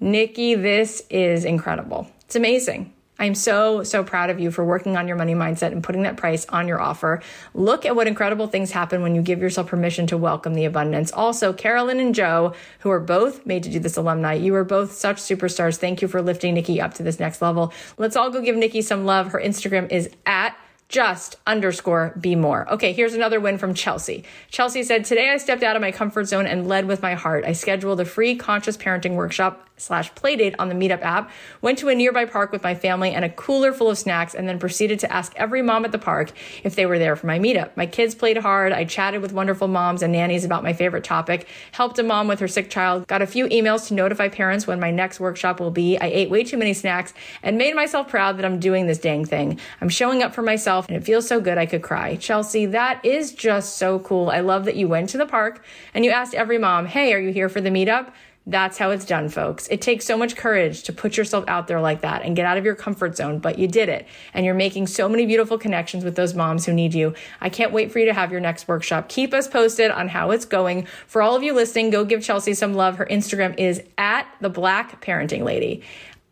Nikki, 0.00 0.54
this 0.54 1.02
is 1.10 1.44
incredible. 1.44 2.10
It's 2.24 2.36
amazing. 2.36 2.92
I'm 3.16 3.36
so, 3.36 3.84
so 3.84 4.02
proud 4.02 4.30
of 4.30 4.40
you 4.40 4.50
for 4.50 4.64
working 4.64 4.96
on 4.96 5.06
your 5.06 5.16
money 5.16 5.34
mindset 5.34 5.70
and 5.70 5.84
putting 5.84 6.02
that 6.02 6.16
price 6.16 6.46
on 6.46 6.66
your 6.66 6.80
offer. 6.80 7.22
Look 7.54 7.86
at 7.86 7.94
what 7.94 8.08
incredible 8.08 8.48
things 8.48 8.72
happen 8.72 9.02
when 9.02 9.14
you 9.14 9.22
give 9.22 9.40
yourself 9.40 9.68
permission 9.68 10.08
to 10.08 10.18
welcome 10.18 10.54
the 10.54 10.64
abundance. 10.64 11.12
Also, 11.12 11.52
Carolyn 11.52 12.00
and 12.00 12.12
Joe, 12.12 12.54
who 12.80 12.90
are 12.90 12.98
both 12.98 13.46
made 13.46 13.62
to 13.62 13.70
do 13.70 13.78
this 13.78 13.96
alumni, 13.96 14.34
you 14.34 14.52
are 14.56 14.64
both 14.64 14.92
such 14.92 15.18
superstars. 15.18 15.76
Thank 15.76 16.02
you 16.02 16.08
for 16.08 16.22
lifting 16.22 16.54
Nikki 16.54 16.80
up 16.80 16.94
to 16.94 17.04
this 17.04 17.20
next 17.20 17.40
level. 17.40 17.72
Let's 17.98 18.16
all 18.16 18.30
go 18.30 18.40
give 18.40 18.56
Nikki 18.56 18.82
some 18.82 19.04
love. 19.04 19.28
Her 19.28 19.40
Instagram 19.40 19.92
is 19.92 20.10
at 20.26 20.56
just 20.94 21.38
underscore 21.44 22.14
be 22.20 22.36
more. 22.36 22.70
Okay, 22.72 22.92
here's 22.92 23.14
another 23.14 23.40
win 23.40 23.58
from 23.58 23.74
Chelsea. 23.74 24.22
Chelsea 24.48 24.84
said, 24.84 25.04
Today 25.04 25.28
I 25.28 25.38
stepped 25.38 25.64
out 25.64 25.74
of 25.74 25.82
my 25.82 25.90
comfort 25.90 26.26
zone 26.26 26.46
and 26.46 26.68
led 26.68 26.86
with 26.86 27.02
my 27.02 27.14
heart. 27.14 27.44
I 27.44 27.52
scheduled 27.52 27.98
a 27.98 28.04
free 28.04 28.36
conscious 28.36 28.76
parenting 28.76 29.16
workshop 29.16 29.68
slash 29.76 30.12
playdate 30.14 30.54
on 30.58 30.68
the 30.68 30.74
Meetup 30.74 31.02
app, 31.02 31.30
went 31.60 31.78
to 31.78 31.88
a 31.88 31.94
nearby 31.94 32.24
park 32.24 32.52
with 32.52 32.62
my 32.62 32.74
family 32.74 33.10
and 33.10 33.24
a 33.24 33.28
cooler 33.28 33.72
full 33.72 33.90
of 33.90 33.98
snacks, 33.98 34.34
and 34.34 34.48
then 34.48 34.58
proceeded 34.58 34.98
to 35.00 35.12
ask 35.12 35.32
every 35.36 35.62
mom 35.62 35.84
at 35.84 35.92
the 35.92 35.98
park 35.98 36.32
if 36.62 36.76
they 36.76 36.86
were 36.86 36.98
there 36.98 37.16
for 37.16 37.26
my 37.26 37.38
meetup. 37.38 37.76
My 37.76 37.86
kids 37.86 38.14
played 38.14 38.36
hard. 38.36 38.72
I 38.72 38.84
chatted 38.84 39.20
with 39.20 39.32
wonderful 39.32 39.68
moms 39.68 40.02
and 40.02 40.12
nannies 40.12 40.44
about 40.44 40.62
my 40.62 40.72
favorite 40.72 41.04
topic, 41.04 41.48
helped 41.72 41.98
a 41.98 42.02
mom 42.02 42.28
with 42.28 42.40
her 42.40 42.48
sick 42.48 42.70
child, 42.70 43.06
got 43.06 43.22
a 43.22 43.26
few 43.26 43.46
emails 43.48 43.88
to 43.88 43.94
notify 43.94 44.28
parents 44.28 44.66
when 44.66 44.78
my 44.78 44.90
next 44.90 45.20
workshop 45.20 45.60
will 45.60 45.70
be. 45.70 45.98
I 45.98 46.06
ate 46.06 46.30
way 46.30 46.44
too 46.44 46.56
many 46.56 46.72
snacks 46.72 47.12
and 47.42 47.58
made 47.58 47.74
myself 47.74 48.08
proud 48.08 48.38
that 48.38 48.44
I'm 48.44 48.60
doing 48.60 48.86
this 48.86 48.98
dang 48.98 49.24
thing. 49.24 49.58
I'm 49.80 49.88
showing 49.88 50.22
up 50.22 50.34
for 50.34 50.42
myself 50.42 50.88
and 50.88 50.96
it 50.96 51.04
feels 51.04 51.26
so 51.26 51.40
good 51.40 51.58
I 51.58 51.66
could 51.66 51.82
cry. 51.82 52.16
Chelsea, 52.16 52.66
that 52.66 53.04
is 53.04 53.32
just 53.32 53.76
so 53.76 53.98
cool. 53.98 54.30
I 54.30 54.40
love 54.40 54.64
that 54.66 54.76
you 54.76 54.88
went 54.88 55.10
to 55.10 55.18
the 55.18 55.26
park 55.26 55.64
and 55.94 56.04
you 56.04 56.10
asked 56.10 56.34
every 56.34 56.58
mom, 56.58 56.86
hey, 56.86 57.12
are 57.12 57.20
you 57.20 57.32
here 57.32 57.48
for 57.48 57.60
the 57.60 57.70
meetup? 57.70 58.12
That's 58.46 58.76
how 58.76 58.90
it's 58.90 59.06
done, 59.06 59.30
folks. 59.30 59.66
It 59.68 59.80
takes 59.80 60.04
so 60.04 60.18
much 60.18 60.36
courage 60.36 60.82
to 60.82 60.92
put 60.92 61.16
yourself 61.16 61.46
out 61.48 61.66
there 61.66 61.80
like 61.80 62.02
that 62.02 62.22
and 62.22 62.36
get 62.36 62.44
out 62.44 62.58
of 62.58 62.64
your 62.64 62.74
comfort 62.74 63.16
zone, 63.16 63.38
but 63.38 63.58
you 63.58 63.66
did 63.66 63.88
it. 63.88 64.06
And 64.34 64.44
you're 64.44 64.54
making 64.54 64.86
so 64.86 65.08
many 65.08 65.24
beautiful 65.24 65.56
connections 65.56 66.04
with 66.04 66.14
those 66.14 66.34
moms 66.34 66.66
who 66.66 66.74
need 66.74 66.92
you. 66.92 67.14
I 67.40 67.48
can't 67.48 67.72
wait 67.72 67.90
for 67.90 68.00
you 68.00 68.06
to 68.06 68.12
have 68.12 68.30
your 68.30 68.42
next 68.42 68.68
workshop. 68.68 69.08
Keep 69.08 69.32
us 69.32 69.48
posted 69.48 69.90
on 69.90 70.08
how 70.08 70.30
it's 70.30 70.44
going. 70.44 70.86
For 71.06 71.22
all 71.22 71.34
of 71.34 71.42
you 71.42 71.54
listening, 71.54 71.88
go 71.88 72.04
give 72.04 72.22
Chelsea 72.22 72.52
some 72.52 72.74
love. 72.74 72.96
Her 72.96 73.06
Instagram 73.06 73.58
is 73.58 73.82
at 73.96 74.26
the 74.42 74.50
Black 74.50 75.00
Parenting 75.00 75.42
Lady. 75.42 75.82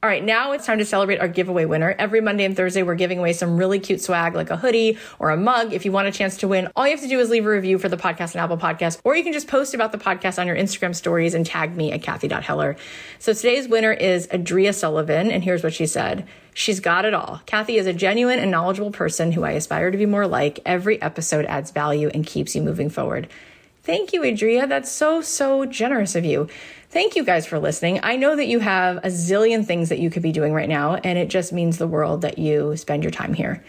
All 0.05 0.09
right, 0.09 0.24
now 0.24 0.50
it's 0.50 0.66
time 0.66 0.78
to 0.78 0.84
celebrate 0.84 1.20
our 1.20 1.28
giveaway 1.28 1.64
winner. 1.64 1.94
Every 1.96 2.20
Monday 2.20 2.44
and 2.44 2.57
Thursday, 2.57 2.82
we're 2.82 2.96
giving 2.96 3.20
away 3.20 3.32
some 3.32 3.57
really 3.57 3.78
cute 3.78 4.00
swag 4.00 4.34
like 4.34 4.50
a 4.50 4.57
hoodie 4.57 4.98
or 5.20 5.30
a 5.30 5.36
mug. 5.36 5.72
If 5.72 5.84
you 5.84 5.92
want 5.92 6.09
a 6.09 6.11
chance 6.11 6.38
to 6.38 6.48
win, 6.48 6.68
all 6.74 6.84
you 6.84 6.90
have 6.90 7.03
to 7.03 7.09
do 7.09 7.20
is 7.20 7.30
leave 7.30 7.46
a 7.46 7.48
review 7.48 7.78
for 7.78 7.88
the 7.88 7.96
podcast 7.96 8.34
and 8.34 8.38
Apple 8.38 8.59
Podcast, 8.59 9.00
or 9.05 9.14
you 9.14 9.22
can 9.22 9.32
just 9.32 9.46
post 9.46 9.74
about 9.74 9.92
the 9.92 9.98
podcast 9.98 10.40
on 10.40 10.48
your 10.48 10.57
Instagram 10.57 10.92
stories 10.92 11.34
and 11.34 11.46
tag 11.46 11.76
me 11.76 11.92
at 11.92 12.03
Cathy.Heller. 12.03 12.74
So 13.20 13.32
today's 13.32 13.68
winner 13.68 13.92
is 13.92 14.26
Adria 14.32 14.72
Sullivan, 14.72 15.30
and 15.30 15.44
here's 15.44 15.62
what 15.62 15.72
she 15.72 15.86
said. 15.86 16.26
She's 16.53 16.80
got 16.80 17.05
it 17.05 17.14
all. 17.14 17.40
Cathy 17.46 17.76
is 17.76 17.86
a 17.86 17.92
genuine 17.92 18.40
and 18.40 18.50
knowledgeable 18.50 18.90
person 18.90 19.30
who 19.30 19.44
I 19.44 19.53
aspire 19.53 19.92
to 19.92 19.96
be 19.96 20.07
more 20.07 20.26
like. 20.26 20.59
Every 20.66 21.00
episode 21.00 21.44
adds 21.44 21.70
value 21.70 22.11
and 22.12 22.26
keeps 22.26 22.57
you 22.57 22.62
moving 22.62 22.90
forward. 22.90 23.28
Thank 23.83 24.12
you, 24.12 24.22
Adria. 24.24 24.66
That's 24.68 24.91
so, 24.91 25.20
so 25.20 25.64
generous 25.64 26.14
of 26.14 26.24
you. 26.24 26.49
Thank 26.91 27.16
you 27.16 27.24
guys 27.24 27.47
for 27.47 27.59
listening. 27.59 27.99
I 28.03 28.16
know 28.16 28.37
that 28.37 28.47
you 28.47 28.61
have 28.61 28.99
a 28.99 29.09
zillion 29.09 29.66
things 29.66 29.89
that 29.89 29.99
you 29.99 30.09
could 30.09 30.22
be 30.22 30.30
doing 30.30 30.53
right 30.53 30.68
now, 30.68 30.97
and 30.97 31.18
it 31.18 31.28
just 31.28 31.53
means 31.53 31.78
the 31.78 31.89
world 31.89 32.20
that 32.20 32.39
you 32.39 32.76
spend 32.76 33.03
your 33.03 33.11
time 33.11 33.35
here. 33.35 33.64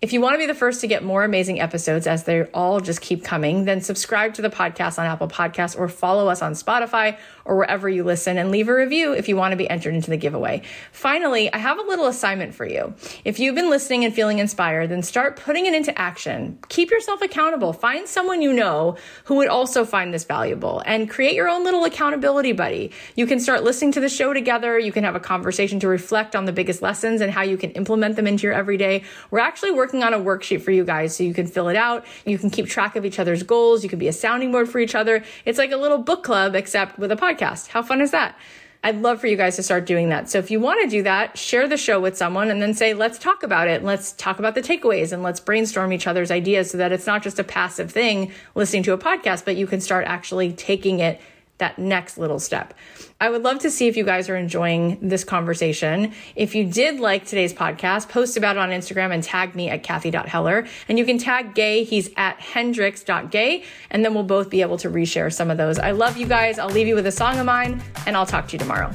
If 0.00 0.12
you 0.12 0.20
want 0.20 0.34
to 0.34 0.38
be 0.38 0.46
the 0.46 0.54
first 0.54 0.80
to 0.82 0.86
get 0.86 1.02
more 1.02 1.24
amazing 1.24 1.58
episodes 1.58 2.06
as 2.06 2.22
they 2.22 2.44
all 2.54 2.78
just 2.78 3.00
keep 3.00 3.24
coming, 3.24 3.64
then 3.64 3.80
subscribe 3.80 4.34
to 4.34 4.42
the 4.42 4.48
podcast 4.48 4.96
on 4.96 5.06
Apple 5.06 5.26
Podcasts 5.26 5.76
or 5.76 5.88
follow 5.88 6.28
us 6.28 6.40
on 6.40 6.52
Spotify 6.52 7.18
or 7.44 7.56
wherever 7.56 7.88
you 7.88 8.04
listen 8.04 8.38
and 8.38 8.52
leave 8.52 8.68
a 8.68 8.74
review 8.74 9.12
if 9.12 9.28
you 9.28 9.34
want 9.34 9.50
to 9.50 9.56
be 9.56 9.68
entered 9.68 9.94
into 9.94 10.08
the 10.08 10.16
giveaway. 10.16 10.62
Finally, 10.92 11.52
I 11.52 11.58
have 11.58 11.80
a 11.80 11.82
little 11.82 12.06
assignment 12.06 12.54
for 12.54 12.64
you. 12.64 12.94
If 13.24 13.40
you've 13.40 13.56
been 13.56 13.70
listening 13.70 14.04
and 14.04 14.14
feeling 14.14 14.38
inspired, 14.38 14.90
then 14.90 15.02
start 15.02 15.34
putting 15.36 15.66
it 15.66 15.74
into 15.74 15.98
action. 15.98 16.60
Keep 16.68 16.92
yourself 16.92 17.20
accountable. 17.20 17.72
Find 17.72 18.06
someone 18.06 18.40
you 18.40 18.52
know 18.52 18.98
who 19.24 19.34
would 19.36 19.48
also 19.48 19.84
find 19.84 20.14
this 20.14 20.22
valuable 20.22 20.80
and 20.86 21.10
create 21.10 21.34
your 21.34 21.48
own 21.48 21.64
little 21.64 21.84
accountability 21.84 22.52
buddy. 22.52 22.92
You 23.16 23.26
can 23.26 23.40
start 23.40 23.64
listening 23.64 23.90
to 23.92 24.00
the 24.00 24.08
show 24.08 24.32
together. 24.32 24.78
You 24.78 24.92
can 24.92 25.02
have 25.02 25.16
a 25.16 25.20
conversation 25.20 25.80
to 25.80 25.88
reflect 25.88 26.36
on 26.36 26.44
the 26.44 26.52
biggest 26.52 26.82
lessons 26.82 27.20
and 27.20 27.32
how 27.32 27.42
you 27.42 27.56
can 27.56 27.72
implement 27.72 28.14
them 28.14 28.28
into 28.28 28.44
your 28.44 28.54
everyday. 28.54 29.02
We're 29.32 29.40
actually 29.40 29.72
working 29.72 29.87
on 29.94 30.14
a 30.14 30.18
worksheet 30.18 30.62
for 30.62 30.70
you 30.70 30.84
guys 30.84 31.16
so 31.16 31.24
you 31.24 31.34
can 31.34 31.46
fill 31.46 31.68
it 31.68 31.76
out. 31.76 32.04
You 32.24 32.38
can 32.38 32.50
keep 32.50 32.66
track 32.66 32.96
of 32.96 33.04
each 33.04 33.18
other's 33.18 33.42
goals. 33.42 33.82
You 33.82 33.88
can 33.88 33.98
be 33.98 34.08
a 34.08 34.12
sounding 34.12 34.52
board 34.52 34.68
for 34.68 34.78
each 34.78 34.94
other. 34.94 35.24
It's 35.44 35.58
like 35.58 35.72
a 35.72 35.76
little 35.76 35.98
book 35.98 36.22
club, 36.22 36.54
except 36.54 36.98
with 36.98 37.10
a 37.10 37.16
podcast. 37.16 37.68
How 37.68 37.82
fun 37.82 38.00
is 38.00 38.10
that? 38.12 38.36
I'd 38.84 39.02
love 39.02 39.20
for 39.20 39.26
you 39.26 39.36
guys 39.36 39.56
to 39.56 39.62
start 39.62 39.86
doing 39.86 40.08
that. 40.10 40.30
So 40.30 40.38
if 40.38 40.52
you 40.52 40.60
want 40.60 40.80
to 40.82 40.88
do 40.88 41.02
that, 41.02 41.36
share 41.36 41.66
the 41.66 41.76
show 41.76 41.98
with 41.98 42.16
someone 42.16 42.48
and 42.48 42.62
then 42.62 42.74
say, 42.74 42.94
let's 42.94 43.18
talk 43.18 43.42
about 43.42 43.66
it. 43.66 43.82
Let's 43.82 44.12
talk 44.12 44.38
about 44.38 44.54
the 44.54 44.62
takeaways 44.62 45.12
and 45.12 45.22
let's 45.22 45.40
brainstorm 45.40 45.92
each 45.92 46.06
other's 46.06 46.30
ideas 46.30 46.70
so 46.70 46.78
that 46.78 46.92
it's 46.92 47.06
not 47.06 47.24
just 47.24 47.40
a 47.40 47.44
passive 47.44 47.90
thing 47.90 48.30
listening 48.54 48.84
to 48.84 48.92
a 48.92 48.98
podcast, 48.98 49.44
but 49.44 49.56
you 49.56 49.66
can 49.66 49.80
start 49.80 50.06
actually 50.06 50.52
taking 50.52 51.00
it 51.00 51.20
that 51.58 51.78
next 51.78 52.18
little 52.18 52.38
step. 52.38 52.74
I 53.20 53.30
would 53.30 53.42
love 53.42 53.58
to 53.60 53.70
see 53.70 53.88
if 53.88 53.96
you 53.96 54.04
guys 54.04 54.28
are 54.28 54.36
enjoying 54.36 54.98
this 55.00 55.24
conversation. 55.24 56.12
If 56.36 56.54
you 56.54 56.64
did 56.64 57.00
like 57.00 57.26
today's 57.26 57.52
podcast, 57.52 58.08
post 58.08 58.36
about 58.36 58.56
it 58.56 58.60
on 58.60 58.70
Instagram 58.70 59.12
and 59.12 59.22
tag 59.22 59.54
me 59.54 59.68
at 59.68 59.82
Cathy.Heller. 59.82 60.66
And 60.88 60.98
you 60.98 61.04
can 61.04 61.18
tag 61.18 61.54
Gay. 61.54 61.84
He's 61.84 62.10
at 62.16 62.38
Hendricks.gay. 62.40 63.64
And 63.90 64.04
then 64.04 64.14
we'll 64.14 64.22
both 64.22 64.50
be 64.50 64.62
able 64.62 64.78
to 64.78 64.88
reshare 64.88 65.32
some 65.32 65.50
of 65.50 65.58
those. 65.58 65.78
I 65.78 65.90
love 65.90 66.16
you 66.16 66.26
guys. 66.26 66.58
I'll 66.58 66.70
leave 66.70 66.86
you 66.86 66.94
with 66.94 67.06
a 67.06 67.12
song 67.12 67.38
of 67.38 67.46
mine 67.46 67.82
and 68.06 68.16
I'll 68.16 68.26
talk 68.26 68.48
to 68.48 68.52
you 68.52 68.58
tomorrow. 68.58 68.92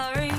Solution 0.00 0.29